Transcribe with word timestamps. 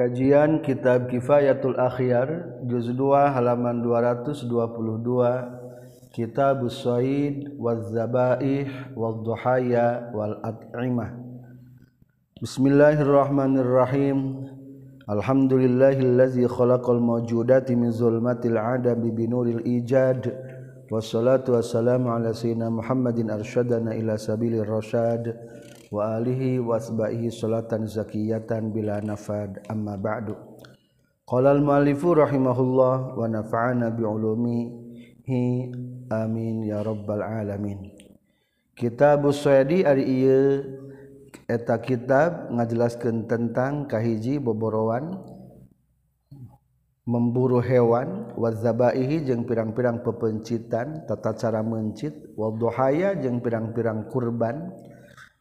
Kajian 0.00 0.64
Kitab 0.64 1.12
Kifayatul 1.12 1.76
Akhyar 1.76 2.56
juz 2.64 2.88
2 2.88 3.36
halaman 3.36 3.84
222 3.84 4.48
Kitab 6.16 6.64
Usaid 6.64 7.52
wal 7.60 7.84
Zabaih 7.84 8.96
wal 8.96 9.20
Duhaya 9.20 10.08
wal 10.16 10.40
At'imah. 10.40 11.20
Bismillahirrahmanirrahim. 12.40 14.48
Alhamdulillahillazi 15.04 16.48
khalaqal 16.48 16.96
mawjudati 16.96 17.76
min 17.76 17.92
zulmatil 17.92 18.56
adami 18.56 19.12
binuril 19.12 19.60
ijad. 19.68 20.32
Wassalatu 20.88 21.60
wassalamu 21.60 22.08
ala 22.08 22.32
sayyidina 22.32 22.72
Muhammadin 22.72 23.28
arsyadana 23.28 23.92
ila 24.00 24.16
sabilir 24.16 24.64
rasyad 24.64 25.28
wa 25.90 26.16
alihi 26.16 26.62
wasbahi 26.62 27.28
salatan 27.34 27.90
zakiyatan 27.90 28.70
bila 28.70 29.02
nafad. 29.02 29.58
Amma 29.66 29.98
ba'du. 29.98 30.38
Qala 31.26 31.54
al 31.54 31.62
muallifu 31.62 32.14
rahimahullah 32.14 33.18
wa 33.18 33.26
nafa'ana 33.26 33.90
bi 33.94 34.02
ulumihi 34.06 35.70
amin 36.10 36.66
ya 36.66 36.82
rabbal 36.82 37.22
alamin. 37.22 37.90
Kitab 38.74 39.26
usaydi 39.26 39.84
ari 39.84 40.06
ieu 40.06 40.62
eta 41.46 41.78
kitab 41.78 42.50
ngajelaskeun 42.54 43.26
tentang 43.30 43.86
kahiji 43.86 44.38
boborowan 44.42 45.18
memburu 47.06 47.58
hewan 47.58 48.30
wazabaihi 48.38 49.26
jeung 49.26 49.42
pirang-pirang 49.42 50.02
pepencitan 50.06 51.06
tata 51.10 51.34
cara 51.34 51.62
mencit 51.62 52.14
wal 52.38 52.54
duhaya 52.54 53.18
jeung 53.18 53.42
pirang-pirang 53.42 54.06
kurban 54.10 54.70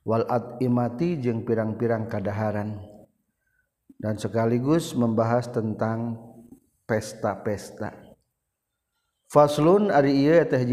walat 0.10 0.58
imati 0.58 1.22
jeung 1.22 1.46
pirang-pirang 1.46 2.10
kadaharan. 2.10 2.82
Dan 4.00 4.18
sekaligus 4.18 4.98
membahas 4.98 5.52
tentang 5.54 6.18
pesta-pesta. 6.90 7.94
Faslun 9.30 9.94
ari 9.94 10.26
ieu 10.26 10.42
teh 10.42 10.66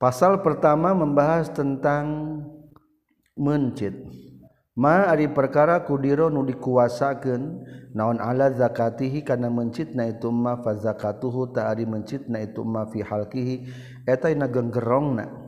pasal 0.00 0.40
pertama 0.40 0.96
membahas 0.96 1.52
tentang 1.52 2.40
mencit. 3.36 3.92
Ma 4.76 5.08
ari 5.08 5.28
perkara 5.28 5.84
kudiro 5.84 6.28
nu 6.28 6.44
dikuasakeun 6.44 7.64
naon 7.96 8.20
ala 8.20 8.52
zakatihi 8.52 9.24
karena 9.24 9.48
mencit. 9.48 9.92
mencitna 9.92 10.04
itu 10.12 10.28
ma 10.28 10.60
fa 10.60 10.76
zakatuhu 10.76 11.52
ta 11.52 11.72
ari 11.72 11.88
mencitna 11.88 12.44
itu 12.44 12.60
ma 12.60 12.84
fi 12.88 13.00
halqihi 13.00 13.56
eta 14.08 14.32
na 14.36 14.48
genggerongna. 14.48 15.45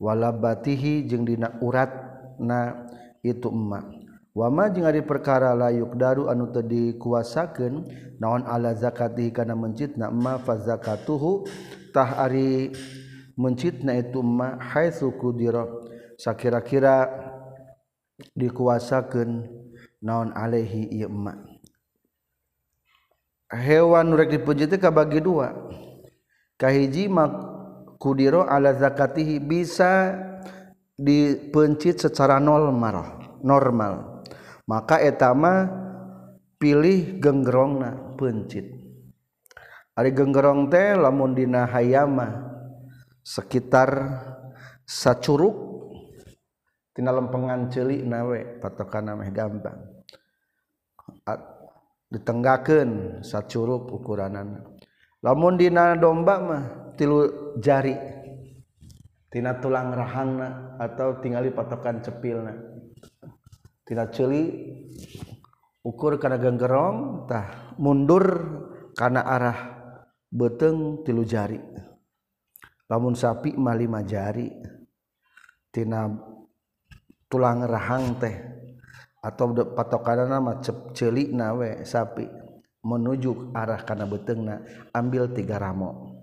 wala 0.00 0.32
batihi 0.32 1.04
jeung 1.04 1.28
dina 1.28 1.60
urat 1.60 1.92
na 2.40 2.88
itu 3.20 3.52
emak. 3.52 3.84
Wama 4.32 4.72
jeung 4.72 4.88
ari 4.88 5.04
perkara 5.04 5.52
layuk 5.52 5.98
daru 6.00 6.32
anu 6.32 6.48
teu 6.48 6.64
dikuasakeun 6.64 7.84
naon 8.16 8.48
ala 8.48 8.72
zakatihi 8.72 9.28
kana 9.34 9.52
mencitna 9.52 10.08
ma 10.08 10.40
fa 10.40 10.56
zakatuhu 10.56 11.44
tah 11.92 12.16
ari 12.24 12.72
mencitna 13.36 13.98
itu 14.00 14.24
ma 14.24 14.56
haitsu 14.56 15.12
kudira 15.20 15.66
sakira-kira 16.16 17.10
dikuasakeun 18.32 19.44
naon 20.00 20.32
alaihi 20.32 20.88
ieu 20.94 21.10
ma 21.10 21.34
hewan 23.50 24.08
nu 24.08 24.14
rek 24.14 24.30
dipuji 24.30 24.70
teh 24.70 24.78
kabagi 24.78 25.18
dua. 25.20 25.52
Kahiji 26.60 27.08
mak 27.08 27.49
kudiro 28.00 28.48
ala 28.48 28.72
zakatihi 28.72 29.36
bisa 29.44 30.16
dipencit 30.96 32.00
secara 32.00 32.40
normal 32.40 33.20
normal. 33.44 34.24
Maka 34.64 35.02
etama 35.04 35.68
pilih 36.56 37.20
genggerongna 37.20 38.16
pencit. 38.16 38.64
Ari 39.98 40.16
genggerong 40.16 40.72
teh 40.72 40.96
lamun 40.96 41.36
dina 41.36 41.68
hayama 41.68 42.48
sekitar 43.20 43.90
sacuruk 44.88 45.56
tina 46.96 47.12
lempengan 47.12 47.68
celik 47.68 48.00
nawe 48.06 48.62
patokan 48.62 49.12
meh 49.18 49.28
gampang. 49.34 49.76
Ditenggakeun 52.10 53.22
sacuruk 53.26 53.90
ukuranan 53.92 54.79
lamun 55.20 55.56
dina 55.56 55.96
domba 55.96 56.34
mah 56.40 56.64
tilu 56.96 57.56
jari. 57.56 57.96
Tina 59.30 59.62
tulang 59.62 59.94
rahangna 59.94 60.74
atau 60.82 61.22
tingali 61.22 61.54
patokan 61.54 62.02
cepilna. 62.02 62.50
Tina 63.86 64.10
celi 64.10 64.50
ukur 65.86 66.18
karena 66.18 66.36
genggerong 66.42 67.30
tah 67.30 67.78
mundur 67.78 68.26
karena 68.98 69.22
arah 69.22 69.58
beteng 70.34 71.06
tilu 71.06 71.22
jari. 71.22 71.62
Lamun 72.90 73.14
sapi 73.14 73.54
mah 73.54 73.78
lima 73.78 74.02
jari 74.02 74.50
tina 75.70 76.10
tulang 77.30 77.62
rahang 77.62 78.18
teh. 78.18 78.36
Atau 79.20 79.52
patokan 79.52 80.26
nama 80.26 80.58
cep 80.58 80.96
celik 80.96 81.30
nawe 81.30 81.86
sapi. 81.86 82.49
menuju 82.80 83.52
arah 83.52 83.80
karena 83.84 84.08
betengna 84.08 84.64
ambil 84.92 85.28
tiga 85.32 85.60
ramo. 85.60 86.16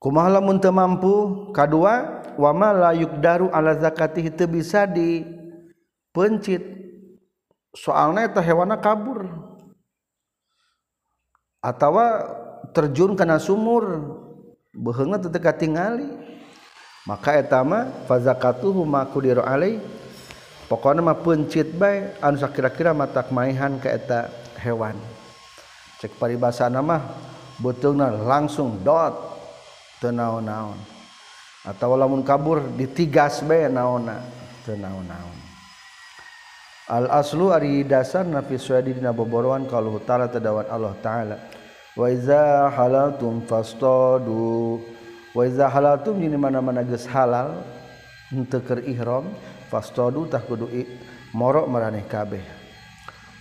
Kumaha 0.00 0.36
lamun 0.36 0.60
teu 0.60 0.72
mampu? 0.72 1.48
Kadua 1.56 2.20
wama 2.36 2.76
la 2.76 2.90
yukdaru 2.92 3.48
ala 3.48 3.72
zakati 3.76 4.28
itu 4.28 4.44
bisa 4.44 4.84
di 4.84 5.24
pencit 6.12 6.60
soalnya 7.72 8.28
eta 8.28 8.44
hewana 8.44 8.76
kabur. 8.76 9.24
Atau 11.64 11.96
terjun 12.76 13.16
kana 13.16 13.40
sumur 13.40 14.12
beheungna 14.76 15.16
teu 15.16 15.32
teka 15.32 15.56
tingali 15.56 16.04
maka 17.08 17.36
etama 17.40 17.88
fazakatuhu 18.04 18.84
ma 18.84 19.08
qudira 19.08 19.44
alaihi 19.44 19.80
pokoknya 20.74 21.06
mah 21.06 21.22
pencit 21.22 21.70
baik 21.78 22.18
anu 22.18 22.42
kira-kira 22.50 22.90
mata 22.90 23.22
maihan 23.30 23.78
ke 23.78 23.94
eta 23.94 24.26
hewan. 24.58 24.98
Cek 26.02 26.18
paribasa 26.18 26.66
nama 26.66 26.98
betulna 27.62 28.10
langsung 28.10 28.82
dot 28.82 29.14
tenaon-naon 30.02 30.74
atau 31.62 31.94
lamun 31.94 32.26
kabur 32.26 32.58
ditigas 32.74 33.46
bae 33.46 33.70
naona 33.70 34.18
tenaon-naon 34.66 35.44
al 36.88 37.08
aslu 37.08 37.48
ari 37.48 37.80
dasar 37.84 38.28
nafi 38.28 38.60
suadi 38.60 38.92
dina 38.92 39.12
boboroan 39.12 39.64
kalau 39.64 39.96
utara 39.96 40.28
tedawan 40.28 40.68
Allah 40.68 40.94
taala. 41.00 41.36
Wa 41.94 42.10
iza 42.10 42.74
halaltum 42.74 43.46
fastadu 43.46 44.82
wa 45.30 45.42
iza 45.46 45.70
halaltum 45.70 46.18
jadi 46.18 46.34
mana-mana 46.34 46.82
geus 46.82 47.06
halal 47.06 47.62
henteu 48.34 48.60
keur 48.66 48.82
ihram 48.82 49.30
fastodutah 49.68 50.42
kudu 50.44 50.70
morok 51.34 51.66
meraneh 51.68 52.04
kabeh. 52.06 52.44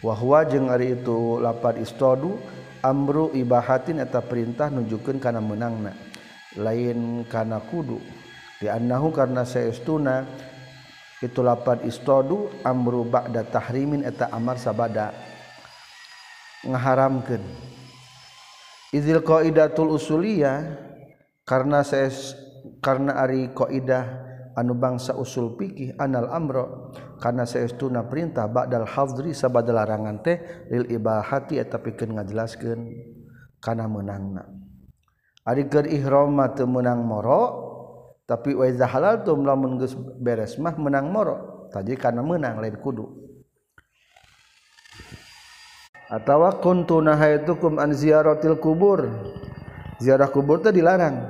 Wahwa 0.03 0.44
jeung 0.44 0.67
ari 0.67 1.00
itu 1.00 1.39
lapar 1.39 1.79
istodu 1.79 2.35
amru 2.84 3.31
ibahatin 3.31 4.03
eta 4.03 4.19
perintah 4.19 4.67
nunjukkeun 4.67 5.16
kana 5.23 5.39
menangna 5.39 5.95
lain 6.59 7.23
kana 7.31 7.63
kudu. 7.63 8.03
Di 8.59 8.67
annahu 8.67 9.16
karena 9.16 9.47
saestuna 9.47 10.28
itu 11.23 11.39
lapar 11.39 11.83
istodu 11.88 12.51
amru 12.67 13.07
ba'da 13.07 13.47
tahrimin 13.47 14.03
eta 14.03 14.28
amar 14.31 14.59
sabada. 14.59 15.16
Ngaharamkeun. 16.67 17.44
Izil 18.91 19.23
qaidatul 19.23 19.95
usuliyah 19.95 20.79
karena 21.47 21.83
saya 21.83 22.12
karena 22.79 23.19
ari 23.19 23.51
kaidah 23.51 24.22
anu 24.53 24.77
bangsa 24.77 25.17
usul 25.17 25.57
pikih 25.57 25.97
anal 25.97 26.29
amro 26.29 26.93
karena 27.17 27.45
sayauna 27.45 28.05
perintah 28.05 28.45
bakdal 28.45 28.85
hadri 28.85 29.33
sabada 29.33 29.73
larangan 29.73 30.21
teh 30.21 30.38
lil 30.69 30.89
ibahati 30.89 31.57
eta 31.57 31.81
pikeun 31.81 32.17
ngajelaskeun. 32.17 32.79
Kana 33.63 33.88
meunangna. 33.88 34.44
Ari 35.47 35.71
keur 35.71 35.88
ihram 35.88 36.35
mah 36.35 36.51
teu 36.51 36.67
meunang 36.67 37.00
moro 37.03 37.71
tapi 38.27 38.55
wa 38.55 38.67
iza 38.67 38.88
halal 38.88 39.23
tu 39.23 39.35
lamun 39.35 39.79
geus 39.79 39.95
beres 39.95 40.59
mah 40.59 40.75
meunang 40.75 41.07
moro. 41.07 41.67
Tadi 41.71 41.95
kana 41.95 42.19
meunang 42.19 42.59
lain 42.59 42.75
kudu. 42.79 43.07
Atawa 46.11 46.59
kuntu 46.59 46.99
nahaitukum 46.99 47.79
an 47.79 47.95
ziyaratil 47.95 48.59
kubur. 48.59 49.07
Ziarah 50.03 50.27
kubur 50.27 50.59
teh 50.59 50.75
dilarang 50.75 51.23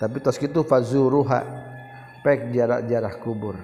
tapi 0.00 0.16
tos 0.24 0.40
kitu 0.40 0.64
fazuruha. 0.64 1.59
pek 2.20 2.52
jarak-jarah 2.52 3.14
kubur. 3.20 3.56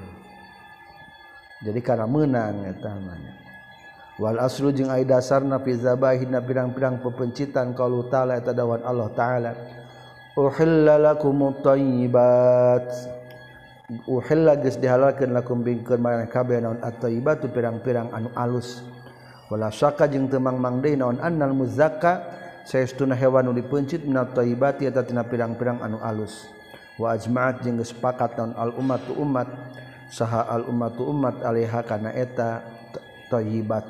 Jadi 1.65 1.81
karena 1.81 2.05
menang 2.05 2.69
namanya 2.69 3.47
Wal 4.17 4.41
aslu 4.41 4.73
jeung 4.73 4.89
ai 4.89 5.05
dasarna 5.05 5.61
fi 5.61 5.77
zabahina 5.77 6.41
pirang-pirang 6.41 7.05
pepencitan 7.05 7.77
kalau 7.77 8.09
ta'ala 8.09 8.41
eta 8.41 8.57
dawan 8.57 8.81
Allah 8.81 9.13
ta'ala. 9.13 9.53
Uhilla 10.41 10.97
lakumut 10.97 11.61
thayyibat 11.61 12.89
uhilla 14.09 14.57
geus 14.57 14.81
dihalalkeun 14.81 15.37
lakum 15.37 15.61
bingkeun 15.61 16.01
maraneh 16.01 16.33
kabeh 16.33 16.65
naon 16.65 16.81
at 16.81 16.97
pirang-pirang 17.53 18.09
anu 18.17 18.33
alus. 18.33 18.81
Wala 19.53 19.69
syaka 19.69 20.09
jeung 20.09 20.33
teu 20.33 20.41
mangmangdeui 20.41 20.97
naon 20.97 21.21
annal 21.21 21.53
muzakka 21.53 22.25
saestuna 22.65 23.13
hewan 23.13 23.47
nu 23.47 23.53
dipencit 23.53 24.01
minat 24.01 24.33
thayyibati 24.33 24.89
eta 24.89 25.05
tina 25.05 25.29
pirang-pirang 25.29 25.85
anu 25.85 26.01
alus. 26.01 26.49
wajmaat 26.97 27.65
jeung 27.65 27.81
sepakat 27.81 28.37
non 28.37 28.53
al-ummatu 28.57 29.17
umat 29.17 29.49
saha 30.13 30.45
al-ummatu 30.49 31.07
umat 31.07 31.41
alaiha 31.45 31.81
kana 31.85 32.13
eta 32.17 32.65
thayyibat 33.33 33.85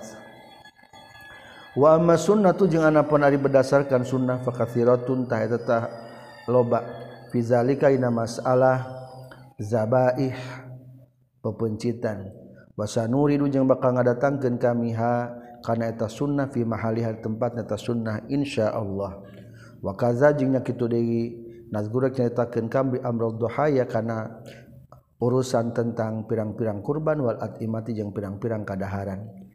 wa 1.76 1.94
amma 1.94 2.19
sunnatu 2.19 2.67
jeung 2.67 2.85
anapun 2.85 3.23
ari 3.23 3.38
berdasarkan 3.38 4.03
sunnah 4.03 4.43
fakathiratun 4.43 5.29
tah 5.31 5.41
eta 5.43 5.58
tah 5.61 5.82
loba. 6.47 7.06
Fi 7.26 7.43
zalika 7.43 7.91
dina 7.91 8.06
masalah 8.06 8.87
zabaih 9.59 10.31
pepencitan. 11.43 12.31
Basa 12.79 13.11
nuridu 13.11 13.50
jeung 13.50 13.67
bakal 13.67 13.99
ngadatangkeun 13.99 14.62
kami 14.62 14.94
ha 14.94 15.35
kana 15.67 15.91
eta 15.91 16.06
sunnah 16.06 16.47
fi 16.55 16.62
mahaliha 16.62 17.19
tempat 17.19 17.59
eta 17.59 17.75
sunnah 17.75 18.23
insyaallah 18.31 19.12
wa 19.82 19.93
kaza 19.99 20.31
jeung 20.38 20.55
nya 20.55 20.62
kitu 20.62 20.87
deui 20.87 21.45
nazgurek 21.72 22.18
nyaritakan 22.18 22.66
kami 22.70 23.02
amrul 23.02 23.38
duhaya 23.38 23.86
karena 23.86 24.42
urusan 25.22 25.72
tentang 25.72 26.28
pirang-pirang 26.28 26.84
kurban 26.84 27.22
wal 27.24 27.38
atimati 27.40 27.96
jeung 27.96 28.12
pirang-pirang 28.12 28.68
kadaharan. 28.68 29.46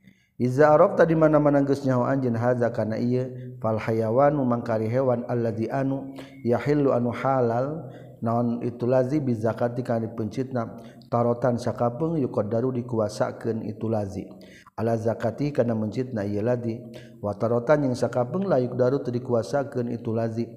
Iza 0.41 0.73
arab 0.73 0.97
tadi 0.97 1.13
mana 1.13 1.37
mana 1.37 1.61
geus 1.61 1.85
nyaho 1.85 2.01
anjeun 2.01 2.33
haza 2.33 2.73
kana 2.73 2.97
ieu 2.97 3.53
fal 3.61 3.77
hayawan 3.77 4.33
mangkari 4.41 4.89
hewan 4.89 5.21
alladzi 5.29 5.69
anu 5.69 6.17
yahillu 6.41 6.97
anu 6.97 7.13
halal 7.13 7.85
naon 8.25 8.57
itu 8.65 8.89
lazi 8.89 9.21
bi 9.21 9.37
zakati 9.37 9.85
kana 9.85 10.09
pencitna 10.09 10.81
tarotan 11.13 11.61
sakapeung 11.61 12.17
yuqaddaru 12.17 12.73
dikuasakeun 12.73 13.69
itu 13.69 13.85
lazi 13.85 14.25
ala 14.73 14.97
zakati 14.97 15.53
kana 15.53 15.77
mencitna 15.77 16.25
ieu 16.25 16.41
lazi 16.41 16.81
wa 17.21 17.37
tarotan 17.37 17.85
yang 17.85 17.93
sakapeung 17.93 18.49
la 18.49 18.57
yuqdaru 18.57 19.05
teu 19.05 19.13
dikuasakeun 19.13 19.93
itu 19.93 20.09
lazi 20.09 20.49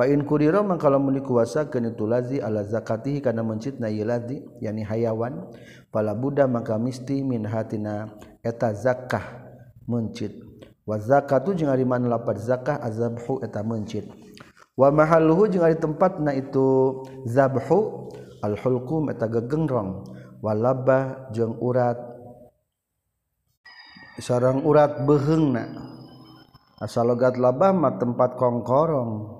Fa'in 0.00 0.24
kuriro 0.24 0.64
mang 0.64 0.80
kalau 0.80 0.96
muni 0.96 1.20
kuwasakeun 1.20 1.92
itu 1.92 2.08
lazi 2.08 2.40
ala 2.40 2.64
zakatihi 2.64 3.20
karena 3.20 3.44
mencit 3.44 3.76
na 3.76 3.92
lazi 3.92 4.40
yani 4.56 4.80
hayawan 4.80 5.52
pala 5.92 6.16
buddha 6.16 6.48
maka 6.48 6.80
misti 6.80 7.20
min 7.20 7.44
hatina 7.44 8.08
eta 8.40 8.72
zakah 8.72 9.44
mencit. 9.84 10.32
Wa 10.88 10.96
zakatu 10.96 11.52
jeung 11.52 11.68
ari 11.68 11.84
mana 11.84 12.16
lapar 12.16 12.40
zakah 12.40 12.80
azabhu 12.80 13.44
eta 13.44 13.60
mencit. 13.60 14.08
Wa 14.72 14.88
mahalluhu 14.88 15.52
jeung 15.52 15.68
ari 15.68 15.76
tempatna 15.76 16.32
itu 16.32 17.04
zabhu 17.28 18.08
al 18.40 18.56
hulqum 18.56 19.12
eta 19.12 19.28
gegengrong. 19.28 20.08
Walaba 20.40 21.28
jeung 21.28 21.60
urat 21.60 22.00
sarang 24.16 24.64
urat 24.64 25.04
beheng 25.04 25.60
na 25.60 25.68
asalogat 26.80 27.36
labah 27.36 27.76
mah 27.76 28.00
tempat 28.00 28.40
kongkorong. 28.40 29.39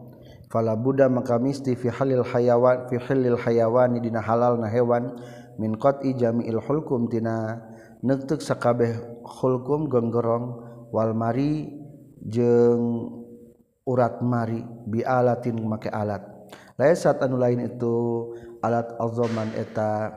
fala 0.51 0.75
Buddha 0.75 1.07
maka 1.07 1.39
misti 1.39 1.79
fi 1.79 1.89
halil 1.89 2.27
hayawan 2.27 2.91
fi 2.91 2.99
halil 2.99 3.39
hayawani 3.39 4.03
dina 4.03 4.19
halal 4.19 4.59
na 4.59 4.67
hewan 4.67 5.15
min 5.63 5.79
qat'i 5.79 6.19
jami'il 6.19 6.59
hulkum 6.59 7.07
tina 7.07 7.63
neuteuk 8.03 8.43
sakabeh 8.43 8.99
hulkum 9.23 9.87
gonggorong 9.87 10.59
wal 10.91 11.15
mari 11.15 11.71
jeung 12.27 13.15
urat 13.87 14.19
mari 14.27 14.67
bi 14.91 15.07
alatin 15.07 15.55
make 15.63 15.87
alat. 15.87 16.27
Laisa 16.75 17.15
anu 17.15 17.39
lain 17.39 17.71
itu 17.71 17.95
alat 18.65 18.97
alzoman 18.99 19.55
eta 19.55 20.11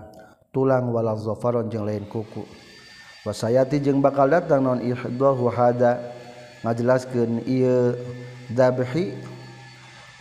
tulang 0.50 0.90
wala 0.90 1.14
zofaron 1.14 1.70
jeung 1.70 1.86
lain 1.86 2.10
kuku. 2.10 2.42
Wasayati 3.24 3.80
jeung 3.80 4.02
bakal 4.02 4.34
datang 4.34 4.66
non 4.66 4.80
ihdahu 4.82 5.48
hada 5.52 6.12
ngajelaskeun 6.64 7.44
ieu 7.48 7.96
dabhi 8.52 9.16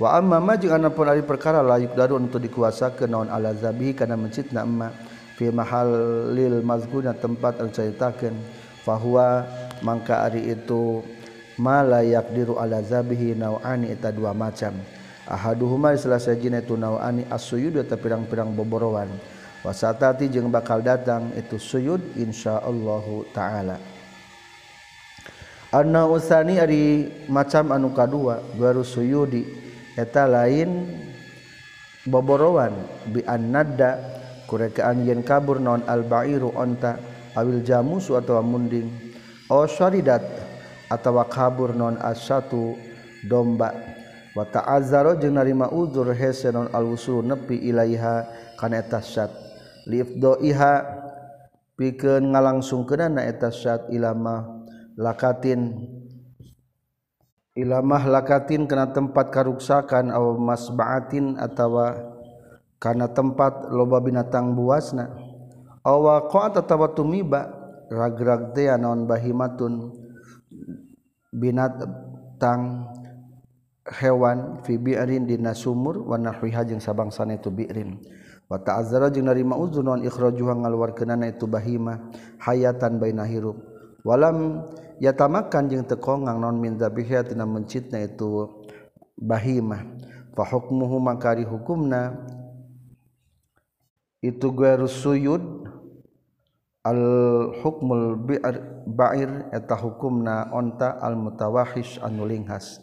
wa 0.02 0.18
amma 0.18 0.42
ma 0.42 0.58
jeung 0.58 0.74
anapun 0.74 1.06
ari 1.06 1.22
perkara 1.22 1.62
layuk 1.62 1.94
daru 1.94 2.18
untuk 2.18 2.42
dikuasakeun 2.42 3.06
naon 3.06 3.30
ala 3.30 3.54
zabihi 3.54 3.94
kana 3.94 4.18
mencitna 4.18 4.66
emma 4.66 4.90
fi 5.38 5.46
mahallil 5.54 6.58
mazguna 6.66 7.14
tempat 7.14 7.62
anu 7.62 7.70
caritakeun 7.70 8.34
fahuwa 8.82 9.46
mangka 9.78 10.26
ari 10.26 10.50
itu 10.50 11.06
malayak 11.54 12.34
diru 12.34 12.58
ala 12.58 12.82
zabihi 12.82 13.38
nauani 13.38 13.94
eta 13.94 14.10
dua 14.10 14.34
macam. 14.34 14.74
Ahaduhuma 15.22 15.94
selasa 15.94 16.34
jina 16.34 16.58
itu 16.58 16.74
nauani 16.74 17.22
as-suyud 17.30 17.78
eta 17.78 17.94
pirang-pirang 17.94 18.50
boborowan 18.58 19.06
wasatati 19.62 20.26
jeung 20.26 20.50
bakal 20.50 20.82
datang 20.82 21.30
itu 21.38 21.62
suyud 21.62 22.02
insyaallah 22.18 23.06
taala. 23.30 23.78
Anna 25.70 26.10
usani 26.10 26.58
ari 26.58 27.06
macam 27.30 27.70
anu 27.70 27.94
kadua 27.94 28.42
baru 28.58 28.82
suyudi 28.82 29.61
eta 29.98 30.24
lain 30.24 30.88
boborowan 32.08 32.74
bi 33.12 33.22
nada 33.26 33.98
kurekaan 34.50 35.08
yen 35.08 35.24
kabur 35.24 35.56
non 35.56 35.80
albairu 35.88 36.52
onta 36.52 37.00
awil 37.32 37.64
jamusu 37.64 38.20
atau 38.20 38.44
munding. 38.44 38.92
O 39.48 39.64
syaridat 39.64 40.24
atawa 40.92 41.24
kabur 41.28 41.72
non 41.72 41.96
asatu 42.00 42.76
domba. 43.24 43.72
Wa 44.32 44.48
ta'azzaro 44.48 45.20
jeung 45.20 45.36
narima 45.36 45.68
uzur 45.68 46.12
hese 46.16 46.52
non 46.52 46.68
alwusul 46.72 47.24
nepi 47.24 47.68
ilaiha 47.68 48.28
kana 48.56 48.80
eta 48.80 49.00
syat. 49.00 49.32
Liifdoiha 49.88 50.72
pikeun 51.76 52.32
ngalangsungkeunana 52.32 53.28
eta 53.28 53.52
syat 53.52 53.88
ilama 53.92 54.64
lakatin. 54.96 56.00
ilamah 57.52 58.08
lakatin 58.08 58.64
kena 58.64 58.92
tempat 58.92 59.28
karuksakan 59.28 60.08
aw 60.08 60.36
masbaatin 60.40 61.36
atawa 61.36 62.00
kana 62.80 63.12
tempat 63.12 63.68
loba 63.70 64.00
binatang 64.02 64.56
buasna. 64.56 65.12
Awa 65.82 66.30
qa'at 66.30 66.62
atawa 66.62 66.94
tumiba 66.94 67.50
ragrag 67.90 68.54
teh 68.54 68.70
naon 68.78 69.04
bahimatun 69.04 69.90
binatang 71.34 72.86
hewan 73.82 74.62
fi 74.62 74.78
bi'rin 74.78 75.26
dina 75.26 75.50
sumur 75.58 76.06
wa 76.06 76.14
nahwiha 76.14 76.62
jeung 76.66 76.82
sabangsana 76.82 77.36
itu 77.38 77.50
bi'rin. 77.50 77.98
Wa 78.46 78.62
ta'azzara 78.62 79.10
jeung 79.10 79.26
narima 79.26 79.58
uzun 79.58 79.86
non 79.86 80.00
ikhrajuha 80.06 80.54
ngaluarkeunana 80.62 81.34
itu 81.34 81.50
bahima 81.50 82.10
hayatan 82.40 83.02
baina 83.02 83.26
hirup. 83.26 83.58
Walam 84.02 84.66
ya 84.98 85.14
tamakan 85.14 85.70
jeung 85.70 85.86
tekongang 85.86 86.42
non 86.42 86.58
minta 86.58 86.90
biha 86.90 87.22
tina 87.22 87.46
mencitna 87.46 88.02
itu 88.02 88.50
bahimah 89.16 89.86
fa 90.36 90.44
hukmuhu 90.44 90.98
makari 90.98 91.46
hukumna 91.46 92.18
itu 94.20 94.50
gairu 94.50 94.90
suyud. 94.90 95.70
Al 96.82 96.98
hukmul 97.62 98.18
bi'ar 98.18 98.82
ba'ir 98.90 99.54
eta 99.54 99.78
hukumna 99.78 100.50
onta 100.50 100.98
al 100.98 101.14
mutawahish 101.14 102.02
anu 102.02 102.26
linghas 102.26 102.82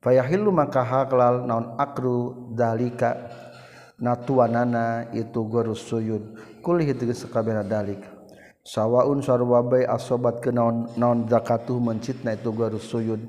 fayahillu 0.00 0.48
maka 0.48 0.80
halal 0.80 1.44
naon 1.44 1.76
akru 1.76 2.48
dalika 2.56 3.28
natuanana 4.00 5.12
itu 5.12 5.44
gairu 5.44 5.76
suyud. 5.76 6.40
Kulih 6.64 6.96
itu 6.96 7.04
sekabehna 7.12 7.60
dalika 7.60 8.13
sawwaun 8.64 9.20
sarwabai 9.20 9.84
asobat 9.84 10.40
ke 10.40 10.48
naon 10.48 10.88
naon 10.96 11.28
zakatuh 11.28 11.76
mencitna 11.76 12.32
itu 12.32 12.48
garus 12.50 12.88
suyud. 12.88 13.20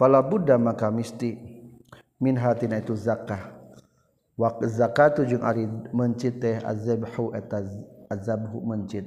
Fala 0.00 0.24
buddha 0.24 0.56
maka 0.56 0.88
misti 0.88 1.36
min 2.16 2.40
hatina 2.40 2.80
itu 2.80 2.96
zakah. 2.96 3.52
Wa 4.32 4.56
zakatu 4.64 5.28
jeung 5.28 5.44
ari 5.44 5.68
mencit 5.92 6.40
teh 6.40 6.56
azabhu 6.64 7.36
eta 7.36 7.60
azabhu 8.08 8.64
mencit. 8.64 9.04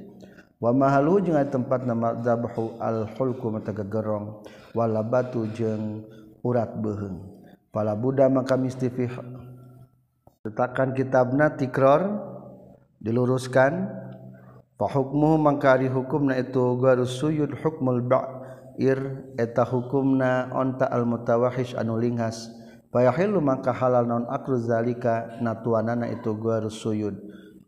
Wa 0.62 0.70
mahalu 0.70 1.26
jeung 1.26 1.36
tempat 1.50 1.82
nama 1.82 2.14
zabhu 2.22 2.78
al 2.78 3.10
hulku 3.18 3.50
mata 3.50 3.74
gegerong. 3.74 4.46
Wala 4.70 5.02
batu 5.02 5.50
jeung 5.50 6.06
urat 6.46 6.78
beuheung 6.78 7.34
pala 7.74 7.98
buddha 7.98 8.30
maka 8.30 8.54
misti 8.54 8.86
fi 8.86 9.10
letakkan 10.46 10.94
kitabna 10.94 11.58
tikror 11.58 12.22
diluruskan. 13.02 14.05
Fahukmuhu 14.76 15.40
mangkari 15.40 15.88
hukumna 15.88 16.36
itu 16.36 16.76
garu 16.76 17.08
suyud 17.08 17.56
hukmul 17.64 18.04
ba'ir 18.04 19.24
eta 19.40 19.64
hukumna 19.64 20.52
onta 20.52 20.84
al 20.92 21.08
mutawahish 21.08 21.72
anu 21.80 21.96
linghas. 21.96 22.52
Fayahilu 22.92 23.40
maka 23.40 23.72
halal 23.72 24.04
non 24.04 24.28
akru 24.28 24.60
zalika 24.60 25.40
natuanana 25.40 26.12
itu 26.12 26.36
garu 26.36 26.68
suyud. 26.68 27.16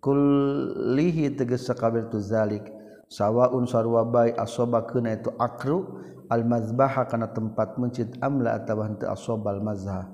Kullihi 0.04 1.32
tegas 1.32 1.64
sakabir 1.64 2.12
tu 2.12 2.20
zalik. 2.20 2.68
Sawaun 3.08 3.64
sarwa 3.64 4.04
bai 4.04 4.36
asoba 4.36 4.84
kena 4.84 5.16
itu 5.16 5.32
akru 5.40 6.04
al 6.28 6.44
mazbaha 6.44 7.08
kana 7.08 7.32
tempat 7.32 7.80
mencit 7.80 8.20
amla 8.20 8.60
atau 8.60 8.84
henteu 8.84 9.08
asoba 9.08 9.56
al 9.56 9.64
mazha. 9.64 10.12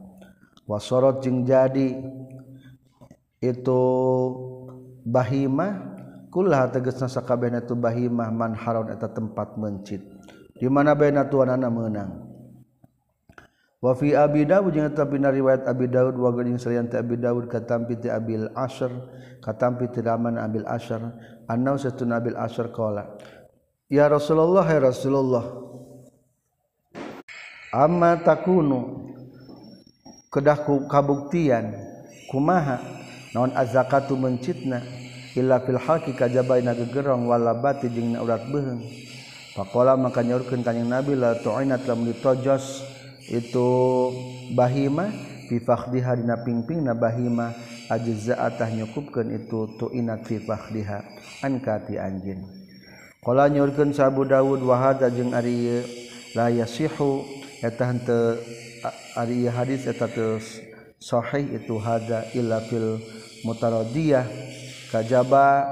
Wasorot 0.71 1.27
jeung 1.27 1.43
jadi 1.43 2.01
itu 3.43 3.83
bahimah 5.05 6.04
Kula 6.35 6.67
tegesna 6.67 7.07
sakabehna 7.07 7.63
tu 7.63 7.79
bahimah 7.79 8.27
man 8.35 8.59
haron 8.59 8.91
eta 8.91 9.07
tempat 9.07 9.55
mencit. 9.55 10.03
Di 10.59 10.67
mana 10.67 10.99
baena 10.99 11.31
tuanana 11.31 11.71
meunang. 11.71 12.35
Wa 13.79 13.95
fi 13.95 14.19
Abi 14.19 14.43
Dawud 14.49 14.75
jeung 14.75 14.89
eta 14.91 15.07
pina 15.07 15.29
riwayat 15.31 15.69
Abi 15.69 15.87
Dawud 15.87 16.17
wa 16.17 16.33
geuning 16.35 16.57
salian 16.57 16.91
ti 16.91 16.97
Abi 16.99 17.21
Dawud 17.21 17.47
katampi 17.53 18.01
ti 18.01 18.09
Abil 18.09 18.49
asyr 18.57 18.89
katampi 19.45 19.93
ti 19.93 20.01
Raman 20.01 20.41
Abil 20.41 20.65
asyr 20.65 21.05
annau 21.53 21.77
satun 21.77 22.17
Abil 22.17 22.33
asyr 22.33 22.73
qala 22.73 23.13
Ya 23.93 24.09
Rasulullah 24.09 24.65
ya 24.65 24.81
Rasulullah 24.89 25.45
Amma 27.77 28.25
takunu 28.25 29.13
kedah 30.33 30.65
kabuktian 30.89 31.77
kumaha 32.33 32.81
naon 33.37 33.53
azakatu 33.53 34.17
mencitna 34.17 34.81
illa 35.35 35.61
fil 35.63 35.79
haqi 35.79 36.15
kajabaina 36.15 36.75
gegerong 36.75 37.27
wala 37.27 37.55
bati 37.55 37.91
jeung 37.91 38.15
urat 38.19 38.47
beuheung 38.49 38.83
faqala 39.55 39.99
maka 39.99 40.23
nyaurkeun 40.23 40.63
ka 40.63 40.75
nabi 40.75 41.15
la 41.15 41.39
tu'inat 41.39 41.87
lam 41.87 42.07
ditojos 42.07 42.83
itu 43.31 43.69
bahima 44.55 45.11
fi 45.47 45.61
fakhdiha 45.61 46.19
dina 46.19 46.41
pingping 46.43 46.85
na 46.87 46.95
bahima 46.97 47.53
ajza'atah 47.91 48.73
nyukupkeun 48.73 49.29
itu 49.35 49.77
tu'inat 49.77 50.25
fi 50.25 50.41
fakhdiha 50.41 50.99
anka 51.45 51.85
ti 51.85 52.01
anjeun. 52.01 52.45
Qala 53.25 53.49
nyaurkeun 53.49 53.97
sabu 53.97 54.29
daud 54.29 54.61
wa 54.61 54.77
hadza 54.77 55.09
jeung 55.09 55.33
ari 55.33 55.81
la 56.37 56.53
yasihu. 56.53 57.25
Eta 57.65 57.89
henteu 57.89 58.37
ari 59.17 59.49
hadis 59.49 59.89
eta 59.89 60.05
teu 60.05 60.37
sahih 61.01 61.57
itu 61.57 61.81
hadza 61.81 62.29
illa 62.37 62.61
fil 62.61 63.01
mutaradiyah. 63.49 64.29
kajaba 64.95 65.67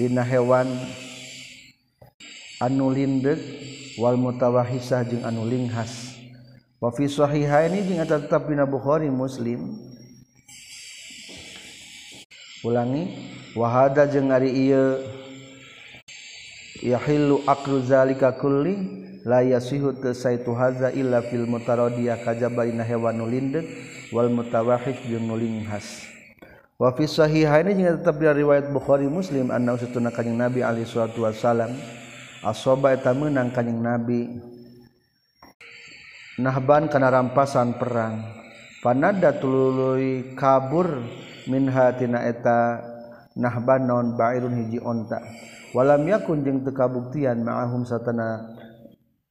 dina 0.00 0.24
hewan 0.24 0.64
anu 2.64 2.88
anulindek 2.88 3.36
wal 4.00 4.16
mutawahisah 4.16 5.04
jeung 5.04 5.20
anu 5.20 5.44
linghas 5.44 6.16
wa 6.80 6.88
fi 6.88 7.04
sahihaini 7.04 7.84
jeung 7.84 8.00
eta 8.00 8.24
tetep 8.24 8.48
dina 8.48 8.64
Bukhari 8.64 9.12
Muslim. 9.12 9.76
Ulangi 12.64 13.12
wa 13.52 13.68
hada 13.68 14.08
jeung 14.08 14.32
ari 14.32 14.48
ieu 14.48 14.96
yahillu 16.80 17.44
aklu 17.44 17.84
zalika 17.84 18.32
kulli 18.32 18.80
la 19.28 19.44
yasihu 19.44 19.92
tasaitu 19.92 20.56
hadza 20.56 20.88
illa 20.96 21.20
fil 21.20 21.44
mutaradiyah 21.44 22.24
kajaba 22.24 22.64
dina 22.64 22.80
hewan 22.80 23.20
nulindek 23.20 23.68
wal 24.08 24.32
mutawahhis 24.32 24.96
jeung 25.04 25.28
nuling 25.28 25.68
khas 25.68 26.13
wa 26.74 26.90
fi 26.94 27.06
sahihaini 27.06 27.78
jeung 27.78 28.02
tetep 28.02 28.18
di 28.18 28.26
riwayat 28.26 28.70
Bukhari 28.74 29.06
Muslim 29.06 29.54
anna 29.54 29.78
usatuna 29.78 30.10
kanjing 30.10 30.34
Nabi 30.34 30.66
alaihi 30.66 30.88
salatu 30.88 31.22
wasalam 31.22 31.70
asoba 32.44 32.92
eta 32.92 33.14
meunang 33.16 33.54
kanjing 33.54 33.80
Nabi? 33.80 34.20
Nahban 36.34 36.90
kana 36.90 37.14
rampasan 37.14 37.78
perang. 37.78 38.42
Panada 38.82 39.32
tuluy 39.32 40.34
kabur 40.34 41.00
min 41.46 41.70
hatina 41.70 42.26
eta 42.26 42.82
nahban 43.38 43.86
non 43.86 44.18
ba'irun 44.18 44.52
hiji 44.52 44.82
onta. 44.82 45.22
Walam 45.72 46.04
yakun 46.04 46.42
jeung 46.42 46.66
teu 46.66 46.74
kabuktian 46.74 47.40
ma'ahum 47.46 47.86
satana 47.86 48.50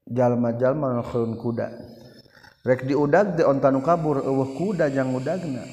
jalma-jalma 0.08 1.04
khulun 1.06 1.36
kuda. 1.38 1.70
Rek 2.64 2.88
diudag 2.88 3.36
de 3.36 3.44
onta 3.44 3.68
nu 3.68 3.84
kabur 3.84 4.24
eueuh 4.24 4.56
kuda 4.56 4.88
jang 4.88 5.12
udagna. 5.12 5.68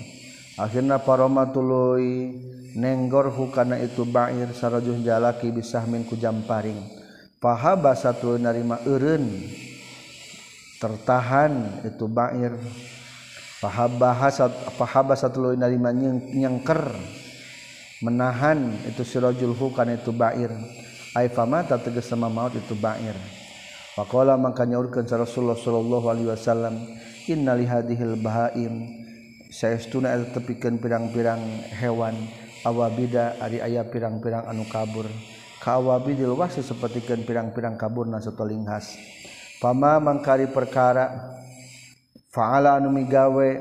Akhirna 0.61 1.01
paroma 1.01 1.49
tuluy 1.49 2.37
nenggor 2.77 3.33
hukana 3.33 3.81
itu 3.81 4.05
ba'ir 4.05 4.53
sarajuh 4.53 5.01
jalaki 5.01 5.49
bisahmin 5.49 6.05
ku 6.05 6.15
jamparing 6.21 6.77
pahaba 7.41 7.97
satu 7.97 8.37
narima 8.37 8.85
eureun 8.85 9.25
tertahan 10.81 11.85
itu 11.85 12.09
bair. 12.09 12.57
Pahaba 13.61 15.13
satu 15.13 15.53
narima 15.53 15.93
nyengker 15.93 16.97
menahan 18.01 18.73
itu 18.89 19.05
sirajul 19.05 19.53
hukan 19.53 19.93
itu 19.93 20.11
bair. 20.17 20.49
Ai 21.13 21.29
famata 21.29 21.77
tegas 21.77 22.09
sama 22.09 22.33
maut 22.33 22.57
itu 22.57 22.73
bair. 22.73 23.13
Faqala 23.93 24.41
maka 24.41 24.65
nyaurkeun 24.65 25.05
Rasulullah 25.05 25.59
sallallahu 25.61 26.07
alaihi 26.09 26.33
wasallam 26.33 26.75
inna 27.29 27.53
bahaim 28.17 29.00
sayauna 29.51 30.15
tepikan 30.31 30.79
pirang-pirang 30.79 31.43
hewan 31.75 32.15
awabida 32.63 33.35
ari 33.43 33.59
ayah 33.59 33.83
pirang-pirang 33.91 34.47
anu 34.47 34.63
kabur. 34.71 35.11
Kawabidil 35.61 36.33
wasu 36.39 36.65
sepertikan 36.65 37.21
pirang-pirang 37.27 37.77
kabur 37.77 38.09
nasutoling 38.09 38.65
khas. 38.65 38.97
Pama 39.61 40.01
mangkari 40.01 40.49
perkara 40.49 41.37
faala 42.33 42.81
anu 42.81 42.89
migawe 42.89 43.61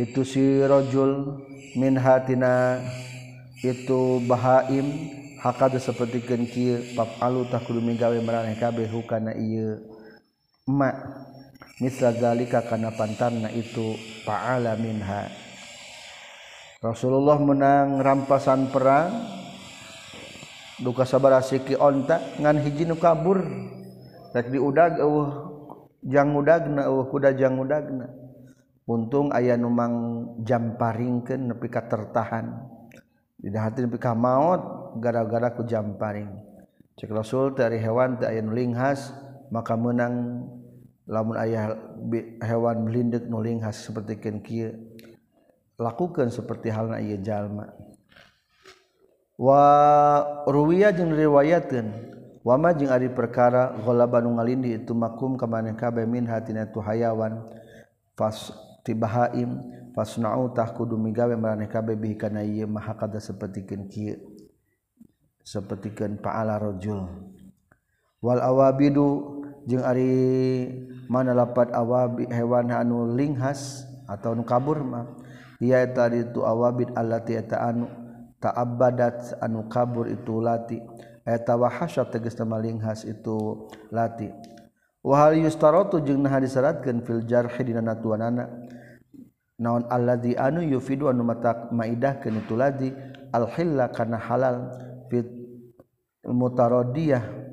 itu 0.00 0.24
si 0.24 0.64
rojul 0.64 1.44
min 1.76 2.00
hatina 2.00 2.80
itu 3.60 4.24
bahaim 4.24 5.12
hakada 5.44 5.76
sepertikan 5.76 6.48
kieu 6.48 6.80
pap 6.96 7.20
alu 7.20 7.44
tak 7.52 7.68
kudu 7.68 7.84
migawe 7.84 8.16
maraneh 8.24 8.56
kabeh 8.56 8.88
hukana 8.88 9.36
ieu. 9.36 9.76
Emak 10.64 10.96
mislazalika 11.80 12.64
kana 12.64 12.92
pantarna 12.96 13.52
itu 13.52 13.96
fa'ala 14.24 14.76
minha. 14.80 15.28
Rasulullah 16.80 17.36
menang 17.40 18.00
rampasan 18.00 18.72
perang. 18.72 19.12
Duka 20.76 21.08
sabar 21.08 21.40
asiki 21.40 21.72
onta 21.72 22.20
ngan 22.36 22.60
hiji 22.60 22.84
nu 22.84 23.00
kabur. 23.00 23.40
Rek 24.36 24.52
diudag 24.52 25.00
eueuh 25.00 25.28
jangudagna 26.04 26.84
eueuh 26.84 27.08
kuda 27.08 27.32
jang 27.32 27.56
udagna 27.56 28.12
untung 28.84 29.32
aya 29.32 29.56
nu 29.56 29.72
jamparingkeun 30.44 31.48
nepi 31.48 31.66
ka 31.72 31.88
tertahan. 31.88 32.60
Di 33.40 33.48
hati 33.56 33.88
nepi 33.88 33.96
ka 33.96 34.12
maot 34.12 34.92
gara-gara 35.00 35.56
ku 35.56 35.64
jamparing. 35.64 36.28
Cek 36.96 37.08
Rasul 37.12 37.56
dari 37.56 37.80
hewan 37.80 38.20
teh 38.20 38.28
aya 38.28 38.44
nu 38.44 38.52
linghas 38.52 39.16
maka 39.48 39.80
menang 39.80 40.44
lamun 41.06 41.38
ayah 41.38 41.78
hewan 42.42 42.86
melindek 42.86 43.30
nuling 43.30 43.62
khas 43.62 43.86
seperti 43.86 44.18
ken 44.18 44.42
lakukan 45.78 46.28
seperti 46.32 46.72
halna 46.72 46.98
iya 46.98 47.16
jalma. 47.20 47.70
Wa 49.36 49.62
ruwiya 50.48 50.96
jeung 50.96 51.12
riwayatkeun 51.12 52.16
wa 52.40 52.54
ma 52.56 52.72
jeung 52.72 52.88
ari 52.88 53.12
perkara 53.12 53.76
ghalaban 53.84 54.32
ngalindi 54.38 54.80
itu 54.80 54.96
makum 54.96 55.36
ka 55.36 55.44
maneh 55.50 55.76
kabe 55.76 56.06
min 56.08 56.24
hatina 56.24 56.64
tu 56.70 56.80
hayawan 56.80 57.44
fas 58.16 58.54
tibahaim 58.86 59.60
fasna'u 59.92 60.54
tah 60.56 60.70
kudu 60.72 60.96
migawe 60.96 61.34
maneh 61.36 61.68
kabe 61.68 61.98
bi 61.98 62.14
kana 62.16 62.46
ieu 62.46 62.70
maha 62.70 62.94
kada 62.96 63.20
sapertikeun 63.20 63.90
kieu 63.90 64.16
sapertikeun 65.44 66.22
paala 66.22 66.56
rajul 66.56 67.04
wal 68.22 68.40
awabidu 68.40 69.42
jeung 69.66 69.82
Ari 69.82 70.70
mana 71.10 71.34
lapat 71.34 71.74
awabi 71.74 72.30
hewan 72.30 72.70
anu 72.70 73.12
linghas 73.12 73.84
atau 74.06 74.32
nu 74.32 74.46
kabur 74.46 74.80
mah. 74.80 75.06
Ia 75.58 75.88
tadi 75.88 76.22
itu 76.22 76.44
awabid 76.44 76.92
allati 76.94 77.34
eta 77.34 77.60
anu 77.66 77.88
ta'abbadat 78.38 79.42
anu 79.42 79.66
kabur 79.66 80.06
itu 80.06 80.38
lati. 80.38 80.78
Eta 81.26 81.58
wahasya 81.58 82.06
tegas 82.06 82.38
nama 82.38 82.62
linghas 82.62 83.02
itu 83.02 83.66
lati. 83.90 84.30
Wahal 85.02 85.42
yustaratu 85.42 86.02
jeung 86.02 86.22
nah 86.22 86.38
disyaratkeun 86.38 87.02
fil 87.02 87.26
jarhi 87.26 87.62
dina 87.66 87.82
natuanana. 87.82 88.46
Naon 89.56 89.88
alladzi 89.88 90.36
anu 90.36 90.60
yufidu 90.62 91.08
anu 91.08 91.24
matak 91.24 91.72
maidahkeun 91.74 92.44
itu 92.44 92.54
ladi? 92.54 92.90
Al 93.32 93.48
hilla 93.56 93.90
kana 93.90 94.20
halal 94.20 94.70
fit 95.10 95.26
mutaradiyah 96.26 97.45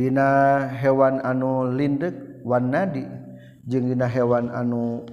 Dina 0.00 0.64
hewan 0.80 1.20
anu 1.20 1.76
lindek 1.76 2.40
wan 2.40 2.72
nadi. 2.72 3.04
Jeung 3.68 3.92
dina 3.92 4.08
hewan 4.08 4.48
anu 4.48 5.04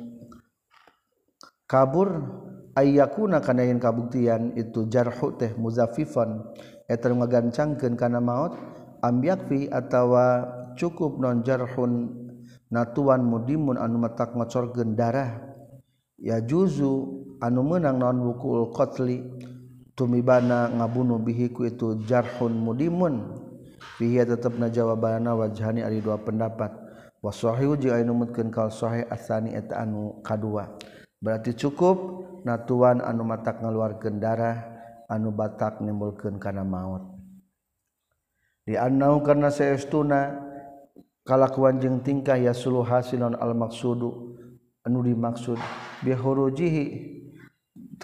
kabur 1.67 2.24
ayakuna 2.72 3.44
kana 3.44 3.67
yen 3.67 3.84
kabuktian 3.84 4.56
itu 4.56 4.88
jarhu 4.88 5.36
teh 5.36 5.51
muzafifan 5.60 6.39
eta 6.88 7.12
ngagancangkeun 7.12 8.00
kana 8.00 8.24
maot 8.24 8.56
ambyakfi 9.03 9.67
atawa 9.67 10.48
cukup 10.79 11.20
non 11.20 11.44
jarhun 11.44 12.08
natuan 12.72 13.27
mudimun 13.27 13.75
anu 13.75 14.00
matak 14.00 14.39
ngocorkeun 14.39 14.96
darah. 14.96 15.36
Ya 16.15 16.39
juzu 16.39 17.27
anu 17.44 17.60
meunang 17.60 18.00
non 18.00 18.24
wukul 18.24 18.72
qatli 18.72 19.20
tumibana 20.00 20.72
ngabunuh 20.72 21.20
bihi 21.20 21.51
ku 21.51 21.67
itu 21.67 22.08
jarhun 22.08 22.56
mudimun. 22.56 23.47
fihi 23.98 24.22
tetapna 24.25 24.69
jawabana 24.69 25.34
wajhani 25.38 25.81
ari 25.86 26.01
dua 26.01 26.17
pendapat. 26.22 26.74
Wa 27.17 27.34
sahihu 27.34 27.74
jeung 27.77 27.98
anu 27.98 28.13
mutkeun 28.13 28.53
kaul 28.53 28.69
sahih 28.69 29.05
asani 29.10 29.57
eta 29.57 29.81
anu 29.81 30.22
kadua. 30.22 30.77
Berarti 31.17 31.57
cukup 31.57 31.98
natuan 32.46 33.01
anu 33.01 33.25
matak 33.25 33.57
ngaluarkeun 33.57 34.22
darah 34.22 34.69
anu 35.10 35.34
batak 35.34 35.81
nimbulkeun 35.81 36.38
kana 36.38 36.62
maut. 36.62 37.01
Di 38.67 38.77
annau 38.77 39.24
karena 39.25 39.50
saestuna 39.50 40.46
kalakuan 41.25 41.81
jeung 41.81 42.05
tingkah 42.05 42.38
ya 42.38 42.53
suluh 42.53 42.86
hasilon 42.86 43.34
al 43.34 43.57
maksudu 43.57 44.38
anu 44.86 45.01
dimaksud. 45.01 45.57
Bihurujihi 46.05 46.86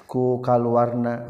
ku 0.09 0.41
kaluarna 0.41 1.21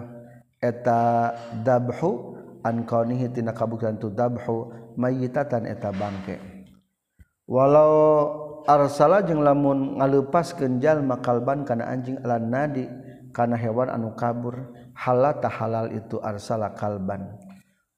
eta 0.64 1.36
dabhu 1.68 2.33
ankonihitina 2.64 3.52
kabuktian 3.52 4.00
tu 4.00 4.10
dabhu 4.10 4.72
mayitatan 4.96 5.68
eta 5.68 5.92
bangke. 5.92 6.40
Walau 7.44 7.94
arsala 8.64 9.20
jeung 9.28 9.44
lamun 9.44 10.00
ngalupas 10.00 10.56
kenjal 10.56 11.04
makalban 11.04 11.68
kana 11.68 11.92
anjing 11.92 12.16
alan 12.24 12.48
nadi 12.48 12.88
kana 13.36 13.60
hewan 13.60 13.92
anu 13.92 14.16
kabur 14.16 14.72
halata 14.96 15.52
halal 15.52 15.92
itu 15.92 16.24
arsala 16.24 16.72
kalban. 16.72 17.36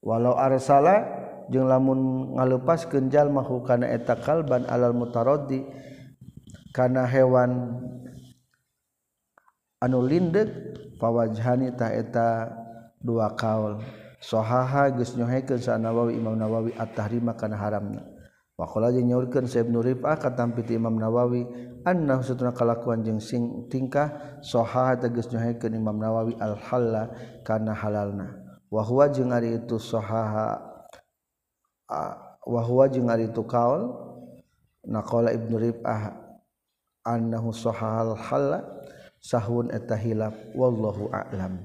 Walau 0.02 0.34
arsala 0.34 1.06
jeung 1.46 1.70
lamun 1.70 2.34
ngalupas 2.34 2.90
kenjal 2.90 3.30
mahu 3.30 3.62
kana 3.62 3.86
eta 3.86 4.18
kalban 4.18 4.66
alal 4.66 4.90
mutaraddi 4.90 5.62
kana 6.74 7.06
hewan 7.06 7.78
anu 9.78 10.02
lindeg 10.02 10.50
pawajhani 10.98 11.70
ta 11.78 11.94
eta 11.94 12.50
dua 12.98 13.30
kaul. 13.38 13.78
sohaha 14.20 14.92
geus 14.96 15.16
nyohekeun 15.16 15.60
sa 15.60 15.76
Nawawi 15.80 16.16
Imam 16.16 16.36
Nawawi 16.36 16.72
at-tahrima 16.76 17.36
kana 17.36 17.56
haramna. 17.56 18.02
Wa 18.56 18.64
qala 18.64 18.88
jeung 18.88 19.12
nyaurkeun 19.12 19.44
Sa 19.44 19.60
Ibnu 19.60 19.84
Rifah 19.84 20.16
katampi 20.16 20.64
ti 20.64 20.80
Imam 20.80 20.96
Nawawi 20.96 21.44
anna 21.84 22.24
satuna 22.24 22.56
kalakuan 22.56 23.04
jeung 23.04 23.20
sing 23.20 23.68
tingkah? 23.68 24.40
Sohaha 24.40 24.96
teh 24.96 25.12
geus 25.12 25.28
nyohekeun 25.28 25.76
Imam 25.76 26.00
Nawawi 26.00 26.40
al-halla 26.40 27.12
kana 27.44 27.76
halalna. 27.76 28.32
Wa 28.72 28.80
huwa 28.80 29.12
jeung 29.12 29.36
ari 29.36 29.60
itu 29.60 29.76
sohaha 29.76 30.56
wa 32.48 32.60
huwa 32.64 32.88
jeung 32.88 33.12
ari 33.12 33.28
itu 33.28 33.44
kaul 33.44 33.92
naqala 34.88 35.36
Ibnu 35.36 35.60
Rifah 35.60 36.16
annahu 37.04 37.52
sahal 37.52 38.16
halla 38.16 38.64
sahun 39.20 39.68
eta 39.68 40.00
hilaf 40.00 40.34
wallahu 40.56 41.12
a'lam. 41.12 41.60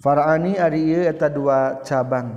Farani 0.00 0.56
ari 0.56 0.96
eta 0.96 1.28
dua 1.28 1.84
cabang. 1.84 2.32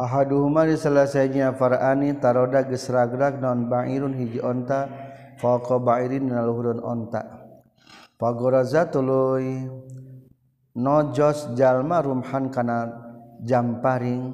Ahaduhuma 0.00 0.64
selesainya 0.72 1.52
Farani 1.52 2.16
taroda 2.16 2.64
gesragrak 2.64 3.36
non 3.44 3.68
bangirun 3.68 4.16
hiji 4.16 4.40
onta 4.40 4.88
Falko 5.36 5.76
ba'irin 5.76 6.32
naluhurun 6.32 6.80
onta. 6.80 7.44
Pagoraza 8.16 8.88
tuluy 8.88 9.68
Nojos 10.72 11.52
jalma 11.52 12.00
rumhan 12.00 12.48
kana 12.48 12.88
jamparing 13.44 14.32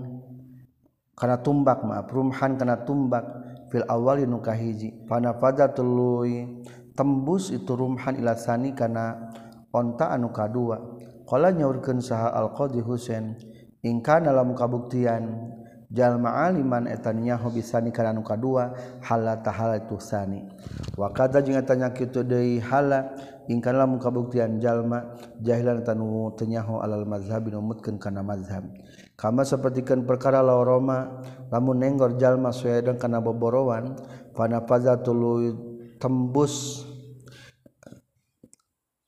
Kana 1.18 1.42
tumbak 1.42 1.82
maaf 1.82 2.06
Rumhan 2.06 2.54
kana 2.54 2.86
tumbak 2.86 3.26
Fil 3.66 3.82
awal 3.90 4.22
nu 4.30 4.38
kahiji. 4.38 4.94
Panafada 5.10 5.66
tuluy 5.74 6.62
Tembus 6.94 7.50
itu 7.50 7.74
rumhan 7.74 8.14
ilasani 8.14 8.78
kana 8.78 9.34
onta 9.74 10.14
anu 10.14 10.30
kadua. 10.30 11.01
Kala 11.32 11.48
nyaurkeun 11.48 12.04
saha 12.04 12.28
Al-Qadhi 12.28 12.84
Husain 12.84 13.32
in 13.80 14.04
kana 14.04 14.36
lam 14.36 14.52
kabuktian 14.52 15.48
jalma 15.88 16.44
aliman 16.44 16.84
eta 16.84 17.08
nyaho 17.08 17.48
bisani 17.48 17.88
kana 17.88 18.12
nu 18.12 18.20
kadua 18.20 18.76
hala 19.00 19.40
tahala 19.40 19.80
tusani 19.88 20.44
wa 20.92 21.08
kada 21.08 21.40
jeung 21.40 21.56
eta 21.56 21.72
nya 21.72 21.88
kitu 21.96 22.20
deui 22.20 22.60
hala 22.60 23.16
in 23.48 23.64
kana 23.64 23.88
lam 23.88 23.96
kabuktian 23.96 24.60
jalma 24.60 25.16
jahilan 25.40 25.80
tanu 25.80 26.36
tenyaho 26.36 26.84
alal 26.84 27.08
mazhab 27.08 27.48
numutkeun 27.48 27.96
kana 27.96 28.20
mazhab. 28.20 28.68
Kama 29.16 29.40
sapertikeun 29.48 30.04
perkara 30.04 30.44
la 30.44 30.60
Roma 30.60 31.16
lamun 31.48 31.80
nenggor 31.80 32.20
jalma 32.20 32.52
suedan 32.52 33.00
kana 33.00 33.24
boborowan 33.24 33.96
fana 34.36 34.60
tulu 35.00 35.48
tembus 35.96 36.84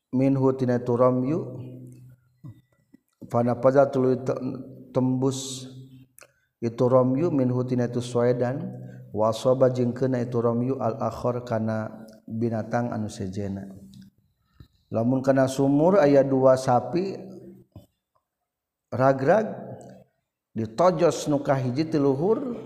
minhu 0.09 0.57
tina 0.57 0.81
turamyu 0.81 1.75
Fana 3.31 3.57
pada 3.57 3.89
tuluy 3.89 4.21
tembus. 4.93 5.71
Itu 6.65 6.89
romyu 6.89 7.29
min 7.29 7.53
hutina 7.53 7.85
itu 7.85 8.01
suedan 8.01 8.65
wasoba 9.13 9.69
jeung 9.69 9.93
keuna 9.93 10.25
itu 10.25 10.41
romyu 10.41 10.81
al 10.81 10.97
akhor 10.97 11.45
kana 11.45 12.09
binatang 12.25 12.89
anu 12.89 13.13
sejena. 13.13 13.69
Lamun 14.89 15.21
kana 15.21 15.45
sumur 15.45 16.01
aya 16.01 16.25
dua 16.25 16.57
sapi 16.57 17.21
ragrag 18.89 19.53
ditojos 20.57 21.29
nuka 21.29 21.53
hiji 21.53 21.85
tiluhur 21.85 22.57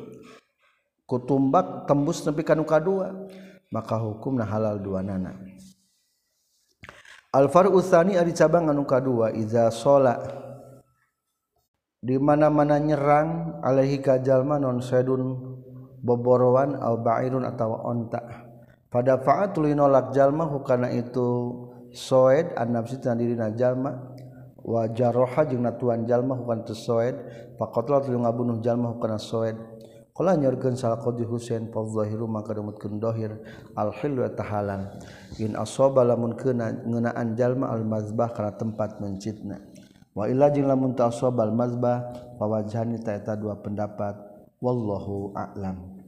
kutumbak 1.09 1.91
tembus 1.91 2.23
nepi 2.23 2.47
ka 2.47 2.55
nuka 2.55 2.79
dua 2.79 3.27
maka 3.75 3.99
hukumna 3.99 4.47
halal 4.47 4.79
dua 4.79 5.03
nana. 5.03 5.35
Alfar 7.35 7.67
Utsani 7.67 8.15
ari 8.15 8.31
cabang 8.31 8.71
anu 8.71 8.87
kadua 8.87 9.35
iza 9.35 9.69
sholat 9.75 10.48
di 11.99 12.15
mana-mana 12.15 12.79
nyerang 12.79 13.59
alaihi 13.59 13.99
kajalma 13.99 14.63
non 14.63 14.79
sedun 14.79 15.35
boborowan 15.99 16.79
al 16.79 17.03
bairun 17.03 17.43
atau 17.43 17.75
onta. 17.83 18.23
Pada 18.89 19.21
faat 19.21 19.53
tuluy 19.53 19.75
nolak 19.75 20.15
jalma 20.15 20.49
hukana 20.49 20.89
itu 20.95 21.53
soed 21.93 22.55
an 22.57 22.73
nafsi 22.73 22.97
tan 23.03 23.21
dirina 23.21 23.53
jalma 23.53 24.17
wa 24.63 24.89
jaroha 24.89 25.45
jeung 25.45 25.67
natuan 25.67 26.07
jalma 26.07 26.39
hukan 26.39 26.65
teu 26.65 26.79
soed. 26.79 27.19
Faqatla 27.59 28.07
tuluy 28.07 28.23
ngabunuh 28.23 28.63
jalma 28.63 28.95
hukana 28.95 29.19
soed. 29.19 29.59
Kala 30.15 30.35
nyorkeun 30.35 30.75
sal 30.75 30.99
qadi 30.99 31.23
Husain 31.23 31.71
fa 31.71 31.79
zahiru 31.87 32.27
maka 32.27 32.51
demutkeun 32.51 32.99
dohir. 32.99 33.39
Al 33.79 33.95
hilu 33.95 34.27
tahalan 34.35 34.91
in 35.39 35.55
asaba 35.55 36.03
lamun 36.03 36.35
keuna 36.35 36.75
ngeunaan 36.75 37.39
jalma 37.39 37.71
al 37.71 37.87
mazbah 37.87 38.31
kana 38.35 38.55
tempat 38.55 38.99
mencitna. 38.99 39.63
waila 40.19 40.51
jing 40.51 40.67
lamun 40.67 40.99
al 40.99 41.53
mazbah 41.55 42.11
pawajhani 42.43 42.99
taeta 42.99 43.39
dua 43.39 43.55
pendapat. 43.63 44.19
Wallahu 44.59 45.39
a'lam. 45.39 46.03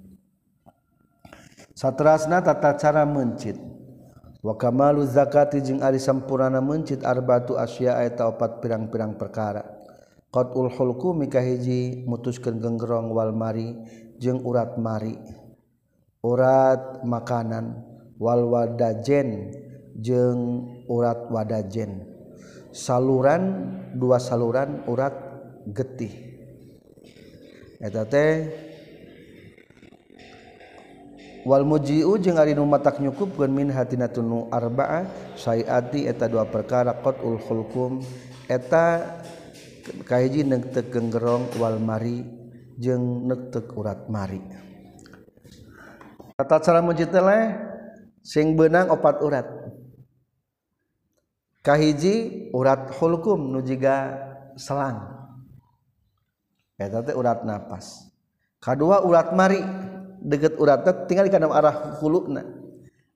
Satrasna 1.70 2.42
tata 2.42 2.74
cara 2.74 3.06
mencit. 3.06 3.54
Wa 4.42 4.58
kamalu 4.58 5.06
zakati 5.06 5.62
jing 5.62 5.78
ari 5.78 6.02
sampurana 6.02 6.58
mencit 6.58 7.06
arbatu 7.06 7.54
asya 7.54 8.02
eta 8.02 8.26
opat 8.26 8.58
pirang-pirang 8.58 9.14
perkara. 9.14 9.62
Qatul 10.34 10.74
hulqumi 10.74 11.30
kahiji 11.30 12.02
mutuskeun 12.10 12.58
genggerong 12.58 13.14
wal 13.14 13.30
mari 13.30 13.78
jeung 14.18 14.42
urat 14.42 14.74
mari. 14.82 15.14
Urat 16.26 17.06
makanan 17.06 17.86
wal 18.18 18.50
wadajen 18.50 19.54
jeung 19.94 20.66
urat 20.90 21.30
wadajen 21.30 22.10
saluran 22.70 23.74
dua 23.94 24.18
saluran 24.22 24.84
urat 24.86 25.14
getih. 25.70 26.12
Eta 27.80 28.04
teh 28.04 28.48
wal 31.48 31.64
mujiu 31.64 32.20
jeung 32.20 32.36
ari 32.36 32.52
nu 32.52 32.68
matak 32.68 33.00
nyukupkeun 33.00 33.48
min 33.48 33.72
hatina 33.72 34.12
tunu 34.12 34.52
arba'a 34.52 35.08
sayati 35.40 36.04
eta 36.04 36.28
dua 36.28 36.44
perkara 36.48 37.00
qatul 37.00 37.40
khulqum. 37.40 38.04
Eta 38.50 39.16
kahiji 40.04 40.44
neuk 40.44 40.74
teu 40.74 40.84
genggerong 40.88 41.48
wal 41.56 41.80
mari 41.80 42.26
jeung 42.76 43.24
neuk 43.28 43.48
teu 43.52 43.64
urat 43.76 44.08
mari. 44.12 44.40
Tata 46.36 46.56
cara 46.60 46.80
muji 46.80 47.04
teh 47.08 47.22
sing 48.24 48.56
beunang 48.56 48.92
opat 48.92 49.20
urat. 49.24 49.59
kahiji 51.60 52.48
urat 52.52 52.92
hulkum 52.96 53.52
nujiga 53.52 54.16
selang. 54.56 55.04
Eta 56.80 57.04
teh 57.04 57.16
urat 57.16 57.44
napas. 57.44 58.08
Kedua 58.60 59.04
urat 59.04 59.32
mari 59.36 59.60
deket 60.20 60.56
uratna 60.56 61.04
tinggal 61.08 61.28
di 61.28 61.32
kana 61.32 61.48
arah 61.52 62.00
hulukna. 62.00 62.44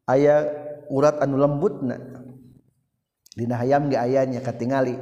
Aya 0.04 0.44
urat 0.92 1.20
anu 1.20 1.40
lembutna. 1.40 1.96
Dina 3.34 3.56
hayam 3.60 3.88
ge 3.88 3.96
ayanya 3.96 4.44
katingali. 4.44 4.96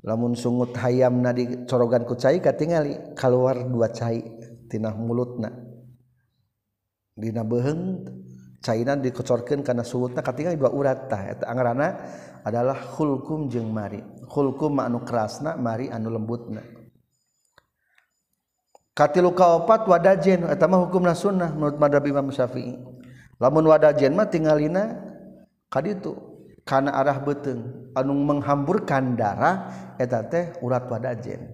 Lamun 0.00 0.32
sungut 0.32 0.72
hayamna 0.80 1.36
dicorogan 1.36 2.08
ku 2.08 2.16
cai 2.16 2.40
katingali 2.40 3.12
keluar 3.12 3.60
dua 3.68 3.92
cai 3.92 4.24
tina 4.72 4.96
mulutna. 4.96 5.52
Dina 7.12 7.44
beheung 7.44 8.08
cairan 8.60 9.00
dikocorkan 9.00 9.64
karena 9.64 9.82
suhutna 9.84 10.20
ketika 10.20 10.52
dua 10.54 10.70
urat 10.70 11.08
tah. 11.08 11.22
Eta 11.32 11.48
angarana 11.48 11.96
adalah 12.44 12.76
hulkum 12.76 13.48
jeung 13.48 13.72
mari. 13.72 14.00
Hulkum 14.30 14.78
anu 14.78 15.02
kerasna 15.02 15.56
mari 15.56 15.88
anu 15.88 16.12
lembutna. 16.12 16.62
Katilu 18.94 19.32
kaopat 19.32 19.88
wadajen 19.88 20.44
eta 20.46 20.68
mah 20.68 20.84
hukumna 20.84 21.16
sunnah 21.16 21.50
menurut 21.56 21.80
madhab 21.80 22.04
Imam 22.04 22.28
Syafi'i. 22.28 22.76
Lamun 23.40 23.64
wadajen 23.64 24.12
mah 24.12 24.28
tinggalina 24.28 25.00
kaditu 25.72 26.12
karena 26.68 26.92
arah 26.92 27.16
beteng 27.24 27.90
anu 27.96 28.12
menghamburkan 28.12 29.16
darah 29.16 29.72
eta 29.96 30.20
teh 30.28 30.52
urat 30.60 30.84
wadajen 30.84 31.48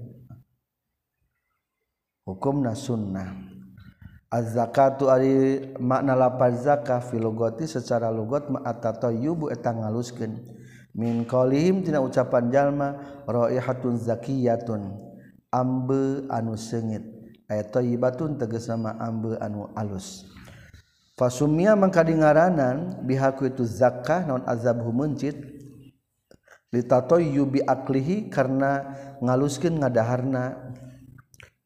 hukumna 2.26 2.74
sunnah. 2.74 3.55
az-zakatu 4.30 5.06
ari 5.06 5.62
makna 5.78 6.18
lafaz 6.18 6.66
zakah 6.66 7.02
filogoti 7.02 7.66
secara 7.70 8.10
lugat 8.10 8.50
ma 8.50 8.62
atatayyubu 8.66 9.50
eta 9.52 9.70
ngaluskeun. 9.70 10.42
Min 10.96 11.28
qalihim 11.28 11.84
tina 11.84 12.00
ucapan 12.00 12.48
jalma 12.48 12.96
raihatun 13.28 14.00
zakiyatun 14.00 14.96
ambe 15.52 16.24
anu 16.32 16.56
seungit 16.56 17.04
aya 17.52 17.62
thayyibatun 17.68 18.40
nama 18.40 18.96
ambe 18.98 19.36
anu 19.38 19.68
alus. 19.76 20.24
Fasumia 21.16 21.72
mangka 21.72 22.04
dingaranan 22.04 23.00
bihaku 23.08 23.48
itu 23.48 23.64
zakah 23.64 24.24
naon 24.28 24.44
azabhu 24.44 24.92
mencit? 24.92 25.36
Litatayyubi 26.74 27.64
aklihi 27.64 28.28
karena 28.28 28.92
ngaluskeun 29.24 29.80
ngadaharna. 29.80 30.76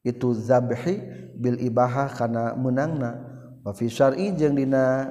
Itu 0.07 0.33
zabhi 0.33 1.03
Bil 1.41 1.57
Ibahah 1.57 2.13
karena 2.13 2.53
menangna. 2.53 3.17
Wafisari 3.65 4.37
jeung 4.37 4.57
dina 4.57 5.09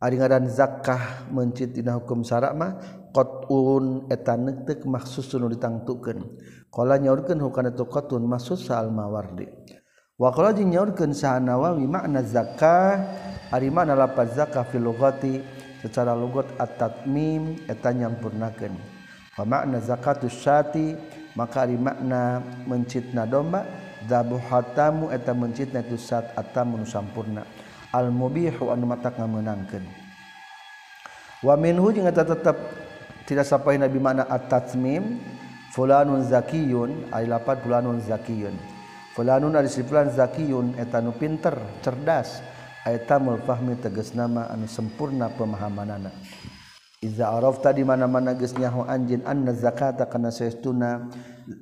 ari 0.00 0.16
ngaran 0.16 0.48
zakah 0.48 1.28
mencit 1.28 1.76
dina 1.76 2.00
hukum 2.00 2.24
syarak 2.24 2.56
mah 2.56 2.76
qatun 3.12 4.08
eta 4.08 4.36
neuteuk 4.36 4.88
maksusun 4.88 5.48
ditangtukeun. 5.52 6.24
Qala 6.72 6.96
nyaurkeun 6.96 7.40
hukana 7.40 7.74
tu 7.74 7.84
qatun 7.88 8.24
maksud 8.24 8.60
sa 8.60 8.78
al 8.78 8.94
mawardi 8.94 9.48
wa 10.20 10.30
qala 10.30 10.52
jeung 10.52 10.70
nyaurkeun 10.70 11.10
sa 11.16 11.40
nawawi 11.42 11.88
makna 11.88 12.22
zakah 12.22 13.00
ari 13.50 13.72
makna 13.72 13.96
lafaz 13.98 14.36
zakah 14.38 14.62
fil 14.68 14.86
lughati 14.86 15.40
secara 15.80 16.12
lugat 16.12 16.46
at-tatmim 16.60 17.64
eta 17.66 17.90
nyampurnakeun. 17.90 18.76
Wa 19.34 19.48
makna 19.48 19.80
zakatus 19.80 20.36
syati 20.36 20.94
maka 21.32 21.64
ari 21.64 21.80
makna 21.80 22.44
mencitna 22.68 23.24
domba 23.24 23.64
zabuhatamu 24.08 25.12
eta 25.12 25.34
mencitna 25.36 25.84
itu 25.84 26.00
sat 26.00 26.32
atamu 26.38 26.80
sampurna. 26.86 27.44
Al 27.90 28.14
mubihu 28.14 28.70
anu 28.70 28.86
matak 28.86 29.18
ngamenangkeun. 29.18 29.82
Wa 31.42 31.58
minhu 31.58 31.90
jeung 31.90 32.06
eta 32.06 32.22
tetep 32.22 32.56
tidak 33.26 33.48
sampai 33.48 33.80
nabi 33.80 33.98
mana 33.98 34.28
at-tatmim 34.28 35.18
fulanun 35.74 36.22
zakiyun 36.22 37.10
ay 37.10 37.26
lapat 37.26 37.64
fulanun 37.64 37.98
zakiyun. 37.98 38.54
Fulanun 39.16 39.58
ari 39.58 39.66
si 39.66 39.82
fulan 39.82 40.12
zakiyun 40.14 40.78
eta 40.78 41.02
nu 41.02 41.10
pinter 41.16 41.58
cerdas 41.82 42.44
aitamul 42.86 43.42
fahmi 43.42 43.74
tegas 43.82 44.14
nama 44.14 44.46
anu 44.52 44.70
sempurna 44.70 45.32
pemahamanana. 45.34 46.14
Iza 47.00 47.32
arafta 47.32 47.72
di 47.72 47.80
mana-mana 47.80 48.36
geus 48.36 48.52
nyaho 48.52 48.84
anjeun 48.84 49.24
anna 49.24 49.56
zakata 49.56 50.04
kana 50.04 50.28
saestuna 50.28 51.08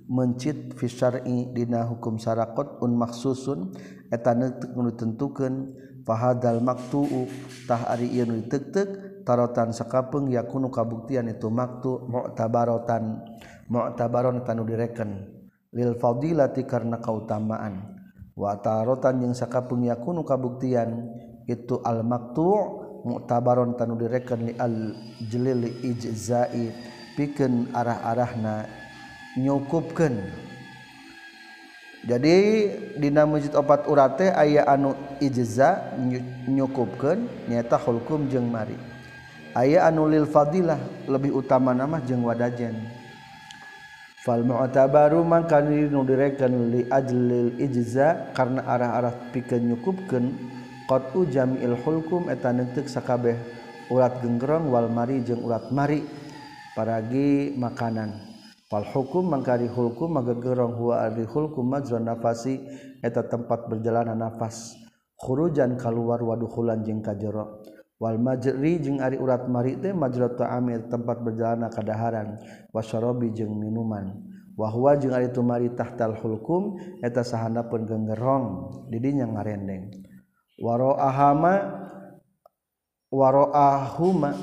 mencit 0.09 0.77
fisari 0.77 1.53
dina 1.53 1.85
hukum 1.89 2.21
sarakot 2.21 2.81
un 2.85 2.97
maksusun 2.97 3.73
etan 4.13 4.59
tentukan 4.97 5.73
fahadal 6.05 6.61
maktuutah 6.65 7.89
ari 7.93 8.21
tek-tek 8.49 9.23
tarotan 9.29 9.77
sekapeng 9.77 10.33
yakunu 10.33 10.73
kabuktian 10.73 11.29
itu 11.29 11.53
maktu 11.53 12.01
mau 12.09 12.33
tabarotan 12.33 13.21
mau 13.69 13.93
tabaron 13.93 14.41
tanu 14.45 14.65
direken. 14.65 15.37
Lil 15.69 16.01
fadilati 16.01 16.65
karena 16.65 16.97
keutamaan 16.97 18.01
wa 18.33 18.57
tarotan 18.57 19.21
yang 19.21 19.37
sakapung 19.37 19.85
yakunu 19.85 20.25
kabuktian 20.25 21.13
itu 21.45 21.77
al 21.85 22.01
maktu 22.05 22.49
mu'tabaron 23.05 23.77
tanu 23.77 24.01
direken 24.01 24.49
li 24.49 24.53
al 24.57 24.97
jelil 25.29 25.69
ijzai. 25.85 26.97
Pikeun 27.19 27.75
arah-arahna 27.75 28.78
nyukupkan 29.39 30.19
jadi 32.09 32.37
dina 32.95 33.27
masjid 33.27 33.55
opat 33.55 33.87
urate 33.91 34.31
aya 34.31 34.67
anu 34.67 34.95
ijza 35.19 35.95
nyukupkan 36.47 37.27
nyata 37.51 37.75
hukum 37.75 38.31
jeng 38.31 38.47
mari. 38.49 38.79
Aya 39.53 39.91
anu 39.91 40.07
lil 40.07 40.23
fadilah 40.23 40.79
lebih 41.11 41.35
utama 41.35 41.75
nama 41.75 41.99
jeng 41.99 42.23
wadajen 42.23 42.79
fal 44.23 44.47
mu'tabaru 44.47 45.27
man 45.27 45.51
kan 45.51 45.67
nu 45.67 46.01
direkan 46.07 46.71
li 46.71 46.87
ajlil 46.87 47.59
ijza 47.59 48.31
karena 48.37 48.63
arah-arah 48.63 49.35
pikeun 49.35 49.73
nyukupkeun 49.75 50.25
qad 50.87 51.03
ujamil 51.17 51.75
hulkum 51.83 52.31
eta 52.31 52.55
neuteuk 52.55 52.87
sakabeh 52.87 53.35
urat 53.91 54.23
gengrong 54.23 54.71
wal 54.71 54.87
mari 54.87 55.25
jeung 55.27 55.43
urat 55.43 55.69
mari. 55.75 56.07
Paragi 56.79 57.59
makanan. 57.59 58.28
Fal 58.69 58.85
hukum 58.85 59.33
mangkari 59.33 59.65
hukum 59.65 60.21
magegerong 60.21 60.77
huwa 60.77 61.01
ari 61.09 61.25
hukum 61.25 61.65
majrun 61.65 62.05
nafasi 62.05 62.61
eta 63.01 63.25
tempat 63.25 63.65
berjalan 63.65 64.13
nafas. 64.13 64.77
Khurujan 65.17 65.81
kaluar 65.81 66.21
waduhulan 66.21 66.85
jeung 66.85 67.01
kajero. 67.01 67.65
Wal 67.97 68.21
majri 68.21 68.77
jeung 68.77 69.01
ari 69.01 69.17
urat 69.17 69.49
mari 69.49 69.81
teh 69.81 69.97
majrat 69.97 70.37
ta'amir 70.37 70.85
tempat 70.93 71.17
berjalan 71.25 71.65
kadaharan 71.73 72.37
wasyarabi 72.77 73.33
jeung 73.33 73.57
minuman. 73.57 74.21
Wa 74.53 74.69
huwa 74.69 75.01
jeung 75.01 75.17
ari 75.17 75.33
tumari 75.33 75.73
tahtal 75.73 76.13
hulkum 76.21 76.77
eta 77.01 77.25
sahana 77.25 77.65
pun 77.65 77.89
gengerong 77.89 78.69
didinya 78.93 79.33
ngarendeng. 79.33 79.97
Waro'ahama 80.61 81.55
waro'ahuma 83.09 84.37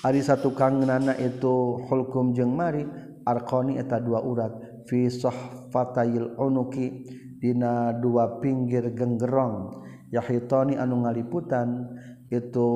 ari 0.00 0.24
satu 0.24 0.56
kangenana 0.56 1.12
itu 1.20 1.84
hulkum 1.92 2.32
jeung 2.32 2.56
mari 2.56 2.88
arkoni 3.26 3.82
eta 3.82 3.98
dua 3.98 4.22
urat. 4.22 4.86
Fi 4.86 5.10
sohfatayil 5.10 6.38
unuki 6.38 7.04
dina 7.42 7.90
dua 7.98 8.38
pinggir 8.38 8.94
genggerong. 8.94 9.82
Yahitoni 10.14 10.78
anu 10.78 11.02
ngaliputan 11.02 11.98
itu 12.30 12.66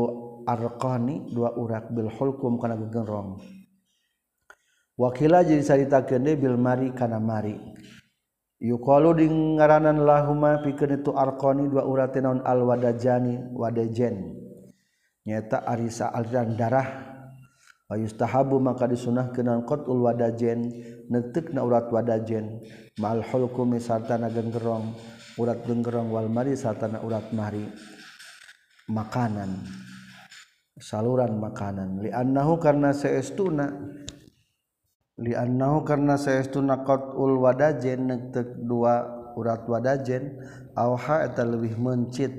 arkoni 0.45 1.31
dua 1.31 1.55
urat 1.55 1.95
bil 1.95 2.11
hulkum 2.11 2.59
kana 2.59 2.75
genggerong. 2.75 3.39
Wakila 5.01 5.41
jadi 5.47 5.65
sarita 5.65 6.05
saritakeun 6.05 6.29
bil 6.37 6.59
mari 6.61 6.93
kana 6.93 7.17
mari. 7.17 7.57
Yuqalu 8.61 9.11
ding 9.17 9.57
ngaranan 9.57 10.05
lahuma 10.05 10.61
pikeun 10.61 11.01
itu 11.01 11.17
arkoni 11.17 11.65
dua 11.73 11.89
urat 11.89 12.13
naon 12.21 12.45
al 12.45 12.61
wadajani 12.69 13.57
wadajen 13.57 14.37
nyata 15.25 15.65
arisa 15.65 16.13
aliran 16.13 16.53
darah. 16.61 17.10
yustahabu 17.99 18.63
maka 18.63 18.87
disunah 18.87 19.35
kenan 19.35 19.67
qatul 19.67 20.07
wadajen 20.07 20.71
netek 21.11 21.51
na 21.51 21.67
urat 21.67 21.91
wadajen 21.91 22.63
mal 23.03 23.19
hulkumi 23.19 23.83
sarta 23.83 24.15
na 24.15 24.31
genggerong 24.31 24.95
urat 25.41 25.65
genggerong 25.65 26.13
wal 26.13 26.29
mari 26.29 26.53
sarta 26.55 26.87
na 26.87 27.01
urat 27.01 27.33
mari. 27.33 27.65
Makanan 28.91 29.63
saluran 30.81 31.39
makanan. 31.39 32.03
Li 32.03 32.11
annahu 32.11 32.59
karna 32.59 32.91
saestuna 32.91 33.71
li 35.21 35.37
annahu 35.37 35.85
karna 35.85 36.17
saestuna 36.17 36.83
qatul 36.83 37.39
wadajen 37.39 38.11
netek 38.11 38.65
dua 38.65 39.05
urat 39.37 39.63
wadajen 39.69 40.41
auha 40.75 41.29
eta 41.29 41.47
leuwih 41.47 41.77
mencit. 41.79 42.33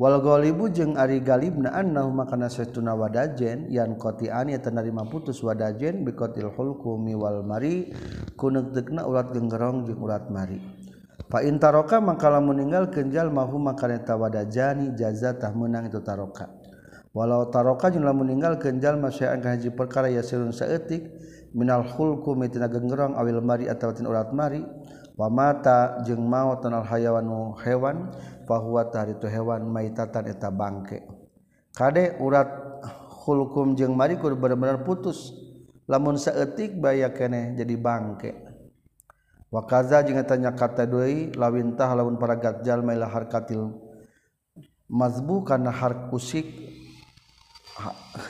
Walgolibu 0.00 0.72
jeung 0.72 0.96
Ari 0.96 1.20
Galibna 1.20 1.76
annahu 1.76 2.08
makana 2.08 2.48
saestuna 2.48 2.96
wadajen 2.96 3.68
yan 3.68 4.00
qati'an 4.00 4.48
ya 4.48 4.56
putus 5.04 5.44
wadajen 5.44 6.08
bikotil 6.08 6.48
hulqumi 6.56 7.12
wal 7.12 7.44
mari 7.44 7.92
kunek 8.32 8.72
kuneuteukeuna 8.72 9.04
ulat 9.04 9.28
genggerong 9.28 9.84
jeung 9.84 10.00
ulat 10.00 10.24
mari. 10.32 10.56
Fa 11.28 11.44
intaroka 11.44 12.00
maka 12.00 12.32
lamun 12.32 12.64
ninggalkeun 12.64 13.12
jalma 13.12 13.44
huma 13.44 13.76
kana 13.76 14.00
eta 14.00 14.16
wadajani 14.16 14.96
jazatah 14.96 15.52
menang 15.52 15.92
itu 15.92 16.00
taroka. 16.00 16.48
Walau 17.12 17.52
taroka 17.52 17.92
jeung 17.92 18.08
lamun 18.08 18.32
ninggalkeun 18.32 18.80
jalma 18.80 19.12
saean 19.12 19.44
kana 19.44 19.60
hiji 19.60 19.68
perkara 19.68 20.08
yasirun 20.08 20.56
saeutik 20.56 21.12
minal 21.52 21.84
hulqumi 21.84 22.48
tina 22.48 22.72
genggerong 22.72 23.20
awil 23.20 23.44
mari 23.44 23.68
atawa 23.68 23.92
tin 23.92 24.08
urat 24.08 24.32
mari. 24.32 24.64
wamata 25.20 26.00
jeung 26.08 26.24
mau 26.24 26.56
tenal 26.56 26.80
hayawanu 26.80 27.52
hewan 27.60 28.08
pahuat 28.48 28.88
hari 28.96 29.12
itu 29.12 29.28
hewan 29.28 29.68
maitatan 29.68 30.32
eta 30.32 30.48
bangke. 30.48 31.04
Kadek 31.76 32.16
urat 32.24 32.48
hulkum 33.28 33.76
jeung 33.76 33.92
marikur 33.92 34.32
benar-benar 34.32 34.80
putus 34.80 35.36
lamun 35.84 36.16
seetik 36.16 36.80
baya 36.80 37.12
kene 37.12 37.52
jadi 37.52 37.76
bangke. 37.76 38.32
Wakaza 39.52 40.00
jeung 40.08 40.24
tanya 40.24 40.56
kata 40.56 40.88
deui 40.88 41.36
lawintah 41.36 41.92
lamun 41.92 42.16
para 42.16 42.40
gajal 42.40 42.80
mailah 42.80 43.12
harkatil 43.12 43.76
mazbu 44.88 45.44
kana 45.44 45.68
hark 45.68 46.08
usik 46.16 46.48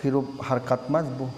hirup 0.03 0.27
harkat 0.43 0.91
mazbu. 0.91 1.31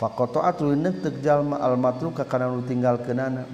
Pakotoat 0.00 0.64
luneuk 0.64 1.04
teu 1.04 1.12
jalma 1.20 1.60
al 1.60 1.76
matruka 1.76 2.24
kana 2.24 2.48
nu 2.48 2.64
tinggal 2.64 2.96
kenana 3.04 3.44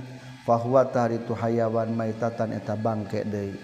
fahwatahari 0.47 1.19
itu 1.19 1.35
hayawan 1.35 1.91
maitatan 1.91 2.55
eta 2.55 2.79
bangke 2.79 3.27
deui. 3.27 3.59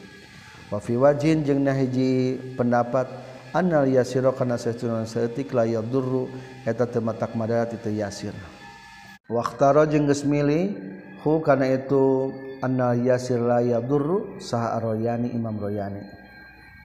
Wa 0.66 0.82
fi 0.82 0.98
wajin 0.98 1.46
jeung 1.46 1.62
nahiji 1.62 2.34
pendapat 2.58 3.06
annal 3.54 3.86
yasira 3.86 4.34
kana 4.34 4.58
satuna 4.58 5.06
saeutik 5.06 5.54
la 5.54 5.62
yadurru 5.62 6.26
eta 6.66 6.90
teu 6.90 6.98
matak 6.98 7.38
madarat 7.38 7.78
itu 7.78 7.94
yasir. 7.94 8.34
Waqtara 9.30 9.86
jeung 9.86 10.10
geus 10.10 10.26
milih 10.26 10.74
hu 11.22 11.38
kana 11.38 11.70
itu 11.70 12.34
annal 12.58 12.98
yasir 12.98 13.38
la 13.38 13.62
yadurru 13.62 14.42
saha 14.42 14.82
royani 14.82 15.30
imam 15.30 15.54
royani. 15.54 16.02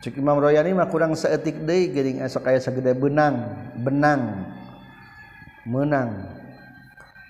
Cek 0.05 0.21
imam 0.21 0.37
royani 0.37 0.77
mah 0.77 0.93
kurang 0.93 1.17
saeutik 1.17 1.65
deui 1.65 1.89
geuning 1.89 2.21
esok 2.21 2.53
aya 2.53 2.61
sagede 2.61 2.93
benang 2.93 3.49
benang 3.81 4.45
menang. 5.65 6.36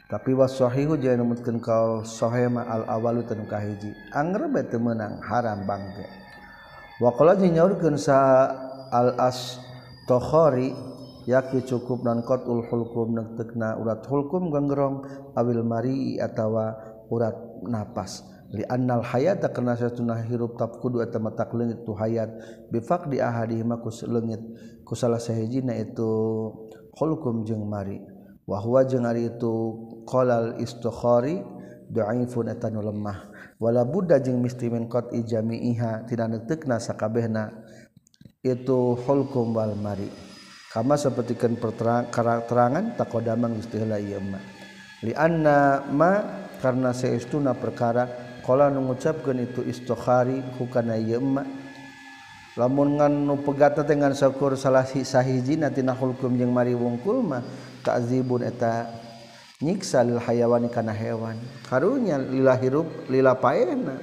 tapi 0.08 0.32
washihu 0.32 0.96
mungkin 1.20 1.60
kaushohema 1.60 2.64
al-awalu 2.64 3.28
tenkahiji 3.28 3.92
Angger 4.16 4.48
bete 4.48 4.80
menang 4.80 5.20
haram 5.20 5.68
bangke. 5.68 6.08
Wakala 7.04 7.36
nyaurkeun 7.36 8.00
sa 8.00 8.48
al-as 8.90 9.60
tokhori 10.08 10.72
yakni 11.28 11.60
cukup 11.68 12.08
nan 12.08 12.24
qatul 12.24 12.64
hulkum 12.72 13.20
tekna 13.36 13.76
urat 13.76 14.02
hulkum 14.08 14.48
ganggerong 14.48 15.04
awil 15.36 15.62
mari 15.68 16.16
atawa 16.24 16.74
urat 17.12 17.36
napas. 17.68 18.24
Li 18.56 18.64
annal 18.64 19.04
hayata 19.04 19.52
kana 19.52 19.76
satuna 19.76 20.24
hirup 20.24 20.56
tap 20.56 20.80
kudu 20.80 21.04
eta 21.04 21.20
matak 21.20 21.52
leungit 21.52 21.84
tu 21.84 21.92
hayat. 21.92 22.32
Bi 22.72 22.80
di 23.12 23.20
ahadi 23.20 23.60
kus 23.84 24.08
leungit 24.08 24.40
ku 24.88 24.96
salah 24.96 25.20
sahijina 25.20 25.76
itu 25.76 26.08
hulkum 26.96 27.44
jeung 27.44 27.68
mari. 27.68 28.17
wahwa 28.48 28.88
jeung 28.88 29.04
ari 29.04 29.28
itu 29.28 29.76
qolal 30.08 30.56
istokhari 30.64 31.44
dhaifun 31.92 32.48
eta 32.48 32.72
nu 32.72 32.80
lemah. 32.80 33.36
Wala 33.60 33.84
budda 33.84 34.24
jeung 34.24 34.40
mesti 34.40 34.72
min 34.72 34.88
qat 34.88 35.12
ijami'iha 35.12 36.08
tina 36.08 36.32
neuteukna 36.32 36.80
sakabehna 36.80 37.52
itu 38.42 38.96
hulkum 39.04 39.52
wal 39.52 39.76
mari. 39.76 40.08
Kama 40.72 40.96
sapertikeun 40.96 41.58
keterangan 42.14 42.96
takodamang 42.96 43.58
geus 43.60 43.68
heula 43.74 43.98
ieu 44.00 44.22
mah. 44.24 44.44
Li 45.04 45.12
anna 45.12 45.84
ma 45.90 46.22
karena 46.62 46.94
saestuna 46.94 47.58
perkara 47.58 48.08
qala 48.46 48.70
nu 48.70 48.86
ngucapkeun 48.86 49.42
itu 49.42 49.66
istokhari 49.66 50.40
hukana 50.62 50.96
ieu 50.96 51.20
mah. 51.20 51.48
Lamun 52.58 52.98
ngan 52.98 53.14
nu 53.26 53.42
pegata 53.42 53.86
teh 53.86 53.98
ngan 53.98 54.14
syukur 54.18 54.58
salah 54.58 54.86
sahiji 54.86 55.58
natina 55.58 55.94
hulkum 55.98 56.38
jeung 56.38 56.54
mari 56.54 56.74
wungkul 56.78 57.26
mah 57.26 57.42
ta'zibun 57.88 58.44
eta 58.44 58.92
nyiksa 59.64 60.04
lil 60.04 60.20
hayawan 60.20 60.68
kana 60.68 60.92
hewan. 60.92 61.40
Karunya 61.64 62.20
lila 62.20 62.60
hirup 62.60 63.08
lila 63.08 63.40
paena 63.40 63.96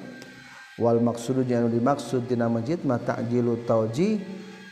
wal 0.80 1.04
maksudu 1.04 1.44
jeung 1.44 1.68
dimaksud 1.68 2.24
dina 2.24 2.48
masjid 2.48 2.80
ma 2.80 2.96
ta'jilu 2.96 3.68
tauji 3.68 4.24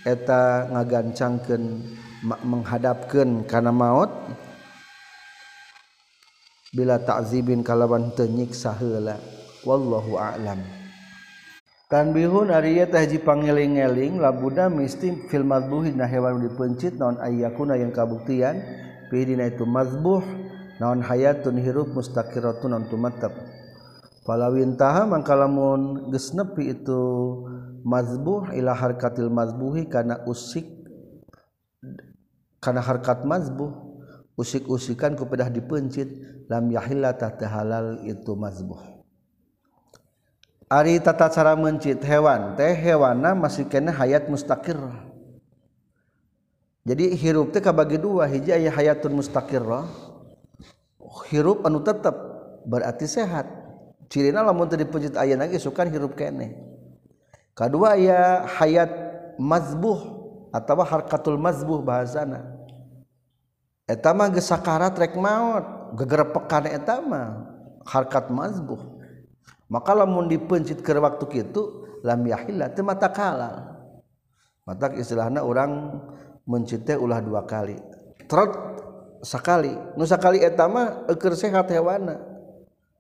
eta 0.09 0.73
ngagancangkeun 0.73 1.85
menghadapkeun 2.25 3.45
kana 3.45 3.69
maut. 3.69 4.09
Bila 6.73 6.97
ta'zibin 6.97 7.61
kalawan 7.61 8.17
teu 8.17 8.25
nyiksa 8.25 8.73
heula. 8.81 9.21
Wallahu 9.69 10.17
a'lam. 10.17 10.59
Tanbihun 11.93 12.49
ari 12.49 12.81
eta 12.81 13.05
hiji 13.05 13.21
pangeling-eling 13.21 14.17
labuda 14.17 14.73
misti 14.73 15.13
fil 15.29 15.45
madbuhi 15.45 15.93
na 15.93 16.09
hewan 16.09 16.41
dipencit 16.41 16.97
naon 16.97 17.21
ayyakuna 17.21 17.77
yang 17.77 17.93
kabuktian. 17.93 18.57
pidina 19.13 19.45
itu 19.45 19.69
mazbuh 19.69 20.25
naon 20.81 21.05
hayatun 21.05 21.61
hirup 21.61 21.93
mustaqiratun 21.93 22.73
naon 22.73 22.89
tumatap 22.89 23.37
falawintaha 24.25 25.05
mangkalamun 25.05 26.09
geus 26.09 26.33
nepi 26.33 26.73
itu 26.73 27.01
mazbuh 27.85 28.57
ila 28.57 28.73
harkatil 28.73 29.29
mazbuhi 29.29 29.85
kana 29.93 30.25
usik 30.25 30.65
kana 32.63 32.79
harkat 32.79 33.27
mazbuh. 33.27 33.91
Usik-usikan 34.33 35.13
ku 35.13 35.29
pedah 35.29 35.53
dipencit 35.53 36.09
lam 36.49 36.73
yahilla 36.73 37.13
tahta 37.13 37.45
halal 37.45 38.01
itu 38.09 38.33
mazbuh. 38.33 38.81
Ari 40.73 40.97
tata 41.05 41.29
cara 41.29 41.53
mencit 41.53 42.01
hewan 42.01 42.57
teh 42.57 42.73
hewana 42.73 43.37
masih 43.37 43.69
kena 43.69 43.93
hayat 43.93 44.33
mustaqir 44.33 44.81
jadi 46.83 47.15
hirup 47.15 47.55
teh 47.55 47.63
kabagi 47.63 47.99
dua 47.99 48.27
hiji 48.27 48.51
aya 48.51 48.71
hayatun 48.71 49.15
mustaqirrah. 49.19 49.87
Hirup 51.31 51.63
anu 51.63 51.85
tetep 51.85 52.15
berarti 52.67 53.07
sehat. 53.07 53.47
Cirina 54.13 54.45
lamun 54.45 54.69
teu 54.69 54.77
dipeujut 54.77 55.17
aya 55.17 55.41
lagi 55.41 55.57
sukan 55.57 55.89
hirup 55.89 56.13
kene 56.13 56.73
kedua 57.57 57.97
aya 57.97 58.45
hayat 58.59 58.91
mazbuh 59.37 60.01
atau 60.53 60.85
harkatul 60.85 61.37
mazbuh 61.41 61.81
bahasana. 61.81 62.61
Eta 63.89 64.13
mah 64.13 64.29
geus 64.33 64.49
sakarat 64.49 64.97
rek 64.97 65.17
maot 65.17 65.97
gegerepekan 65.97 66.69
eta 66.69 67.01
mah 67.01 67.49
harkat 67.89 68.29
mazbuh. 68.29 68.81
Maka 69.73 69.97
lamun 69.97 70.29
dipencit 70.29 70.85
ke 70.85 70.93
waktu 70.93 71.25
kitu 71.29 71.89
lam 72.05 72.21
yahilla 72.29 72.69
teu 72.69 72.85
mata 72.85 73.09
kalal. 73.09 73.73
Mata 74.63 74.93
istilahna 74.95 75.43
orang 75.43 75.99
mencite 76.49 76.99
ulah 76.99 77.23
dua 77.23 77.45
kali. 77.47 77.79
Trot 78.27 78.53
sekali 79.23 79.73
nu 79.95 80.05
sakali 80.07 80.43
eta 80.43 80.67
mah 80.67 81.07
eukeur 81.11 81.35
sehat 81.39 81.71
hewana. 81.71 82.19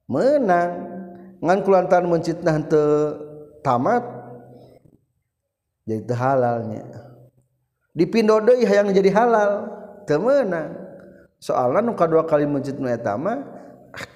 Menang. 0.06 1.00
Ngan 1.42 1.58
kulantaran 1.66 2.06
mencitna 2.06 2.54
henteu 2.54 3.18
tamat 3.66 4.06
jadi 5.82 6.02
teu 6.06 6.14
halalnya. 6.14 6.86
Dipindo 7.90 8.38
deui 8.38 8.62
hayang 8.62 8.94
jadi 8.94 9.10
halal 9.10 9.50
teu 10.06 10.22
meunang 10.22 10.82
soalna 11.42 11.82
nu 11.82 11.98
kadua 11.98 12.22
kali 12.22 12.46
mencit 12.46 12.78
nu 12.78 12.86
eta 12.86 13.18
mah 13.18 13.42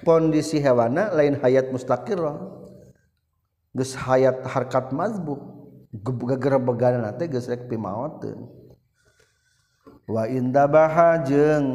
kondisi 0.07 0.63
hewana 0.63 1.11
lain 1.11 1.35
hayat 1.43 1.67
mustaqirah 1.75 2.39
geus 3.75 3.93
hayat 3.99 4.47
harkat 4.47 4.95
mazbu 4.95 5.35
gegera 6.01 6.57
begana 6.57 7.11
teh 7.19 7.27
geus 7.27 7.51
rek 7.51 7.67
pimaoteun 7.67 8.47
waindabaha 10.07 11.27
jeung 11.27 11.67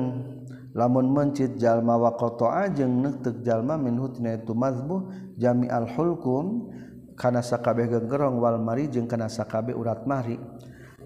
lamun 0.73 1.13
mencit 1.13 1.61
jalma 1.61 2.01
waqtoa 2.01 2.73
jeung 2.73 3.05
nekteg 3.05 3.45
jalma 3.45 3.77
min 3.77 4.01
hutna 4.01 4.41
itu 4.41 4.57
mazbuh 4.57 5.05
jami 5.37 5.69
al 5.69 5.85
hulkum 5.85 6.73
kana 7.13 7.45
sakabeh 7.45 7.93
gegerong 7.93 8.41
wal 8.41 8.57
mari 8.57 8.89
jeung 8.89 9.05
kana 9.05 9.29
sakabeh 9.29 9.77
urat 9.77 10.09
mari. 10.09 10.41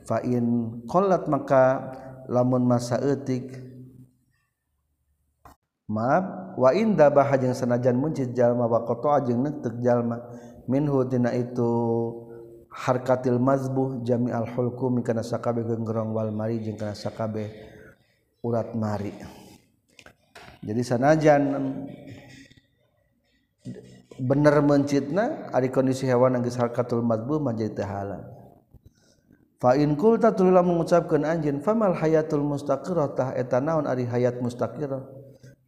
Fa 0.06 0.22
in 0.22 0.78
qallat 0.86 1.26
maka 1.26 1.90
lamun 2.30 2.62
masa 2.62 3.02
eutik 3.02 3.58
maaf 5.90 6.54
wa 6.54 6.70
inda 6.70 7.10
baha 7.10 7.34
jeung 7.34 7.54
sanajan 7.54 7.98
muncit 7.98 8.30
jalma 8.34 8.70
wa 8.70 8.86
qata'a 8.86 9.26
jeung 9.26 9.42
neuteup 9.42 9.74
jalma 9.82 10.22
minhu 10.70 11.02
tina 11.10 11.34
itu 11.34 11.70
harkatil 12.76 13.40
mazbuh 13.40 14.04
jami 14.04 14.28
al 14.28 14.44
hulkumi 14.44 15.00
kana 15.00 15.24
sakabe 15.24 15.64
genggerong 15.64 16.12
wal 16.12 16.28
mari 16.28 16.60
jeung 16.60 16.76
kana 16.76 16.92
sakabe 16.92 17.48
urat 18.44 18.76
mari. 18.76 19.16
Jadi 20.60 20.82
sanajan 20.84 21.42
bener 24.20 24.56
mencitna 24.60 25.48
ari 25.56 25.72
kondisi 25.72 26.04
hewan 26.04 26.36
geus 26.44 26.60
harkatul 26.60 27.00
mazbuh 27.00 27.40
menjadi 27.40 27.80
teu 27.80 27.88
halal 27.88 28.22
fa 29.60 29.76
in 29.76 29.92
qulta 29.96 30.32
tulula 30.32 30.64
mengucapkeun 30.64 31.24
anjeun 31.24 31.60
famal 31.60 31.92
hayatul 31.96 32.44
mustaqirah 32.44 33.08
tah 33.12 33.28
eta 33.36 33.60
naon 33.60 33.84
ari 33.84 34.08
hayat 34.08 34.40
mustaqirah 34.40 35.04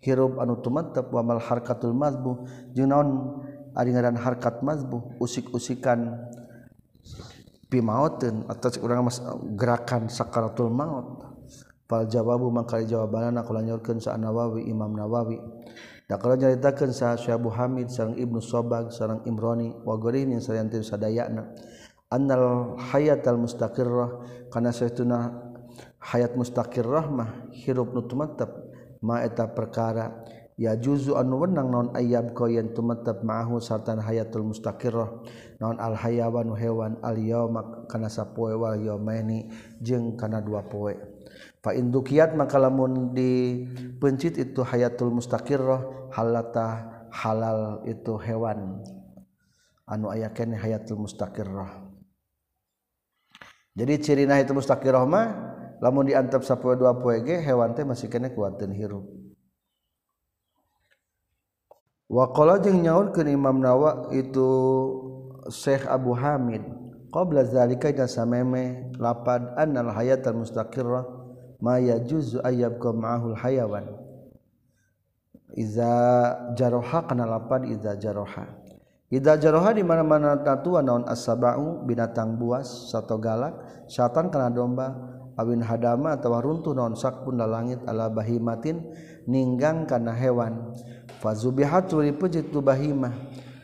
hirup 0.05 0.39
anu 0.39 0.61
tumattep 0.63 1.11
wa 1.11 1.23
mal 1.25 1.41
harkatul 1.43 1.93
mazbuh. 1.97 2.47
Jeung 2.73 2.91
naon 2.93 3.09
ari 3.75 3.93
ngaran 3.93 4.17
harkat 4.19 4.63
mazbuh? 4.63 5.19
Usik-usikan 5.19 6.29
pimaotin 7.69 8.49
atas 8.49 8.81
urang 8.81 9.07
mas 9.07 9.21
gerakan 9.57 10.09
sakaratul 10.09 10.73
maut. 10.73 11.25
Pal 11.89 12.05
jawabu 12.05 12.53
mangkali 12.53 12.85
jawabanna 12.85 13.41
kula 13.49 13.65
nyorkeun 13.65 13.97
sa 13.97 14.13
Nawawi 14.21 14.69
Imam 14.69 14.93
Nawawi. 14.93 15.41
Da 16.05 16.21
kalau 16.21 16.37
nyaritakeun 16.37 16.93
sa 16.93 17.17
Syekh 17.17 17.41
Hamid 17.53 17.89
sareng 17.89 18.17
Ibnu 18.17 18.45
Sobag 18.45 18.93
sareng 18.93 19.25
Imroni 19.25 19.73
wa 19.85 19.97
gorimin 19.97 20.41
sareng 20.41 20.69
teu 20.69 20.85
sadayana. 20.85 21.49
Annal 22.13 22.77
hayatal 22.93 23.41
mustaqirrah 23.41 24.21
kana 24.53 24.73
saytuna 24.73 25.33
hayat 26.01 26.37
mustaqirrah 26.37 27.09
mah 27.09 27.31
hirup 27.53 27.93
nu 27.93 28.05
tumattap 28.05 28.53
ma 29.01 29.25
eta 29.25 29.49
perkara. 29.49 30.25
ya 30.59 30.75
juzu 30.75 31.15
anu 31.15 31.47
wenang 31.47 31.71
naon 31.71 31.89
ayam 31.95 32.35
ko 32.35 32.51
yen 32.51 32.75
tumetep 32.75 33.23
ma'ahu 33.23 33.63
sartan 33.63 34.03
hayatul 34.03 34.43
mustaqirrah. 34.43 35.23
Naon 35.63 35.79
al 35.79 35.95
hayawan 35.95 36.51
hewan 36.59 36.99
al 37.07 37.17
yauma 37.17 37.87
kana 37.87 38.11
sapoe 38.11 38.53
wal 38.59 38.75
yaumaini 38.75 39.49
jeung 39.79 40.19
kana 40.19 40.43
dua 40.43 40.67
poe. 40.67 40.99
Fa 41.63 41.71
indukiat 41.71 42.35
maka 42.35 42.59
lamun 42.59 43.15
dipencit 43.15 44.35
itu 44.43 44.67
hayatul 44.67 45.15
mustaqirrah 45.15 46.11
halata 46.11 46.91
halal 47.15 47.87
itu 47.87 48.19
hewan. 48.19 48.83
Anu 49.87 50.11
aya 50.11 50.35
kene 50.35 50.59
hayatul 50.59 51.07
mustaqirrah. 51.07 51.87
Jadi 53.79 53.95
cirina 54.03 54.43
itu 54.43 54.51
mustaqirrah 54.51 55.07
mah 55.07 55.27
lamun 55.79 56.11
diantep 56.11 56.43
sapoe 56.43 56.75
dua 56.75 56.99
poe 56.99 57.23
ge 57.23 57.39
hewan 57.39 57.79
teh 57.79 57.87
masih 57.87 58.11
kene 58.11 58.35
kuatin 58.35 58.75
hirup. 58.75 59.07
Wakola 62.09 62.59
jeung 62.65 62.81
nyaur 62.81 63.13
ke 63.13 63.21
Imam 63.29 63.61
Nawa 63.61 64.09
itu 64.17 64.49
Syekh 65.53 65.85
Abu 65.85 66.17
Hamid 66.17 66.65
qabla 67.13 67.45
zalika 67.45 67.93
dan 67.93 68.09
sameme 68.09 68.93
lapad 68.97 69.57
annal 69.57 69.93
hayatal 69.93 70.37
mustaqirrah 70.37 71.05
ma 71.61 71.81
yajuzu 71.81 72.41
ayyabqa 72.45 72.91
ma'ahul 72.93 73.37
hayawan. 73.37 73.87
Iza 75.57 75.93
jaroha 76.55 77.09
kana 77.09 77.25
lapad 77.25 77.67
iza 77.67 77.97
jaroha. 77.97 78.47
Jaroha 79.09 79.73
di 79.73 79.81
mana-mana 79.81 80.37
tatua 80.45 80.85
naon 80.85 81.09
asabau 81.09 81.83
binatang 81.89 82.37
buas 82.37 82.93
satu 82.93 83.17
galak 83.17 83.57
syatan 83.89 84.29
karena 84.29 84.53
domba 84.53 84.93
awin 85.41 85.65
hadama 85.65 86.13
atau 86.13 86.37
runtuh 86.37 86.77
sak 86.93 87.25
punda 87.25 87.49
langit 87.49 87.81
ala 87.89 88.13
bahimatin 88.13 88.85
ninggang 89.25 89.89
karena 89.89 90.13
hewan 90.13 90.77
fazubihat 91.19 91.91
puji 91.91 92.49
tu 92.51 92.63
bahimah. 92.63 93.13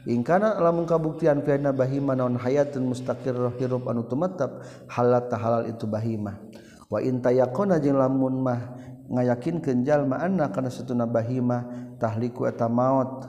Ingkana 0.05 0.61
lamun 0.61 0.85
kabuktian 0.85 1.41
fi'na 1.41 1.73
bahimah 1.73 2.13
non 2.13 2.37
hayatun 2.37 2.93
mustaqir 2.93 3.33
hirup 3.57 3.89
anu 3.89 4.05
tumatab 4.05 4.61
halal 4.93 5.25
halal 5.33 5.65
itu 5.65 5.89
bahimah. 5.89 6.37
Wa 6.93 7.01
in 7.01 7.25
tayaqona 7.25 7.81
jeung 7.81 7.97
lamun 7.97 8.45
mah 8.45 8.61
ngayakin 9.09 9.65
kenjal 9.65 10.05
ma'anna 10.05 10.53
kana 10.53 10.69
satuna 10.69 11.09
bahimah 11.09 11.97
tahliku 11.97 12.45
eta 12.45 12.69
maut 12.69 13.25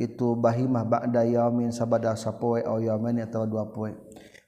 itu 0.00 0.32
bahimah 0.36 0.88
ba'da 0.88 1.24
yaumin 1.24 1.68
sabada 1.68 2.16
sapoe 2.16 2.64
au 2.64 2.80
yaumin 2.80 3.20
atau 3.20 3.44
dua 3.44 3.68
poe. 3.68 3.92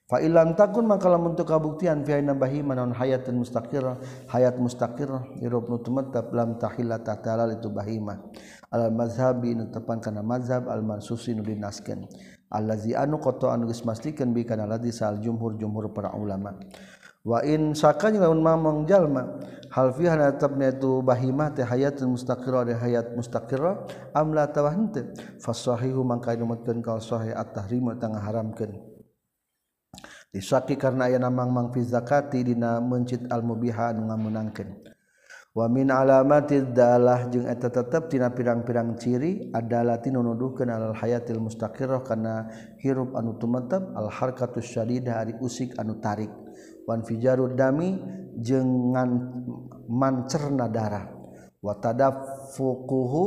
Fa 0.08 0.24
ilam 0.24 0.56
takun 0.56 0.88
maka 0.88 1.04
lamun 1.04 1.36
teu 1.36 1.44
kabuktian 1.44 2.00
fi 2.00 2.16
aina 2.16 2.32
bahimah 2.32 2.80
naon 2.80 2.96
hayatun 2.96 3.44
mustaqirah 3.44 4.00
hayat 4.32 4.56
mustaqirah 4.56 5.36
irub 5.44 5.68
nu 5.68 5.84
tumatab 5.84 6.32
lam 6.32 6.56
tahillata 6.56 7.12
talal 7.20 7.52
itu 7.52 7.68
bahimah 7.68 8.16
al 8.72 8.92
mazhabi 8.92 9.56
nu 9.56 9.70
tepan 9.72 10.00
kana 10.00 10.20
mazhab 10.20 10.68
al 10.68 10.84
mansusi 10.84 11.32
nu 11.32 11.42
dinaskeun 11.44 12.04
allazi 12.52 12.96
anu 12.96 13.20
qata 13.20 13.52
anu 13.52 13.68
geus 13.68 13.84
mastikeun 13.84 14.32
bi 14.32 14.44
kana 14.44 14.64
ladzi 14.64 14.92
sal 14.92 15.20
jumhur 15.20 15.56
jumhur 15.60 15.92
para 15.92 16.12
ulama. 16.16 16.56
Wa 17.28 17.44
in 17.44 17.76
sakanya 17.76 18.24
lamun 18.24 18.40
mamong 18.40 18.78
jalma 18.88 19.36
hal 19.74 19.92
fiha 19.92 20.16
hana 20.16 20.32
tabna 20.38 20.72
tu 20.72 21.04
bahimah 21.04 21.52
teh 21.52 21.66
hayatun 21.66 22.16
mustaqirah 22.16 22.64
de 22.64 22.72
hayat 22.72 23.12
mustaqirah 23.12 23.84
am 24.16 24.32
la 24.32 24.48
tawah 24.48 24.72
henteu 24.72 25.12
fasahihu 25.36 26.00
mangka 26.06 26.32
numutkeun 26.38 26.80
kaul 26.80 27.04
sahih 27.04 27.36
at-tahrim 27.36 27.92
tangah 28.00 28.22
haramkeun 28.22 28.80
disaki 30.32 30.80
karena 30.80 31.10
aya 31.10 31.20
namang 31.20 31.52
mang 31.52 31.68
fi 31.68 31.84
zakati 31.84 32.40
dina 32.44 32.80
mencit 32.80 33.28
al 33.28 33.44
mubiha 33.44 33.92
anu 33.92 34.08
ngamunangkeun. 34.08 34.96
wamin 35.58 35.90
alamatlah 35.90 37.26
jeung 37.34 37.50
eta 37.50 37.66
tetap 37.66 38.06
tina 38.06 38.30
pirang-pirang 38.30 38.94
ciri 38.94 39.50
adalah 39.50 39.98
tinunuduh 39.98 40.54
ke 40.54 40.62
alal 40.62 40.94
hayatil 40.94 41.42
mustaqiroh 41.42 42.06
karena 42.06 42.46
hirup 42.78 43.18
anu 43.18 43.34
tumetep 43.42 43.82
alharkatus 43.98 44.70
syadidah 44.70 45.18
hari 45.18 45.34
usik 45.42 45.74
anu 45.74 45.98
tarik. 45.98 46.30
Wan 46.86 47.02
fijarud 47.02 47.58
dami 47.58 47.98
jengan 48.38 49.34
mancerna 49.90 50.70
darah. 50.70 51.10
Watadafukuhu 51.58 53.26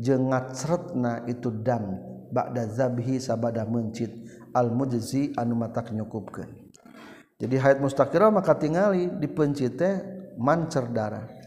jeung 0.00 0.32
ngacretna 0.32 1.28
itu 1.28 1.52
dam 1.52 2.00
bakda 2.32 2.64
zabhi 2.64 3.20
sabada 3.20 3.68
mencit 3.68 4.08
al 4.56 4.72
mujzi 4.72 5.36
anu 5.36 5.52
matak 5.52 5.92
nyukupkeun. 5.92 6.48
Jadi 7.38 7.54
hayat 7.60 7.78
mustaqirah 7.84 8.32
maka 8.32 8.56
tingali 8.56 9.12
dipencit 9.20 9.76
teh 9.76 10.00
mancer 10.40 10.88
darah. 10.90 11.37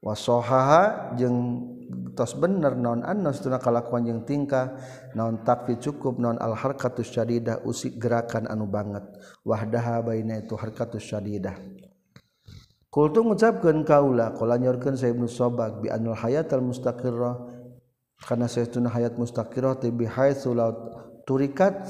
wasohaha 0.00 1.12
jeung 1.20 1.68
tos 2.16 2.32
bener 2.36 2.72
naon 2.76 3.04
annos 3.04 3.44
tuna 3.44 3.60
kalakuan 3.60 4.08
jeung 4.08 4.24
tingkah 4.24 4.76
naon 5.12 5.44
takfi 5.44 5.76
cukup 5.76 6.16
naon 6.16 6.40
al 6.40 6.56
harkatus 6.56 7.12
syadidah 7.12 7.60
usik 7.68 8.00
gerakan 8.00 8.48
anu 8.48 8.64
banget. 8.64 9.04
Wahdaha 9.44 10.00
baina 10.00 10.40
itu 10.40 10.56
harkatus 10.56 11.04
syadidah. 11.04 11.56
Kultu 12.90 13.22
ngucapkeun 13.22 13.86
kaula 13.86 14.34
qala 14.34 14.58
nyorkeun 14.58 14.98
sa 14.98 15.06
Ibnu 15.06 15.30
Sobak 15.30 15.84
bi 15.84 15.92
anul 15.92 16.18
hayatal 16.18 16.64
mustaqirrah. 16.64 17.62
Kana 18.20 18.50
saytuna 18.50 18.92
hayat 18.92 19.16
mustaqirrah 19.16 19.80
ti 19.80 19.88
bi 19.88 20.04
haitsu 20.04 20.52
turikat 21.24 21.86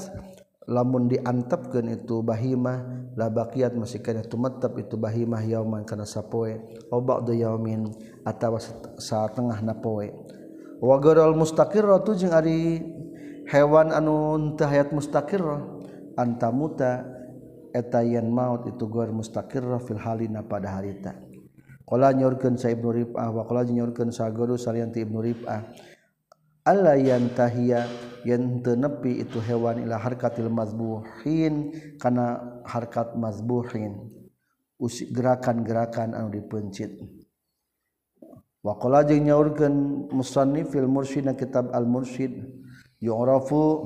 lamun 0.71 1.11
diantepkeun 1.11 1.91
itu 1.91 2.23
bahimah 2.23 3.11
la 3.19 3.27
baqiat 3.27 3.75
masih 3.75 3.99
kana 3.99 4.23
tumattap 4.23 4.79
itu 4.79 4.95
bahimah 4.95 5.43
yauman 5.43 5.83
kana 5.83 6.07
sapoe 6.07 6.55
au 6.87 7.03
ba'du 7.03 7.35
yaumin 7.35 7.91
atawa 8.23 8.63
satengah 8.95 9.59
na 9.59 9.75
poe 9.75 10.07
wa 10.79 10.95
garol 11.03 11.35
mustaqirra 11.35 11.99
tu 12.07 12.15
jeung 12.15 12.31
ari 12.31 12.79
hewan 13.51 13.91
anu 13.91 14.55
teu 14.55 14.71
hayat 14.71 14.95
mustaqirra 14.95 15.59
antamuta 16.15 17.03
eta 17.75 17.99
yen 18.07 18.31
maut 18.31 18.63
itu 18.67 18.87
gor 18.87 19.11
mustaqirra 19.11 19.79
fil 19.79 19.99
halina 19.99 20.43
pada 20.43 20.75
harita. 20.79 21.15
Qala 21.87 22.15
nyorkeun 22.15 22.55
sa 22.55 22.71
ibnu 22.71 22.87
rifah 22.87 23.35
wa 23.35 23.43
qala 23.43 23.67
nyorkeun 23.67 24.15
sa 24.15 24.31
guru 24.31 24.55
salian 24.55 24.95
ibnu 24.95 25.19
rifah 25.19 25.59
alla 26.65 26.93
yantahiya 26.97 27.85
yen 28.25 28.61
teu 28.61 28.77
nepi 28.77 29.21
itu 29.25 29.41
hewan 29.41 29.81
ila 29.81 29.97
harkatil 29.97 30.49
mazbuhin 30.49 31.73
kana 31.97 32.61
harkat 32.65 33.17
mazbuhin. 33.17 34.09
Usik 34.81 35.13
gerakan-gerakan 35.13 36.17
anu 36.17 36.33
dipencit. 36.33 36.97
Wa 38.65 38.77
qala 38.81 39.05
jeung 39.05 39.29
nyaurkeun 39.29 40.09
musannif 40.13 40.73
fil 40.73 40.89
mursyid 40.89 41.29
kitab 41.37 41.69
al 41.73 41.85
mursyid 41.85 42.33
yu'rafu 43.01 43.85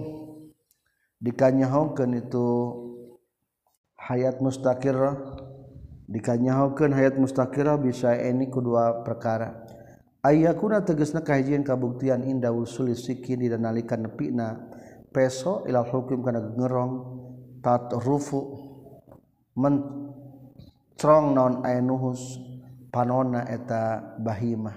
dikanyahokeun 1.23 2.11
itu 2.19 2.47
hayat 3.95 4.43
mustaqirah 4.43 5.15
dikanyahokeun 6.11 6.91
hayat 6.91 7.15
mustaqirah 7.15 7.79
bisa 7.79 8.13
ini 8.19 8.51
kedua 8.51 9.01
perkara 9.07 9.63
ayakuna 10.25 10.81
tegesna 10.81 11.21
kahijian 11.21 11.61
kabuktian 11.61 12.25
inda 12.25 12.49
usul 12.49 12.89
sikin 12.97 13.45
di 13.45 13.49
nalikan 13.53 14.09
nepina. 14.09 14.57
Peso 15.13 15.63
ila 15.69 15.85
hukum 15.85 16.25
kana 16.25 16.43
ngerong 16.43 16.93
tat 17.63 17.88
rufu 18.03 18.41
mentrong 19.55 21.31
non 21.31 21.63
ainuhus 21.63 22.41
panona 22.91 23.47
eta 23.47 24.17
bahimah. 24.19 24.75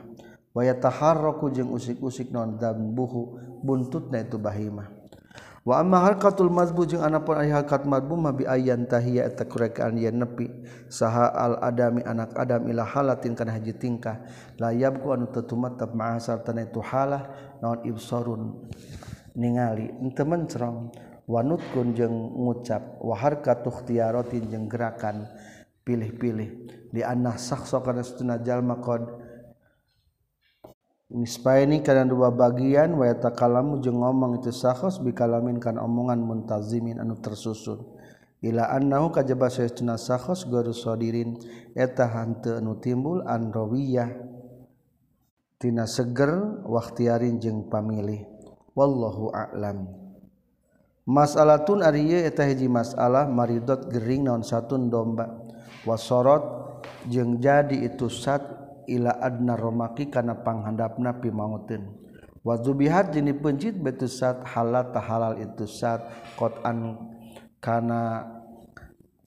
Wa 0.55 0.63
yataharraku 0.63 1.51
jeung 1.51 1.75
usik-usik 1.75 2.31
non 2.31 2.55
dan 2.55 2.95
buhu 2.95 3.35
buntutna 3.65 4.23
itu 4.23 4.39
bahimah. 4.39 4.98
wa 5.69 5.85
amma 5.85 6.01
harkatul 6.01 6.49
mazbu 6.49 6.89
jeung 6.89 7.05
anapun 7.05 7.37
ari 7.37 7.53
harkat 7.53 7.85
mazbu 7.85 8.17
mah 8.17 8.33
bi 8.33 8.49
ayyan 8.49 8.89
tahiyya 8.89 9.29
eta 9.29 9.45
kurekaan 9.45 10.01
yen 10.01 10.17
nepi. 10.17 10.49
Saha 10.89 11.29
al 11.29 11.61
adami 11.61 12.01
anak 12.09 12.33
adam 12.41 12.65
ila 12.73 12.89
halatin 12.89 13.37
kana 13.37 13.53
haji 13.53 13.77
tingkah. 13.77 14.25
La 14.57 14.73
yabku 14.73 15.13
anu 15.13 15.29
tetumat 15.29 15.77
tap 15.77 15.93
ma'asar 15.93 16.41
tana 16.41 16.65
itu 16.65 16.81
halah 16.81 17.29
naon 17.61 17.85
ibsarun 17.85 18.65
ningali. 19.37 19.93
Henteu 19.93 20.25
mencrong 20.25 20.89
wa 21.29 21.45
nutkun 21.45 21.93
jeung 21.93 22.17
ngucap 22.17 23.05
wa 23.05 23.13
harkatu 23.13 23.69
ikhtiyaratin 23.69 24.49
jeung 24.49 24.73
gerakan 24.73 25.29
pilih-pilih. 25.85 26.49
Di 26.89 27.05
anah 27.05 27.37
saksa 27.37 27.85
kana 27.85 28.01
sunna 28.01 28.41
jalma 28.41 28.81
qad 28.81 29.05
nispaini 31.09 31.81
kana 31.81 32.05
dua 32.05 32.29
bagian 32.29 32.93
wa 32.97 33.09
takalamu 33.17 33.81
jeung 33.81 34.05
ngomong 34.05 34.45
itu 34.45 34.53
sahos 34.53 35.01
bikalamin 35.01 35.57
kan 35.57 35.81
omongan 35.81 36.21
muntazimin 36.21 37.01
anu 37.01 37.17
tersusun. 37.17 37.81
Ila 38.39 38.71
annahu 38.71 39.11
kajaba 39.11 39.51
saytuna 39.51 39.99
sahos 39.99 40.47
garu 40.47 40.71
sadirin 40.71 41.43
eta 41.75 42.07
hante 42.07 42.55
anu 42.55 42.79
timbul 42.79 43.27
andrawiyah 43.27 44.15
tina 45.59 45.91
seger 45.91 46.63
waktiarin 46.63 47.43
jeung 47.43 47.67
pamilih. 47.67 48.23
Wallahu 48.79 49.35
a'lam. 49.35 49.91
Mas'alatun 51.03 51.83
ari 51.83 52.15
eta 52.15 52.47
hiji 52.47 52.71
masalah 52.71 53.27
maridot 53.27 53.91
gering 53.91 54.29
naon 54.29 54.47
satun 54.47 54.87
domba. 54.87 55.35
Wasorot 55.83 56.45
jeung 57.11 57.43
jadi 57.43 57.91
itu 57.91 58.07
sat 58.07 58.58
ila 58.89 59.21
adna 59.21 59.55
romaki 59.55 60.09
kana 60.09 60.41
panghandapna 60.41 61.21
pi 61.21 61.29
mautin 61.29 61.85
wa 62.41 62.57
zubihat 62.57 63.13
jini 63.13 63.37
pencit 63.37 63.77
betu 63.77 64.09
sat 64.09 64.41
halal 64.49 64.89
tahalal 64.89 65.37
itu 65.37 65.69
sat 65.69 66.01
qatan 66.41 66.97
kana 67.61 68.25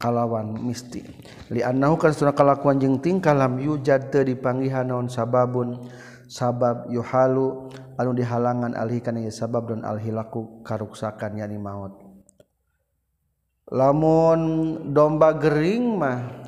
kalawan 0.02 0.58
misti. 0.58 1.06
Li 1.54 1.62
annahu 1.62 1.94
kan 2.02 2.10
sunah 2.10 2.34
kalakuan 2.34 2.82
jeung 2.82 2.98
tingkah 2.98 3.38
lam 3.38 3.62
yujad 3.62 4.10
teu 4.10 4.26
dipanggihan 4.26 4.90
naon 4.90 5.06
sababun 5.06 5.78
sabab 6.26 6.90
yuhalu 6.90 7.70
anu 8.02 8.18
dihalangan 8.18 8.74
alhi 8.74 8.98
kana 8.98 9.22
sabab 9.30 9.70
dan 9.70 9.86
alhilaku 9.86 10.66
karuksakan 10.66 11.38
yani 11.38 11.62
maut. 11.62 12.02
Lamun 13.70 14.42
domba 14.90 15.38
gering 15.38 16.02
mah 16.02 16.41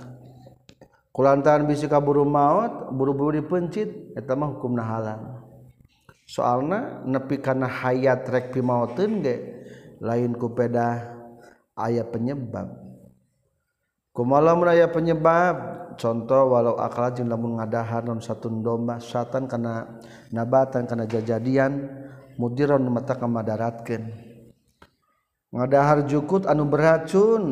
kulantaran 1.13 1.69
bisi 1.69 1.85
kaburu 1.85 2.25
maut 2.25 2.89
buru-buru 2.89 3.37
dipencit 3.37 4.17
eta 4.17 4.33
mah 4.33 4.57
hukum 4.57 4.73
nahalan. 4.73 5.45
Soalna 6.25 7.05
nepi 7.05 7.37
kana 7.37 7.69
hayat 7.69 8.25
rek 8.25 8.49
pimauteun 8.49 9.21
ge 9.21 9.35
lain 10.01 10.33
ku 10.33 10.49
pedah 10.49 11.13
aya 11.77 12.01
penyebab. 12.01 12.73
Kumalam 14.13 14.65
aya 14.65 14.89
penyebab 14.89 15.55
contoh 16.01 16.49
walau 16.49 16.81
akal 16.81 17.13
jeung 17.13 17.29
lamun 17.29 17.61
ngadahar 17.61 18.01
non 18.01 18.17
satun 18.17 18.65
domba 18.65 18.97
satan 18.97 19.45
kana 19.45 20.01
nabatan 20.33 20.89
kana 20.89 21.05
jajadian 21.05 21.91
mudiron 22.41 22.81
mata 22.89 23.13
kamadaratkeun. 23.13 24.09
Ngadahar 25.53 26.09
jukut 26.09 26.49
anu 26.49 26.65
beracun. 26.65 27.45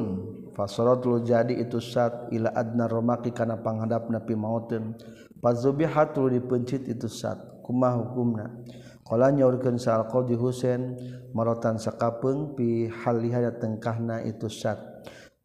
fasorot 0.56 1.04
lu 1.08 1.24
jadi 1.24 1.52
itu 1.56 1.80
sat 1.80 2.30
ila 2.32 2.52
adna 2.56 2.88
romaki 2.88 3.32
kana 3.32 3.60
panghadap 3.60 4.12
napi 4.12 4.36
mautin. 4.36 4.95
Pazubihat 5.41 6.14
lu 6.22 6.30
dipencit 6.30 6.86
itu 6.86 7.10
sat 7.10 7.39
kumah 7.66 7.97
hukumna. 7.97 8.62
Kala 9.02 9.34
nyaurkeun 9.34 9.76
sa 9.76 9.99
alqadi 9.99 10.38
husain 10.38 10.95
marotan 11.34 11.76
sakapeung 11.76 12.56
pi 12.56 12.88
haliha 12.88 13.58
tengkahna 13.60 14.24
itu 14.24 14.47
sat. 14.47 14.78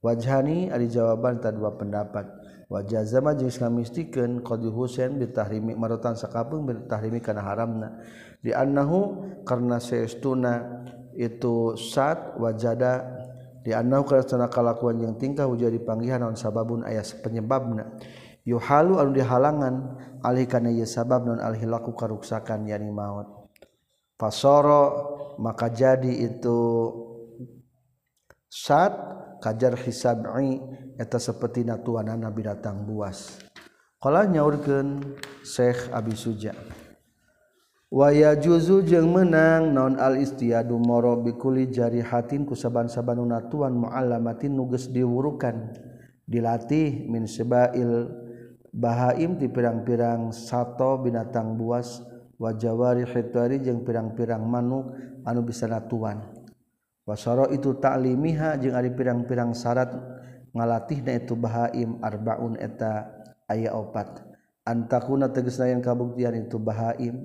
Wajhani 0.05 0.71
ari 0.71 0.87
jawaban 0.87 1.41
ta 1.41 1.51
dua 1.51 1.75
pendapat. 1.75 2.29
Wajah 2.67 3.07
zama 3.07 3.35
jeung 3.39 3.47
islamistikeun 3.47 4.43
qadi 4.43 4.69
husain 4.71 5.19
bitahrimi 5.19 5.79
marotan 5.79 6.19
sakapeung 6.19 6.67
bitahrimi 6.67 7.23
kana 7.23 7.43
haramna. 7.43 8.03
Di 8.43 8.53
annahu 8.53 9.25
karna 9.47 9.81
saestuna 9.81 10.85
itu 11.17 11.75
sat 11.81 12.37
wajada 12.37 13.16
dianau 13.67 14.07
karena 14.07 14.47
kalakuan 14.47 15.03
yang 15.03 15.19
tingkah 15.19 15.51
hujan 15.51 15.75
dipanggihan 15.75 16.23
non 16.23 16.39
sababun 16.39 16.87
ayah 16.87 17.03
penyebabna. 17.19 17.99
Yuhalu 18.47 19.03
anu 19.03 19.11
dihalangan 19.11 19.75
alih 20.23 20.47
kana 20.47 20.71
ieu 20.71 20.87
sabab 20.87 21.27
non 21.27 21.43
alih 21.43 21.67
laku 21.67 21.91
karuksakan 21.99 22.71
yani 22.71 22.95
maut. 22.95 23.51
Fasoro 24.15 24.83
maka 25.43 25.67
jadi 25.67 26.31
itu 26.31 26.59
sad 28.47 28.95
kajar 29.43 29.75
hisabi 29.75 30.63
eta 30.95 31.19
seperti 31.19 31.67
natuanana 31.67 32.31
binatang 32.31 32.87
buas. 32.87 33.43
Kala 33.99 34.31
nyaurkeun 34.31 35.19
Syekh 35.43 35.91
Abi 35.91 36.15
Suja. 36.15 36.55
waya 37.97 38.37
juzu 38.37 38.85
jeung 38.85 39.09
menang. 39.17 39.73
Naon 39.73 39.97
al-istiadu 39.97 40.77
moro 40.77 41.17
bikuli 41.17 41.73
jari 41.73 42.05
hatin 42.05 42.45
ku 42.45 42.53
saban-saban 42.53 43.17
unatuan 43.17 43.73
mu'alamatin 43.73 44.53
nuges 44.53 44.93
diwurukan. 44.93 45.73
Dilatih 46.29 47.09
min 47.09 47.25
sebail 47.25 48.13
bahaim 48.69 49.41
di 49.41 49.49
pirang-pirang 49.49 50.29
sato 50.37 51.01
binatang 51.01 51.57
buas. 51.57 52.05
Wajawari 52.37 53.09
hitari 53.09 53.65
jeung 53.65 53.81
pirang-pirang 53.81 54.45
manuk 54.45 54.93
anu 55.25 55.41
bisa 55.41 55.65
natuan 55.65 56.21
wasoro 57.09 57.49
itu 57.49 57.81
ta'limiha 57.81 58.61
jeung 58.61 58.77
ari 58.77 58.93
pirang-pirang 58.93 59.57
syarat 59.57 59.89
ngalatihna 60.53 61.17
itu 61.17 61.33
bahaim 61.33 61.97
arbaun 62.05 62.61
eta 62.61 63.09
aya 63.49 63.73
opat. 63.73 64.21
Antakuna 64.69 65.33
tegesna 65.33 65.73
yang 65.73 65.81
kabuktian 65.81 66.37
itu 66.37 66.61
bahaim. 66.61 67.25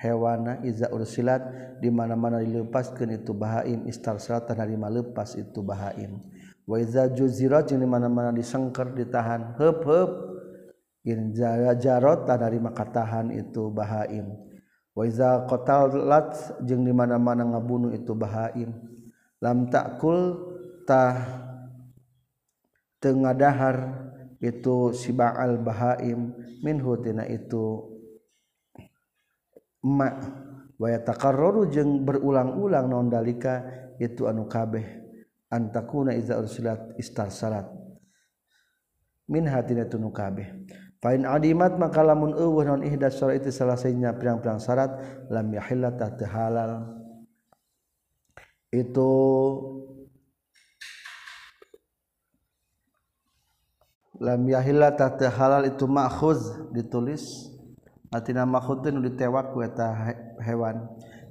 hewana 0.00 0.64
iza 0.64 0.88
ursilat 0.88 1.44
di 1.78 1.92
mana-mana 1.92 2.40
dilepaskeun 2.40 3.20
itu 3.20 3.36
bahaim 3.36 3.84
istarsalatan 3.84 4.56
hari 4.56 4.76
malepas 4.80 5.36
itu 5.36 5.60
bahaim. 5.60 6.16
Wa 6.64 6.80
iza 6.80 7.08
juzirat 7.12 7.68
jeung 7.68 7.84
di 7.84 7.88
mana-mana 7.88 8.32
disengker 8.32 8.96
ditahan 8.96 9.60
heup 9.60 9.84
heup 9.84 10.10
in 11.04 11.36
jarot 11.36 12.24
dari 12.24 12.56
makatahan 12.56 13.28
itu 13.32 13.68
bahaim. 13.68 14.32
Wa 14.96 15.04
iza 15.04 15.44
qatalat 15.44 16.60
jeung 16.64 16.84
di 16.84 16.92
mana-mana 16.96 17.44
ngabunuh 17.44 17.92
itu 17.92 18.16
bahaim. 18.16 18.72
Lam 19.40 19.72
takul 19.72 20.36
tah 20.84 21.16
tengadahar 23.00 24.08
itu 24.40 24.92
si 24.96 25.12
baal 25.12 25.60
bahaim. 25.60 26.32
Minhu 26.60 27.00
tina 27.00 27.24
itu 27.24 27.89
emak 29.80 30.14
waya 30.80 31.00
takarroru 31.04 31.68
jeung 31.68 32.04
berulang-ulang 32.04 32.88
naon 32.88 33.08
dalika 33.12 33.64
itu 34.00 34.24
anu 34.24 34.48
kabeh 34.48 34.84
antakuna 35.52 36.16
iza 36.16 36.40
ursilat 36.40 36.96
istar 36.96 37.28
salat 37.28 37.66
min 39.30 39.46
hatina 39.46 39.86
tunu 39.86 40.10
kabeh. 40.10 40.50
Fain 41.00 41.24
adimat 41.24 41.80
maka 41.80 42.04
lamun 42.04 42.36
eueuh 42.36 42.60
naon 42.66 42.84
ihdas 42.84 43.16
salat 43.16 43.40
itu 43.40 43.48
salasainya 43.48 44.12
pirang-pirang 44.20 44.60
syarat 44.60 44.90
lam 45.32 45.48
yahilla 45.48 45.96
ta 45.96 46.12
halal. 46.28 47.00
Itu 48.68 49.10
lam 54.20 54.44
yahilla 54.44 54.92
ta 54.92 55.08
halal 55.16 55.72
itu 55.72 55.88
makhuz 55.88 56.68
ditulis 56.76 57.49
atina 58.10 58.46
makhudun 58.46 59.02
ditewak 59.06 59.54
ku 59.54 59.62
eta 59.62 59.94
hewan. 60.42 60.86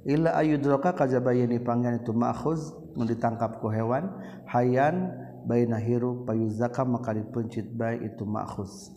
Illa 0.08 0.32
ayudroka 0.36 0.96
kajabayani 0.96 1.60
pangyan 1.60 2.00
itu 2.00 2.16
ma'khuz 2.16 2.72
mun 2.96 3.04
ditangkap 3.04 3.60
ku 3.60 3.68
hewan 3.68 4.08
hayan 4.48 5.12
baina 5.44 5.76
hirup 5.76 6.24
payuzaka 6.24 6.88
maka 6.88 7.12
dipencit 7.12 7.68
bae 7.76 8.00
itu 8.00 8.24
ma'khuz 8.24 8.96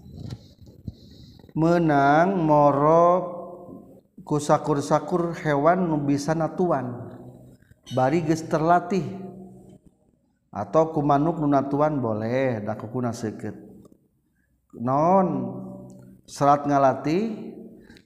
menang 1.53 2.41
moro 2.41 3.05
kusakur-sakur 4.25 5.37
hewan 5.37 5.85
nu 5.85 6.01
bisa 6.01 6.33
natuan. 6.33 7.13
Bari 7.93 8.25
geus 8.25 8.41
terlatih. 8.49 9.05
Atau 10.53 10.93
kumanuk 10.93 11.41
nu 11.41 11.49
natuan 11.49 11.97
boleh 11.97 12.61
da 12.61 12.77
kukuna 12.77 13.09
seukeut. 13.13 13.57
Non 14.77 15.25
serat 16.25 16.65
ngalati 16.65 17.52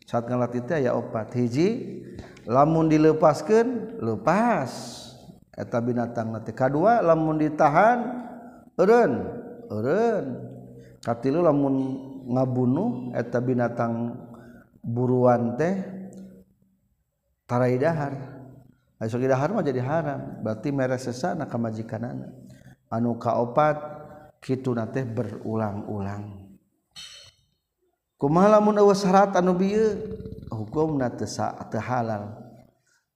saat 0.07 0.23
ngelatih 0.31 0.63
teh 0.63 0.79
ya 0.87 0.95
opat. 0.95 1.35
Hiji 1.35 1.99
lamun 2.47 2.87
dilepaskan 2.87 3.99
lepas. 3.99 5.03
Eta 5.51 5.83
binatang 5.83 6.31
nanti 6.31 6.55
kedua 6.55 7.03
lamun 7.03 7.41
ditahan 7.41 7.97
eren 8.77 9.11
eren 9.67 10.25
katilu 11.01 11.41
lamun 11.43 11.75
ngabunuh 12.29 13.11
eta 13.17 13.43
binatang 13.43 14.15
buruan 14.79 15.59
teh 15.59 15.75
tarai 17.43 17.75
dahar. 17.75 18.15
Ayo 18.97 19.17
dahar 19.21 19.49
mah 19.53 19.65
jadi 19.65 19.83
haram. 19.83 20.41
Berarti 20.41 20.71
merek 20.71 21.03
sesana 21.03 21.45
kamajikan 21.45 22.01
anak 22.01 22.31
anu 22.87 23.19
kaopat 23.19 23.75
kitu 24.39 24.71
nate 24.71 25.03
berulang-ulang. 25.03 26.46
kumaha 28.17 28.57
lamun 28.57 28.81
syarat 28.97 29.37
anu 29.37 29.53
bieu 29.53 29.97
hukumna 30.49 31.13
teu 31.13 31.29
teu 31.69 31.81
halal. 31.81 32.43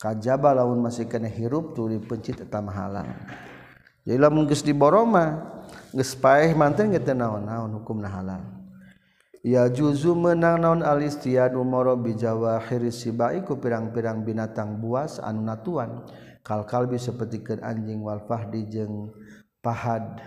Kajaba 0.01 0.57
laun 0.57 0.81
masih 0.81 1.05
kana 1.05 1.29
hirup 1.29 1.77
tuluy 1.77 2.01
pencit 2.01 2.41
eta 2.41 2.57
mah 2.57 2.73
halal. 2.73 3.05
Jadi 4.01 4.17
lamun 4.17 4.49
geus 4.49 4.65
diboro 4.65 5.05
mah 5.05 5.61
geus 5.93 6.17
paeh 6.17 6.57
manten 6.57 6.89
ge 6.89 6.97
teu 6.97 7.13
naon-naon 7.13 7.69
hukumna 7.77 8.09
halal. 8.09 8.41
Ya 9.45 9.69
juzu 9.69 10.17
menang 10.17 10.57
naon 10.57 10.81
alistianu 10.81 11.61
moro 11.61 11.93
bijawahir 11.97 12.89
sibai 12.89 13.45
ku 13.45 13.61
pirang-pirang 13.61 14.25
binatang 14.25 14.81
buas 14.81 15.21
anu 15.21 15.45
natuan. 15.45 16.01
Kal 16.41 16.65
kalbi 16.65 16.97
seperti 16.97 17.45
ke 17.45 17.53
anjing 17.61 18.01
wal 18.01 18.25
fahdi 18.25 18.65
jeung 18.65 19.13
pahad 19.61 20.17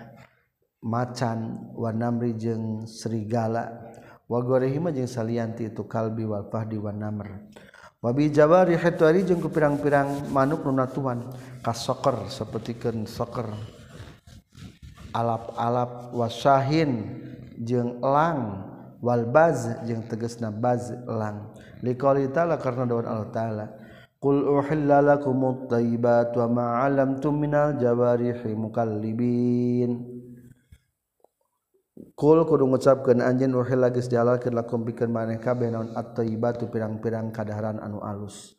macan 0.86 1.66
wanamri 1.74 2.38
jeung 2.38 2.86
serigala. 2.86 3.93
wagorehima 4.34 4.90
jeung 4.90 5.06
salianti 5.06 5.70
itu 5.70 5.86
kalbi 5.86 6.26
wal 6.26 6.50
fahdi 6.50 6.74
wan 6.74 6.98
namr 6.98 7.46
wabi 8.02 8.34
jawari 8.34 8.74
hatuari 8.74 9.22
jeung 9.22 9.38
ku 9.38 9.46
pirang-pirang 9.46 10.26
manuk 10.34 10.66
nu 10.66 10.74
kas 11.62 11.78
soker 11.86 12.26
sapertikeun 12.28 13.06
soker. 13.06 13.48
Alap-alap 15.14 16.10
wasahin 16.10 17.06
jeung 17.62 18.02
elang 18.02 18.66
wal 18.98 19.24
baz 19.30 19.70
jeung 19.86 20.02
tegasna 20.10 20.50
baz 20.50 20.90
elang. 20.90 21.54
Liqali 21.86 22.26
taala 22.34 22.58
karena 22.58 22.82
dawan 22.82 23.06
Allah 23.06 23.30
taala. 23.30 23.66
Qul 24.18 24.42
uhilla 24.42 24.98
lakumut 25.00 25.70
tayyibat 25.70 26.34
wa 26.34 26.46
ma 26.50 26.64
'alamtum 26.82 27.30
minal 27.38 27.78
jawarihi 27.78 28.58
mukallibin. 28.58 30.13
Kul 32.14 32.46
kudu 32.46 32.70
ngucapkeun 32.70 33.18
anjeun 33.18 33.58
wahil 33.58 33.82
lagi 33.82 33.98
dihalalkeun 33.98 34.54
lakum 34.54 34.86
pikeun 34.86 35.10
maneh 35.10 35.42
kabeh 35.42 35.66
naon 35.66 35.98
at-thayyibatu 35.98 36.70
pirang-pirang 36.70 37.34
kadaharan 37.34 37.82
anu 37.82 37.98
alus. 38.06 38.54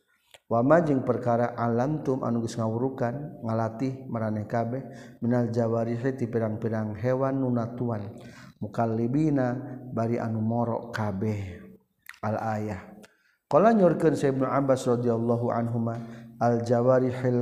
Wama 0.51 0.83
jeung 0.83 1.07
perkara 1.07 1.55
alamtum 1.55 2.19
anu 2.27 2.43
geus 2.43 2.59
ngawurukan 2.59 3.47
ngalatih 3.47 4.11
maraneh 4.11 4.43
kabeh 4.43 4.83
minal 5.23 5.47
jawarihi 5.55 6.19
ti 6.19 6.27
pirang-pirang 6.27 6.99
hewan 6.99 7.39
nu 7.39 7.47
natuan 7.47 8.11
mukallibina 8.59 9.55
bari 9.87 10.19
anu 10.19 10.43
morok 10.43 10.91
kabeh. 10.91 11.63
Al 12.27 12.35
ayah. 12.59 12.83
Qala 13.47 13.71
nyurkeun 13.71 14.19
sa 14.19 14.35
Ibnu 14.35 14.51
Abbas 14.51 14.83
radhiyallahu 14.83 15.47
anhuma 15.55 15.95
al 16.43 16.59
jawarihil 16.59 17.39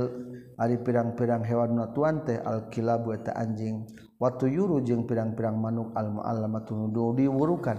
ari 0.62 0.78
pirang-pirang 0.78 1.42
hewan 1.42 1.74
natuan 1.74 2.22
teh 2.22 2.38
al 2.38 2.70
kilabu 2.70 3.10
eta 3.10 3.34
anjing 3.34 3.82
Watu 4.24 4.48
yuru 4.48 4.80
jeung 4.80 5.04
pirang-pirang 5.04 5.60
manuk 5.60 5.92
almuallamatundu 5.92 7.12
diwurukan. 7.20 7.76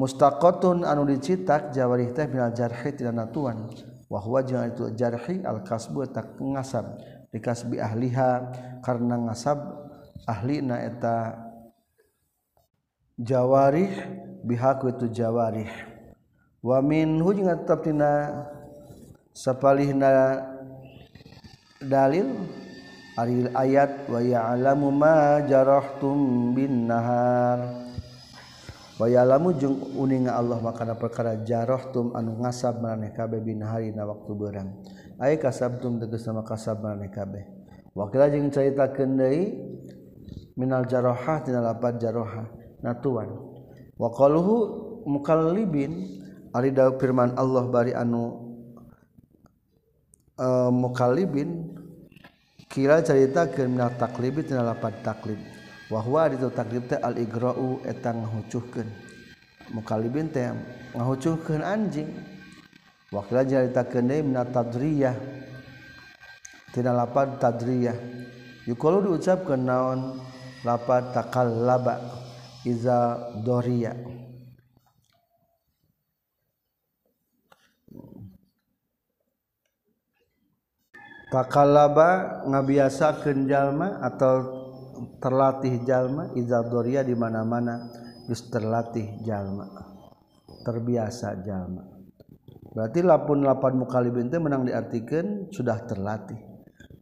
mustaqatun 0.00 0.88
anu 0.88 1.04
dicitak 1.04 1.76
jawarih 1.76 2.16
teh 2.16 2.24
minal 2.24 2.56
jarhi 2.56 2.96
tina 2.96 3.12
natuan. 3.12 3.68
Wahwa 4.08 4.40
jeung 4.40 4.64
itu 4.64 4.88
jarhi 4.96 5.44
al 5.44 5.60
kasbu 5.60 6.08
tak 6.08 6.40
ngasab 6.40 6.98
dikasbi 7.30 7.76
ahliha 7.78 8.48
karena 8.80 9.20
ngasab 9.28 9.60
ahli 10.24 10.64
na 10.64 10.82
eta 10.82 11.36
jawarih 13.20 13.92
bihaku 14.42 14.88
itu 14.96 15.06
jawarih. 15.12 15.68
Wa 16.64 16.80
minhu 16.80 17.36
jeung 17.36 17.52
tetap 17.52 17.84
tina 17.84 18.44
sapalihna 19.36 20.42
dalil 21.84 22.40
Ariil 23.20 23.52
ayat 23.52 24.08
wayalamu 24.08 24.88
ma 24.88 25.44
jarahtum 25.44 26.56
bin 26.56 26.88
nahar 26.88 27.84
wayalamu 28.96 29.52
jeung 29.60 29.76
uninga 29.92 30.40
Allah 30.40 30.56
makanan 30.56 30.96
perkara 30.96 31.36
jarohtum 31.44 32.16
anu 32.16 32.40
ngasab 32.40 32.80
maraneh 32.80 33.12
kabeh 33.12 33.44
bin 33.44 33.60
hari 33.60 33.92
na 33.92 34.08
waktu 34.08 34.32
berang 34.32 34.72
ay 35.20 35.36
kasabtum 35.36 36.00
tegas 36.00 36.24
sama 36.24 36.40
kasab 36.40 36.80
maraneh 36.80 37.12
kabeh. 37.12 37.44
Wakila 37.92 38.32
jeung 38.32 38.48
caritakeun 38.48 39.20
deui 39.20 39.52
minal 40.56 40.88
jarohah 40.88 41.44
tina 41.44 41.60
lapat 41.60 42.00
jarahah 42.00 42.48
natuan 42.80 43.28
waqaluhu 44.00 44.56
mukallibin 45.04 46.08
ari 46.56 46.72
da 46.72 46.88
firman 46.96 47.36
Allah 47.36 47.68
bari 47.68 47.92
anu 47.92 48.56
uh, 50.40 50.72
mukallibin 50.72 51.79
kira 52.70 53.02
cerita 53.02 53.50
ke 53.50 53.66
minal 53.66 53.98
taklibi 53.98 54.46
tina 54.46 54.62
lapan 54.62 54.94
taklib. 55.02 55.42
Wahwa 55.90 56.30
itu 56.30 56.46
taklib 56.54 56.86
teh 56.86 57.02
al 57.02 57.18
igra'u 57.18 57.82
eta 57.82 58.14
ngahucuhkeun. 58.14 58.86
Mukalibin 59.74 60.30
teh 60.30 60.46
ngahucuhkeun 60.94 61.66
anjing. 61.66 62.06
Wakila 63.10 63.42
kila 63.42 63.66
carita 63.66 63.82
keneh 63.90 64.22
min 64.22 64.38
tadriyah. 64.38 65.18
Tina 66.70 66.94
lapad 66.94 67.42
tadriyah. 67.42 67.98
Yukalu 68.70 69.10
diucapkeun 69.10 69.66
naon? 69.66 70.22
Lapan 70.62 71.10
takallaba. 71.10 71.98
Iza 72.62 73.18
doriya. 73.42 73.98
takalaba 81.30 82.42
ngabiasa 82.50 83.22
kenjallma 83.22 84.02
atau 84.02 84.34
terlatih 85.22 85.80
jalma 85.86 86.28
izadoria 86.36 87.00
di 87.06 87.16
mana-mana 87.16 87.88
geus 88.28 88.50
terlatih 88.52 89.22
jalma 89.24 89.90
terbiasa 90.60 91.40
jalma. 91.40 91.86
Berarti 92.70 93.02
lapun 93.02 93.42
lapan 93.42 93.82
mukalibin 93.82 94.30
itu 94.30 94.38
menang 94.38 94.62
diartikan 94.62 95.50
sudah 95.50 95.82
terlatih. 95.90 96.38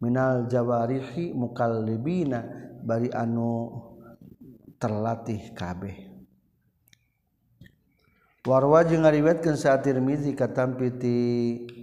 Minal 0.01 0.47
jawarihi 0.49 1.35
mukalibina 1.35 2.41
bari 2.81 3.11
anu 3.12 3.68
terlatih 4.79 5.53
kabeh. 5.53 6.08
warwa 8.49 8.81
jeung 8.81 9.05
ngariwayatkeun 9.05 9.61
sa 9.61 9.77
Tirmizi 9.77 10.33
katampi 10.33 10.89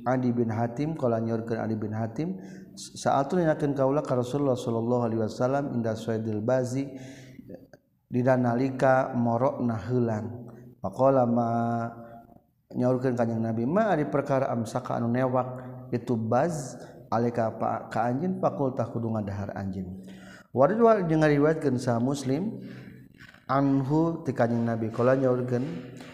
Adi 0.02 0.30
bin 0.34 0.50
Hatim 0.50 0.98
kala 0.98 1.22
nyorkeun 1.22 1.62
Adi 1.62 1.78
bin 1.78 1.94
Hatim 1.94 2.42
saatun 2.74 3.46
yakin 3.46 3.78
kaula 3.78 4.02
ka 4.02 4.18
Rasulullah 4.18 4.58
sallallahu 4.58 5.04
alaihi 5.06 5.22
wasallam 5.22 5.78
inda 5.78 5.94
Suaidil 5.94 6.42
Bazi 6.42 6.90
dina 8.10 8.34
nalika 8.34 9.14
morokna 9.14 9.78
heulang 9.78 10.50
faqala 10.82 11.30
ma 11.30 11.50
nyaurkeun 12.74 13.14
kanjing 13.14 13.46
Nabi 13.46 13.70
ma 13.70 13.94
ari 13.94 14.10
perkara 14.10 14.50
amsaka 14.50 14.98
anu 14.98 15.14
newak 15.14 15.62
itu 15.94 16.18
baz 16.18 16.82
alika 17.14 17.54
pa, 17.62 17.86
ka 17.94 18.10
anjeun 18.10 18.42
fakultah 18.42 18.90
kudu 18.90 19.14
ngadahar 19.14 19.54
anjeun 19.54 20.02
warwa 20.50 21.06
jeung 21.06 21.22
ngariwayatkeun 21.22 21.78
sa 21.78 22.02
Muslim 22.02 22.58
Anhu 23.46 24.26
tikaning 24.26 24.66
Nabi 24.66 24.90
kala 24.90 25.14
nyaurkeun 25.14 25.62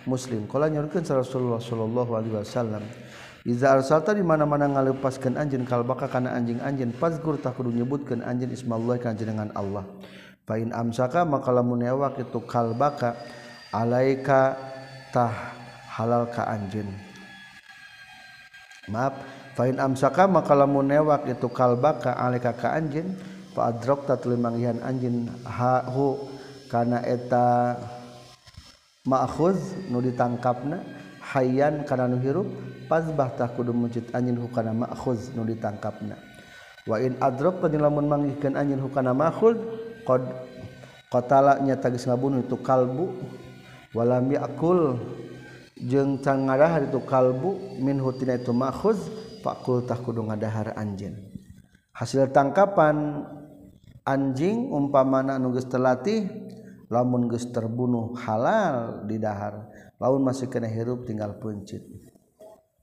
Muslim 0.03 0.51
kala 0.51 0.67
nyaurkeun 0.67 1.07
Rasulullah 1.07 1.63
sallallahu 1.63 2.11
alaihi 2.11 2.35
wasallam 2.35 2.83
Iza 3.41 3.73
arsalta 3.73 4.13
di 4.13 4.21
mana-mana 4.21 4.69
ngalepaskeun 4.69 5.33
anjeun 5.33 5.65
kalbaka 5.65 6.05
kana 6.05 6.37
anjing-anjeun 6.37 6.93
fazkur 6.93 7.41
tah 7.41 7.49
kudu 7.49 7.73
nyebutkeun 7.73 8.21
anjeun 8.21 8.53
ismallah 8.53 9.01
kana 9.01 9.17
jenengan 9.17 9.49
Allah. 9.57 9.81
Fa 10.45 10.61
in 10.61 10.69
amsaka 10.69 11.25
maka 11.25 11.49
lamun 11.49 11.81
newak 11.81 12.21
itu 12.21 12.37
kalbaka 12.45 13.17
alaika 13.73 14.61
tah 15.09 15.57
halal 15.89 16.29
ka 16.29 16.53
anjeun. 16.53 16.85
Maaf, 18.93 19.25
fa 19.57 19.65
in 19.65 19.81
amsaka 19.81 20.29
maka 20.29 20.53
lamun 20.53 20.85
newak 20.85 21.25
itu 21.25 21.49
kalbaka 21.49 22.13
alaika 22.13 22.53
ka 22.53 22.77
anjeun 22.77 23.17
fa 23.57 23.73
adrakta 23.73 24.21
tulumangihan 24.21 24.77
anjeun 24.85 25.33
ha 25.49 25.81
hu 25.89 26.29
karena 26.71 27.03
eta 27.03 27.75
ma'khuz 29.03 29.59
nu 29.91 29.99
ditangkapna 29.99 30.79
hayyan 31.35 31.83
kana 31.83 32.07
nu 32.07 32.15
hirup 32.23 32.47
pazbah 32.87 33.35
tah 33.35 33.51
kudu 33.51 33.75
muncit 33.75 34.07
anjin 34.15 34.39
hukana 34.39 34.71
ma'khuz 34.71 35.35
nu 35.35 35.43
ditangkapna. 35.43 36.15
Wa 36.87 36.97
in 37.03 37.19
adrab 37.19 37.59
tadi 37.59 37.75
lamun 37.75 38.07
manggihkeun 38.07 38.55
anjin 38.55 38.79
hukana 38.79 39.11
ma'khuz 39.11 39.59
qad 40.07 40.23
qatala 41.11 41.59
nya 41.59 41.75
tagis 41.75 42.07
ngabunuh 42.07 42.39
itu 42.39 42.55
kalbu 42.63 43.11
walam 43.91 44.31
ya'kul 44.31 44.95
jeung 45.75 46.23
can 46.23 46.47
ngadahar 46.47 46.87
itu 46.87 47.03
kalbu 47.03 47.83
min 47.83 47.99
hutina 47.99 48.39
itu 48.39 48.55
ma'khuz 48.55 49.11
fakul 49.43 49.83
tah 49.83 49.99
kudu 49.99 50.23
ngadahar 50.23 50.71
anjin 50.79 51.19
hasil 51.91 52.31
tangkapan 52.31 53.27
anjing 54.07 54.71
umpamana 54.71 55.35
anu 55.35 55.51
geus 55.51 55.67
terlatih 55.67 56.50
lamun 56.91 57.31
geus 57.31 57.47
terbunuh 57.49 58.11
halal 58.19 59.07
di 59.07 59.15
dahar 59.15 59.71
laun 59.95 60.27
masih 60.27 60.51
kena 60.51 60.67
hirup 60.67 61.07
tinggal 61.07 61.39
puncit 61.39 61.81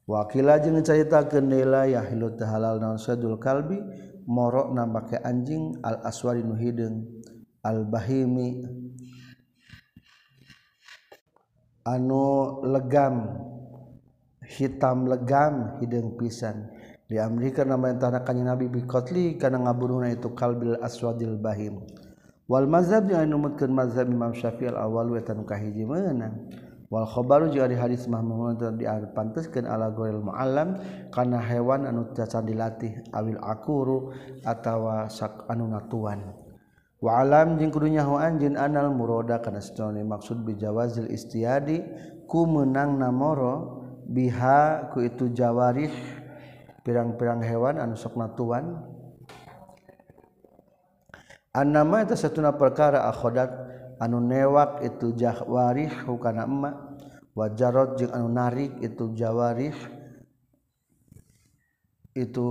wakila 0.08 0.56
jeung 0.58 0.80
caritakeun 0.80 1.44
nila 1.44 1.84
yahilu 1.84 2.32
halal 2.40 2.80
naon 2.80 2.96
sadul 2.96 3.36
kalbi? 3.36 3.78
Morok 4.28 4.76
nambake 4.76 5.16
anjing 5.24 5.80
al 5.80 6.04
aswari 6.04 6.44
nu 6.44 6.52
hideung 6.52 7.00
al 7.64 7.88
bahimi 7.88 8.60
anu 11.88 12.60
legam 12.68 13.24
hitam 14.44 15.08
legam 15.08 15.80
hidung 15.80 16.20
pisan. 16.20 16.68
Diamri 17.08 17.56
karena 17.56 17.80
mentah 17.80 18.12
kanjeng 18.20 18.52
Nabi 18.52 18.68
biqatli 18.68 19.40
karena 19.40 19.64
ngabunuhna 19.64 20.12
itu 20.12 20.28
kalbil 20.36 20.76
aswadil 20.84 21.40
bahim. 21.40 21.80
Wal 22.48 22.64
mazhab 22.64 23.12
jeung 23.12 23.20
anu 23.20 23.36
numutkeun 23.36 23.76
mazhab 23.76 24.08
Imam 24.08 24.32
Syafi'i 24.32 24.72
al 24.72 24.80
awal 24.80 25.12
wa 25.12 25.20
tanu 25.20 25.44
kahiji 25.44 25.84
meunang. 25.84 26.48
Wal 26.88 27.04
khabaru 27.04 27.52
jeung 27.52 27.68
ari 27.68 27.76
hadis 27.76 28.08
mahmud 28.08 28.56
diarpanteskeun 28.80 29.68
ala 29.68 29.92
goril 29.92 30.24
muallam 30.24 30.80
kana 31.12 31.44
hewan 31.44 31.84
anu 31.84 32.08
cacan 32.16 32.48
dilatih 32.48 33.04
awil 33.12 33.36
akuru 33.44 34.16
atawa 34.48 35.12
sak 35.12 35.44
anu 35.52 35.68
natuan. 35.68 36.24
Wa 37.04 37.20
alam 37.20 37.60
jeung 37.60 37.68
kudunya 37.68 38.00
nyahoan 38.00 38.40
jeung 38.40 38.56
anal 38.56 38.96
muroda 38.96 39.44
kana 39.44 39.60
satune 39.60 40.00
maksud 40.00 40.40
bijawazil 40.40 41.04
istiadi 41.12 41.84
ku 42.24 42.48
meunang 42.48 42.96
namoro 42.96 43.84
biha 44.08 44.88
ku 44.88 45.04
itu 45.04 45.28
jawarih 45.36 45.92
pirang-pirang 46.80 47.44
hewan 47.44 47.76
anu 47.76 47.92
sok 47.92 48.16
natuan 48.16 48.87
anama 51.58 52.06
itu 52.06 52.14
satuna 52.14 52.54
perkara 52.54 53.10
akhodat 53.10 53.50
anu 53.98 54.22
newak 54.22 54.86
itu 54.86 55.10
jawari 55.18 55.90
hukana 56.06 56.46
emak 56.46 56.74
wajarot 57.34 57.98
jeung 57.98 58.14
anu 58.14 58.30
narik 58.30 58.78
itu 58.78 59.10
jawarih 59.18 59.74
itu 62.14 62.50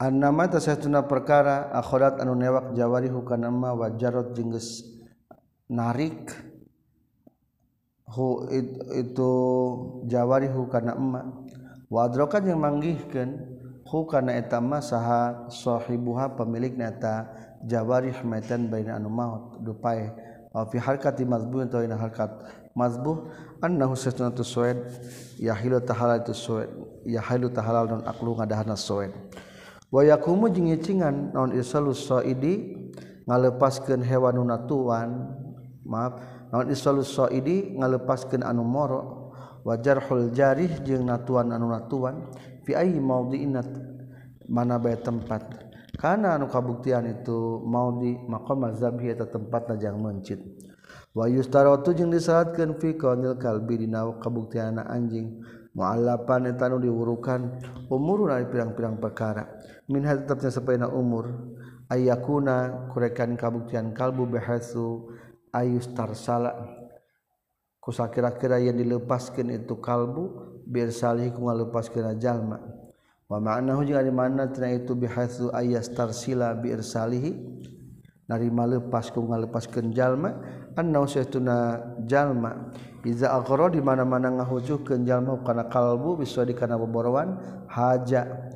anama 0.00 0.48
itu 0.48 0.58
satuna 0.64 1.04
perkara 1.04 1.68
akhodat 1.76 2.16
anu 2.24 2.32
newak 2.32 2.72
jawari 2.72 3.12
hukana 3.12 3.52
emak 3.52 3.76
wajarot 3.76 4.32
jeung 4.32 4.56
narik 5.68 6.24
hu 8.10 8.48
itu, 8.48 8.80
itu 8.96 9.32
jawari 10.08 10.48
hukana 10.48 10.96
emak 10.96 11.24
wadrokan 11.92 12.48
yang 12.48 12.58
manggihkeun 12.64 13.59
manggihkan 13.90 14.22
hukana 14.30 14.38
etama 14.38 14.78
sahashohibuha 14.80 16.36
pemilik 16.38 16.78
neta 16.78 17.26
Jawarih 17.66 18.24
metan 18.24 18.70
baina 18.70 18.96
anu 18.96 19.10
maut 19.10 19.60
dupai 19.60 20.08
au 20.54 20.64
fi 20.70 20.78
harkati 20.78 21.28
mazbu 21.28 21.60
atau 21.68 21.84
ina 21.84 21.98
harkat 21.98 22.30
mazbuh 22.72 23.28
annahu 23.60 23.92
satuna 23.92 24.32
suwed 24.32 24.80
yahilu 25.36 25.76
tahalal 25.84 26.24
itu 26.24 26.32
suwed 26.32 26.70
yahilu 27.04 27.52
tahalal 27.52 27.84
non 27.84 28.02
aklu 28.08 28.32
ngadahana 28.32 28.80
suwed 28.80 29.12
wa 29.92 30.00
yakumu 30.00 30.48
jeung 30.48 30.72
naon 31.36 31.52
isalus 31.52 32.08
saidi 32.08 32.80
ngalepaskeun 33.28 34.00
hewan 34.00 34.40
nu 34.40 34.48
natuan 34.48 35.36
maaf 35.84 36.16
idi 37.28 37.76
ngalepaskan 37.76 38.40
anu 38.40 38.64
moro 38.64 39.20
wajarhul 39.68 40.32
jarih 40.32 40.80
jeung 40.80 41.04
natuan 41.04 41.52
anu 41.52 41.68
natuan 41.68 42.24
mau 43.00 43.28
diinat 43.30 43.66
mana 44.50 44.76
bay 44.82 44.98
tempat. 44.98 45.70
Karena 46.00 46.34
anu 46.34 46.48
kabuktian 46.48 47.04
itu 47.06 47.60
mau 47.66 47.92
di 48.00 48.16
makom 48.16 48.64
mazhabi 48.64 49.12
atau 49.12 49.28
tempat 49.28 49.68
najang 49.68 50.00
mencit. 50.00 50.40
Wa 51.12 51.28
yustarotu 51.28 51.92
jeung 51.92 52.08
disalatkeun 52.08 52.80
fi 52.80 52.96
qanil 52.96 53.36
kalbi 53.36 53.84
dina 53.84 54.08
kabuktianna 54.18 54.88
anjing. 54.88 55.44
Muallapan 55.76 56.50
eta 56.50 56.66
anu 56.66 56.82
diwurukan 56.82 57.62
umur 57.92 58.32
dari 58.32 58.48
pirang-pirang 58.48 58.98
perkara. 58.98 59.46
Min 59.86 60.02
tetapnya 60.02 60.50
sapayana 60.50 60.88
umur 60.90 61.30
ayakuna 61.90 62.88
kurekan 62.94 63.34
kabuktian 63.34 63.92
kalbu 63.94 64.30
behasu 64.30 65.10
ayustarsala 65.50 66.54
kusakira-kira 67.82 68.62
yang 68.62 68.78
dilepaskan 68.78 69.50
itu 69.50 69.78
kalbu 69.82 70.49
biar 70.70 70.94
salih 70.94 71.34
ku 71.34 71.50
ngalepas 71.50 71.90
kena 71.90 72.14
jalma. 72.14 72.62
Wa 73.26 73.42
ma'nahu 73.42 73.82
jeung 73.82 73.98
ari 73.98 74.14
mana 74.14 74.46
tina 74.46 74.70
itu 74.70 74.94
bihaitsu 74.94 75.50
ayastar 75.50 76.14
sila 76.14 76.54
biar 76.54 76.78
salihi. 76.86 77.34
Narima 78.30 78.62
lepas 78.70 79.10
ku 79.10 79.26
ngalepaskeun 79.26 79.90
jalma. 79.90 80.38
Annau 80.78 81.10
saytuna 81.10 81.82
jalma. 82.06 82.70
Iza 83.02 83.34
aqra 83.34 83.66
di 83.66 83.82
mana-mana 83.82 84.30
ngahujukeun 84.30 85.02
jalma 85.02 85.42
kana 85.42 85.66
kalbu 85.66 86.22
bisa 86.22 86.46
di 86.46 86.54
kana 86.54 86.78
boborowan 86.78 87.34
haja. 87.66 88.50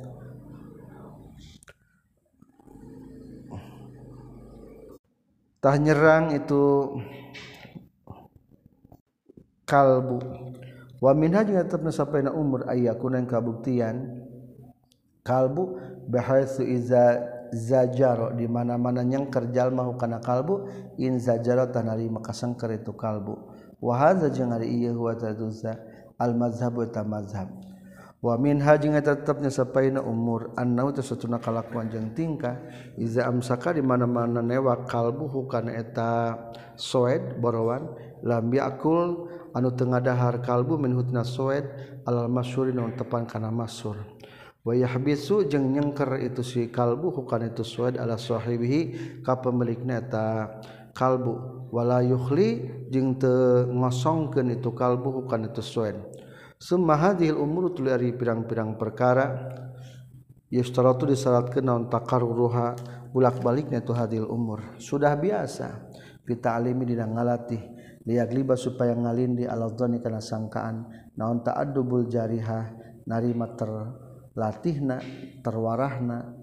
Nyerang 5.65 6.29
itu 6.37 6.93
kalbu 9.65 10.21
wamin 11.01 11.35
tetappai 11.35 12.27
umur 12.31 12.67
ayaah 12.67 12.95
yang 12.95 13.25
kabuktian. 13.27 13.95
Kalbu 15.25 15.81
zajaro 17.55 18.35
dimana-mana 18.37 19.01
yang 19.01 19.31
kerjal 19.31 19.73
mau 19.73 19.95
karena 19.97 20.21
kalbu 20.21 20.69
inzajaro 21.01 21.71
tanari 21.73 22.05
makasangker 22.11 22.69
itu 22.77 22.93
kalbu. 22.93 23.33
Wahaza 23.81 24.29
jeung 24.29 24.53
ari 24.53 24.69
ieu 24.69 24.93
huwa 24.93 25.17
tadza 25.17 25.81
al 26.21 26.37
mazhabu 26.37 26.85
ta 26.93 27.01
mazhab. 27.01 27.49
Wa 28.21 28.41
min 28.41 28.57
hajing 28.57 28.97
tetepna 29.01 29.53
sapaina 29.53 30.01
umur 30.01 30.49
annau 30.57 30.89
teh 30.89 31.05
kalakuan 31.41 31.89
jeung 31.93 32.09
tingkah 32.17 32.57
iza 32.97 33.29
amsaka 33.29 33.77
di 33.77 33.85
mana-mana 33.85 34.41
newa 34.41 34.81
kalbu 34.89 35.29
hukana 35.29 35.73
eta 35.77 36.33
soed 36.73 37.37
borowan 37.37 37.85
lam 38.25 38.49
yakul 38.49 39.29
anu 39.55 39.71
tengadahar 39.71 40.43
kalbu 40.43 40.75
menhutna 40.75 41.23
soed 41.23 41.63
alal 42.03 42.27
masuri 42.27 42.75
non 42.75 42.91
tepan 42.99 43.23
karena 43.23 43.49
masur 43.49 43.95
wayah 44.67 44.91
bisu 44.99 45.47
jeng 45.47 45.71
nyengker 45.71 46.19
itu 46.19 46.43
si 46.43 46.67
kalbu 46.67 47.15
bukan 47.23 47.47
itu 47.49 47.63
soed 47.63 47.95
ala 47.95 48.19
sahibihi 48.19 49.23
ka 49.23 49.39
pemilik 49.39 49.79
neta 49.79 50.59
kalbu. 50.95 51.67
Wala 51.75 51.99
yukhli 51.99 52.71
jeng 52.87 53.19
te 53.19 53.67
ngosongkeun 53.67 54.55
itu 54.55 54.71
kalbu 54.71 55.21
bukan 55.21 55.51
itu 55.51 55.59
soed. 55.59 55.99
Semua 56.55 56.95
hadil 56.95 57.35
umur 57.35 57.75
tuluy 57.75 58.15
pirang-pirang 58.15 58.79
perkara. 58.79 59.51
Yustaratu 60.47 61.03
non 61.59 61.91
takar 61.91 62.23
ruha 62.23 62.79
ulak 63.11 63.43
baliknya 63.43 63.83
itu 63.83 63.91
hadil 63.91 64.23
umur. 64.31 64.79
Sudah 64.79 65.11
biasa. 65.19 65.91
Kita 66.23 66.55
alimi 66.55 66.87
dina 66.87 67.05
ngalatih. 67.05 67.74
liak 68.05 68.29
liba 68.31 68.53
supaya 68.53 68.93
ngalin 68.93 69.37
di 69.37 69.45
aladzoni 69.49 69.99
kana 69.99 70.21
sangkaan. 70.21 71.09
Naon 71.17 71.41
ta'addubul 71.41 72.07
jarihah 72.07 72.71
narima 73.09 73.53
terlatihna 73.57 75.01
terwarahna 75.41 76.33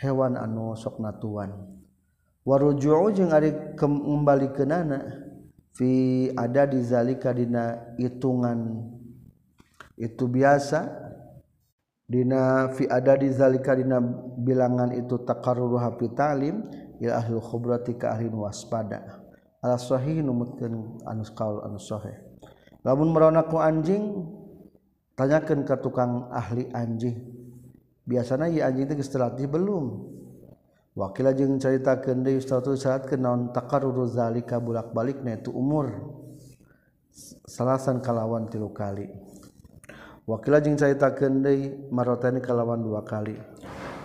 hewan 0.00 0.36
anu 0.40 0.72
sok 0.76 1.00
natuan 1.00 1.70
waruju'u 2.44 3.12
jeung 3.12 3.32
ari 3.32 3.76
kembalikenana 3.76 5.28
fi 5.76 6.26
ada 6.34 6.66
di 6.66 6.80
zalika 6.82 7.30
dina 7.30 7.94
hitungan. 8.00 8.90
Itu 10.00 10.26
biasa 10.26 10.88
dina 12.08 12.72
fi 12.72 12.88
ada 12.88 13.14
di 13.20 13.28
zalika 13.28 13.76
dina 13.76 14.00
bilangan 14.40 14.96
itu 14.96 15.20
takarruha 15.22 15.94
fi 16.00 16.06
talim 16.16 16.64
ya 16.98 17.20
ahli 17.20 17.36
khubrati 17.36 18.00
ka 18.00 18.16
ahli 18.16 18.32
waspada. 18.32 19.19
alashohi 19.60 20.24
numutkeun 20.24 21.04
anu 21.04 21.24
kaul 21.36 21.60
anu 21.64 21.76
sahih. 21.76 22.16
Lamun 22.84 23.12
merona 23.12 23.44
ku 23.44 23.60
anjing 23.60 24.24
tanyakeun 25.16 25.68
ka 25.68 25.76
tukang 25.80 26.32
ahli 26.32 26.68
anjing. 26.72 27.20
Biasana 28.08 28.48
ieu 28.48 28.64
anjing 28.64 28.88
teh 28.88 28.96
geus 28.96 29.12
terlatih 29.12 29.46
belum. 29.46 30.16
Wakil 30.96 31.30
jeung 31.38 31.60
caritakeun 31.60 32.26
deui 32.26 32.42
status 32.42 32.82
saat 32.82 33.06
ke 33.06 33.14
naon 33.14 33.54
takaruru 33.54 34.10
zalika 34.10 34.58
bulak-balikna 34.58 35.38
itu 35.38 35.54
umur. 35.54 36.18
Salasan 37.46 38.02
kalawan 38.02 38.50
tilu 38.50 38.74
kali. 38.74 39.06
Wakil 40.26 40.56
jeung 40.64 40.74
caritakeun 40.74 41.44
deui 41.44 41.70
marotani 41.92 42.42
kalawan 42.42 42.82
dua 42.82 43.04
kali. 43.06 43.38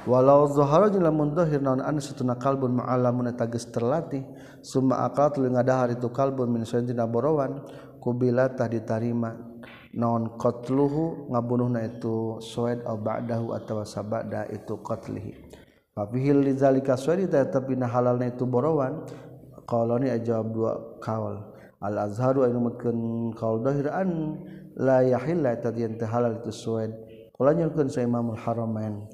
Walau 0.05 0.45
zahara 0.53 0.93
jeung 0.93 1.01
lamun 1.01 1.33
zahir 1.33 1.63
naon 1.63 1.81
an 1.81 1.97
satuna 1.97 2.37
kalbun 2.37 2.77
ma'alamun 2.77 3.33
eta 3.33 3.49
geus 3.49 3.65
terlatih 3.73 4.21
summa 4.65 5.05
akal 5.05 5.29
tuluy 5.29 5.53
ngadahar 5.53 5.93
itu 5.93 6.09
kalbun 6.09 6.49
min 6.49 6.65
sayyidina 6.65 7.05
borowan 7.05 7.61
kubila 8.01 8.49
tah 8.57 8.65
ditarima. 8.65 9.37
Naon 9.93 10.35
qatluhu 10.41 11.29
ngabunuhna 11.29 11.85
itu 11.85 12.41
suaid 12.41 12.81
au 12.83 12.97
ba'dahu 12.97 13.53
atawa 13.53 13.85
sabada 13.85 14.49
itu 14.49 14.81
qatlihi. 14.81 15.31
Fafihil 15.93 16.41
li 16.41 16.57
zalika 16.57 16.97
suaid 16.97 17.29
tapi 17.29 17.77
na 17.77 17.85
halalna 17.87 18.27
itu 18.27 18.43
borowan 18.49 19.05
qaulani 19.69 20.09
ajawab 20.09 20.47
dua 20.49 20.73
kaul. 20.99 21.37
Al 21.85 22.09
azharu 22.09 22.49
anu 22.49 22.65
mutkeun 22.65 23.31
kaul 23.37 23.61
dahir 23.61 23.93
an 23.93 24.41
la 24.75 24.99
yahilla 25.05 25.55
tadi 25.55 25.87
ente 25.87 26.03
halal 26.03 26.43
itu 26.43 26.51
sued 26.51 26.91
kala 27.35 27.55
nyorkeun 27.55 27.87
sa 27.87 28.03
Imamul 28.03 28.39
Haramain 28.39 29.07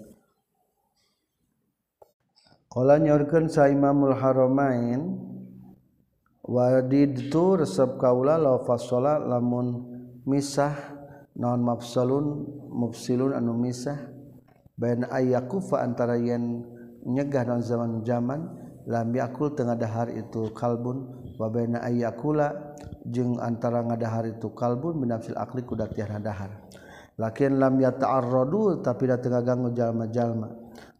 kala 2.70 2.97
nyorkeun 3.02 3.45
sa 3.49 3.70
Imamul 3.70 4.16
Haramain 4.18 5.02
wadid 6.52 7.32
tu 7.32 7.56
resep 7.56 7.95
kaula 7.95 8.36
law 8.36 8.60
fasola 8.68 9.16
lamun 9.16 9.88
misah 10.28 10.76
naon 11.39 11.64
mafsalun 11.64 12.43
mufsilun 12.68 13.32
anu 13.32 13.56
misah. 13.56 14.12
Bain 14.76 15.08
ayyakufa 15.08 15.80
antara 15.80 16.20
yen 16.20 16.68
nyegah 17.08 17.47
dan 17.47 17.62
zaman 17.64 18.04
zaman 18.04 18.41
lam 18.89 19.14
yakul 19.14 19.54
tengah 19.56 19.80
dahar 19.80 20.12
itu 20.12 20.52
kalbun. 20.52 21.08
Wa 21.39 21.47
baina 21.47 21.80
ayyakula 21.88 22.76
jeung 23.08 23.39
antara 23.39 23.82
ngadahar 23.86 24.28
itu 24.28 24.52
kalbun 24.52 24.99
binafsil 24.99 25.38
akli 25.39 25.66
ku 25.66 25.74
datihan 25.74 26.22
dahar 26.22 26.54
lakin 27.18 27.58
lam 27.58 27.82
yata'arradu 27.82 28.82
tapi 28.86 29.10
da 29.10 29.18
tengah 29.18 29.41
ganggu 29.45 29.74
jalma-jalma. 29.74 30.49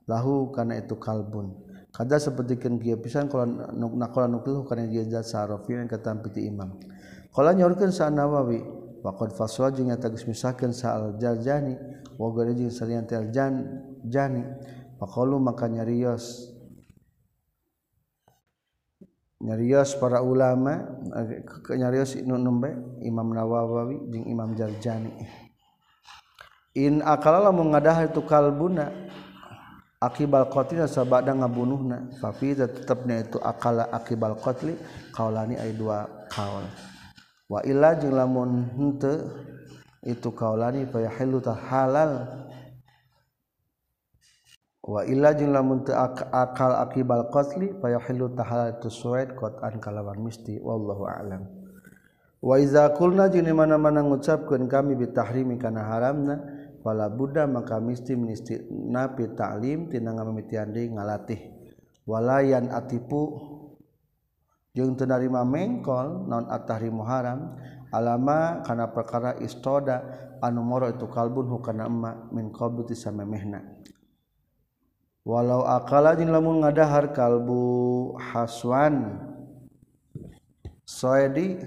Lahu 0.10 0.50
kana 0.54 0.82
itu 0.82 0.98
kalbun. 0.98 1.54
Kada 1.92 2.18
sapertikeun 2.18 2.80
kieu 2.80 2.96
pisan 2.98 3.28
kalau 3.28 3.46
nakola 3.76 4.32
nukil 4.32 4.64
kana 4.64 4.88
dia 4.88 5.04
zat 5.08 5.28
sarofi 5.28 5.76
yang 5.76 5.92
kata 5.92 6.16
piti 6.24 6.48
imam. 6.48 6.80
Qala 7.32 7.52
nyorkeun 7.56 7.92
sa 7.92 8.08
nawawi 8.08 8.64
waqad 9.04 9.36
faswa 9.36 9.72
jeung 9.76 9.92
nyata 9.92 10.08
geus 10.12 10.24
misahkeun 10.28 10.72
sa 10.72 10.96
al 10.96 11.20
jarjani 11.20 11.76
wa 12.16 12.28
gari 12.32 12.54
salian 12.70 13.04
tel 13.10 13.34
jan 13.34 13.82
jani 14.06 14.46
faqalu 15.02 15.42
maka 15.42 15.66
nyarios 15.66 16.54
nyarios 19.42 19.98
para 19.98 20.22
ulama 20.22 20.86
nyarios 21.74 22.14
Ibnu 22.14 22.38
Numbe 22.38 23.02
Imam 23.02 23.34
Nawawi 23.34 23.98
jeung 24.14 24.30
Imam 24.30 24.54
Jarjani 24.54 25.10
in 26.78 27.02
akala 27.02 27.50
lamun 27.50 27.74
ngadah 27.74 28.06
itu 28.14 28.22
kalbuna 28.22 29.11
akibal 30.02 30.50
qatli 30.50 30.82
sabada 30.90 31.32
ngabunuhna. 31.32 32.18
Fa 32.18 32.34
fi 32.34 32.58
tetapnya 32.58 33.22
itu 33.22 33.38
akala 33.38 33.88
akibal 33.94 34.34
qatli 34.42 34.74
kaulani 35.14 35.56
ay 35.62 35.78
dua 35.78 36.10
kaul. 36.34 36.66
Wa 37.46 37.62
illa 37.62 37.94
jeung 37.94 38.18
lamun 38.18 38.66
henteu 38.74 39.30
itu 40.02 40.34
kaulani 40.34 40.90
fa 40.90 41.06
yahillu 41.06 41.38
halal. 41.46 42.26
Wa 44.82 45.06
illa 45.06 45.30
jeung 45.38 45.54
lamun 45.54 45.86
teu 45.86 45.94
akal 45.94 46.74
akibal 46.82 47.30
qatli 47.30 47.70
fa 47.78 47.94
yahillu 47.94 48.34
ta 48.34 48.42
halal 48.42 48.82
tu 48.82 48.90
suwaid 48.90 49.38
qatan 49.38 49.78
kalawan 49.78 50.18
misti 50.18 50.58
wallahu 50.58 51.06
a'lam. 51.06 51.46
Wa 52.42 52.58
iza 52.58 52.90
qulna 52.98 53.30
jeung 53.30 53.46
mana-mana 53.54 54.02
ngucapkeun 54.02 54.66
kami 54.66 54.98
bitahrimi 54.98 55.62
kana 55.62 55.86
haramna 55.86 56.51
pala 56.82 57.08
Buddha 57.08 57.46
maka 57.46 57.78
misti 57.78 58.18
ministi 58.18 58.58
napi 58.70 59.38
taklim 59.38 59.88
tina 59.88 60.18
ngamitian 60.18 60.74
di 60.74 60.90
ngalatih 60.90 61.42
walayan 62.10 62.74
atipu 62.74 63.38
jeung 64.74 64.98
teu 64.98 65.06
narima 65.06 65.46
mengkol 65.46 66.26
non 66.26 66.50
at-tahrimu 66.50 67.06
haram 67.06 67.54
alama 67.94 68.66
kana 68.66 68.90
perkara 68.90 69.38
istoda 69.40 70.02
anu 70.42 70.66
moro 70.66 70.90
itu 70.90 71.06
kalbun 71.06 71.46
hukana 71.48 71.86
emma 71.86 72.12
min 72.34 72.50
qabdu 72.50 72.90
tisamemehna 72.90 73.62
walau 75.22 75.68
akala 75.70 76.18
jin 76.18 76.34
lamun 76.34 76.66
ngadahar 76.66 77.14
kalbu 77.14 78.18
haswan 78.18 79.22
soedi 80.82 81.62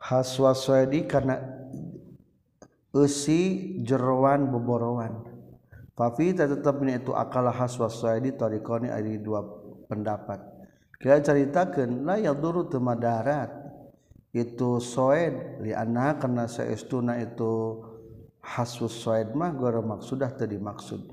haswa 0.00 0.56
soedi 0.56 1.04
karena 1.04 1.59
usi 2.90 3.76
jeroan 3.82 4.50
beborowan 4.50 5.30
Fafita 6.00 6.48
tetap 6.48 6.80
ini 6.80 6.96
itu 6.96 7.12
akal 7.12 7.44
khas 7.52 7.76
wasaidi 7.76 8.32
tarikoni 8.32 8.88
ada 8.88 9.04
dua 9.20 9.44
pendapat. 9.84 10.40
Kita 10.96 11.20
ceritakan 11.20 12.08
lah 12.08 12.16
yang 12.16 12.40
dulu 12.40 12.72
tema 12.72 12.96
darat 12.96 13.52
itu 14.32 14.80
soed 14.80 15.60
li 15.60 15.76
anak 15.76 16.24
karena 16.24 16.48
seestuna 16.48 17.20
itu 17.20 17.84
hasus 18.40 18.96
soed 18.96 19.36
mah 19.36 19.52
gara 19.52 19.84
maksudah 19.84 20.32
tadi 20.32 20.56
maksud 20.56 21.04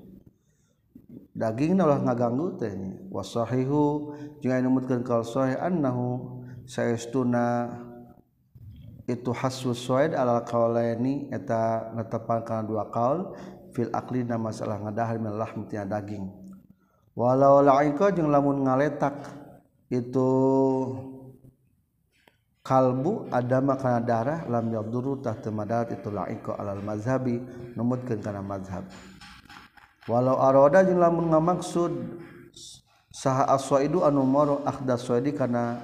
daging 1.35 1.81
ulah 1.83 2.01
ngaganggu 2.01 2.55
teh 2.55 2.73
wasahihu 3.09 4.15
jangan 4.39 4.65
anu 4.65 4.69
mutkeun 4.77 5.01
kal 5.05 5.25
sahih 5.25 5.57
annahu 5.59 6.41
saestuna 6.63 7.67
itu 9.07 9.31
hasus 9.31 9.79
suaid 9.79 10.11
ala 10.11 10.43
kaulaini 10.43 11.31
eta 11.31 11.95
netepan 11.95 12.43
kana 12.43 12.67
dua 12.67 12.91
kaul 12.91 13.31
fil 13.71 13.87
akli 13.95 14.27
na 14.27 14.35
masalah 14.35 14.83
ngadahar 14.83 15.15
min 15.15 15.31
lahm 15.39 15.63
tina 15.63 15.87
daging. 15.87 16.27
Walau 17.15 17.63
la'ika 17.63 18.11
jeung 18.11 18.27
lamun 18.27 18.67
ngaletak 18.67 19.15
itu 19.87 20.29
kalbu 22.67 23.31
adama 23.31 23.79
kana 23.79 24.03
darah 24.03 24.43
lam 24.51 24.75
yaduru 24.75 25.23
tahta 25.23 25.55
madarat 25.55 25.95
itu 25.95 26.11
la'ika 26.11 26.59
alal 26.59 26.83
mazhabi 26.83 27.39
numutkeun 27.79 28.19
kana 28.19 28.43
mazhab. 28.43 28.83
Walau 30.03 30.35
aroda 30.35 30.83
jeung 30.83 30.99
lamun 30.99 31.31
ngamaksud 31.31 31.95
saha 33.07 33.55
aswaidu 33.55 34.03
anu 34.03 34.27
maro 34.27 34.67
akhda 34.67 34.99
suaidi 34.99 35.31
kana 35.31 35.79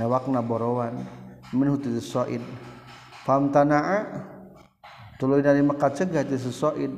newakna 0.00 0.40
borowan. 0.40 1.25
minhu 1.56 1.80
tu 1.80 1.88
sa'id 1.96 2.44
famtana'a 3.24 4.28
tuluy 5.16 5.40
dari 5.40 5.64
Mekah 5.64 5.90
cegah 5.96 6.22
itu 6.28 6.52
sa'id 6.52 6.92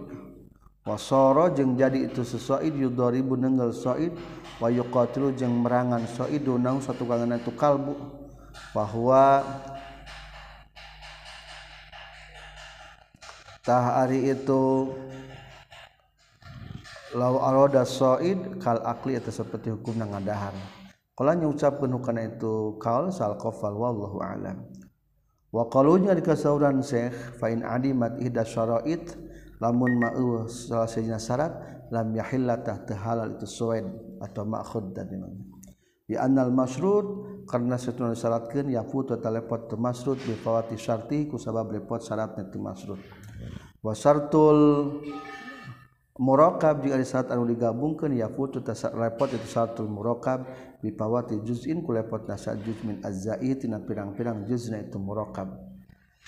wasara 0.82 1.54
jeung 1.54 1.78
jadi 1.78 2.10
itu 2.10 2.26
sa'id 2.26 2.74
yudaribu 2.74 3.38
nenggel 3.38 3.70
sa'id 3.70 4.10
wa 4.58 4.66
yuqatilu 4.66 5.30
jeung 5.38 5.62
merangan 5.62 6.02
sa'id 6.10 6.42
nang 6.58 6.82
satukangana 6.82 7.38
tu 7.38 7.54
kalbu. 7.54 7.94
Bahwa 8.74 9.44
tah 13.62 14.02
ari 14.02 14.32
itu 14.32 14.90
law 17.14 17.38
aroda 17.44 17.84
sa'id 17.84 18.58
kal 18.58 18.80
akli 18.82 19.14
atau 19.20 19.32
seperti 19.32 19.72
hukum 19.72 19.94
nang 19.96 20.16
ngadahar 20.16 20.56
kalanya 21.18 21.50
ucapkan 21.50 21.90
hukana 21.90 22.30
itu 22.30 22.78
kaul 22.78 23.10
sal 23.10 23.34
qafal 23.34 23.74
wallahu 23.74 24.22
alam 24.22 24.62
wa 25.50 25.66
kalunya 25.66 26.14
di 26.14 26.22
dikasauran 26.22 26.78
syekh 26.78 27.34
fain 27.42 27.66
adimat 27.66 28.14
ihda 28.22 28.46
syara'it 28.46 29.18
lamun 29.58 29.98
ma'u 29.98 30.46
salah 30.46 30.86
sejina 30.86 31.18
syarat 31.18 31.58
lam 31.90 32.14
yahillatah 32.14 32.86
tehalal 32.86 33.34
itu 33.34 33.50
suwen 33.50 33.98
atau 34.22 34.46
ma'khud 34.46 34.94
dan 34.94 35.10
imamnya 35.10 35.42
bi 36.06 36.14
annal 36.14 36.54
masyrud 36.54 37.06
karena 37.50 37.74
setuna 37.74 38.14
syaratkeun 38.14 38.70
ya 38.70 38.86
putu 38.86 39.18
talepot 39.18 39.66
tu 39.66 39.74
masrud 39.74 40.22
bi 40.22 40.38
syarti 40.78 41.26
kusabab 41.26 41.74
lepot 41.74 41.98
syaratnya 41.98 42.46
tu 42.46 42.62
masrud 42.62 43.02
wa 43.82 43.90
syartul 43.90 45.02
murakab 46.18 46.82
jika 46.82 46.98
ada 46.98 47.06
syarat 47.06 47.28
anu 47.30 47.46
digabungkan 47.46 48.10
ya 48.10 48.26
putu 48.28 48.58
repot 48.98 49.30
itu 49.30 49.46
syarat 49.46 49.78
murakab. 49.86 50.44
bipawati 50.82 51.42
juzin 51.42 51.82
kulepot 51.82 52.28
nasa 52.28 52.54
juz 52.58 52.78
min 52.86 53.02
azzai 53.02 53.54
tina 53.58 53.82
pirang-pirang 53.82 54.46
juzna 54.46 54.78
itu 54.82 54.98
murakab 54.98 55.68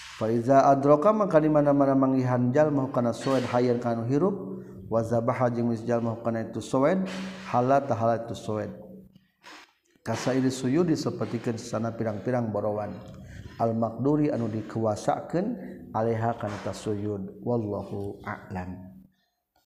Faiza 0.00 0.64
adroka 0.68 1.12
maka 1.12 1.40
di 1.40 1.48
mana-mana 1.48 1.96
mangihan 1.96 2.52
jalma 2.52 2.88
kana 2.92 3.12
soed 3.12 3.44
hayyan 3.48 3.80
kanu 3.80 4.08
hirup 4.08 4.36
wa 4.88 5.00
zabaha 5.04 5.52
jeung 5.52 5.72
geus 5.72 5.84
jalma 5.84 6.16
kana 6.24 6.44
itu 6.44 6.60
soed 6.60 7.04
halat 7.48 7.88
halat 7.88 8.24
itu 8.28 8.36
soed. 8.36 8.72
Kasairi 10.00 10.48
suyudi 10.48 10.96
sapertikeun 10.96 11.60
sana 11.60 11.92
pirang-pirang 11.92 12.48
borowan. 12.48 12.92
Al 13.60 13.76
makduri 13.76 14.32
anu 14.32 14.48
dikuasakeun 14.48 15.46
alaiha 15.92 16.40
kana 16.40 16.56
tasuyud. 16.64 17.44
Wallahu 17.44 18.24
a'lam. 18.24 18.89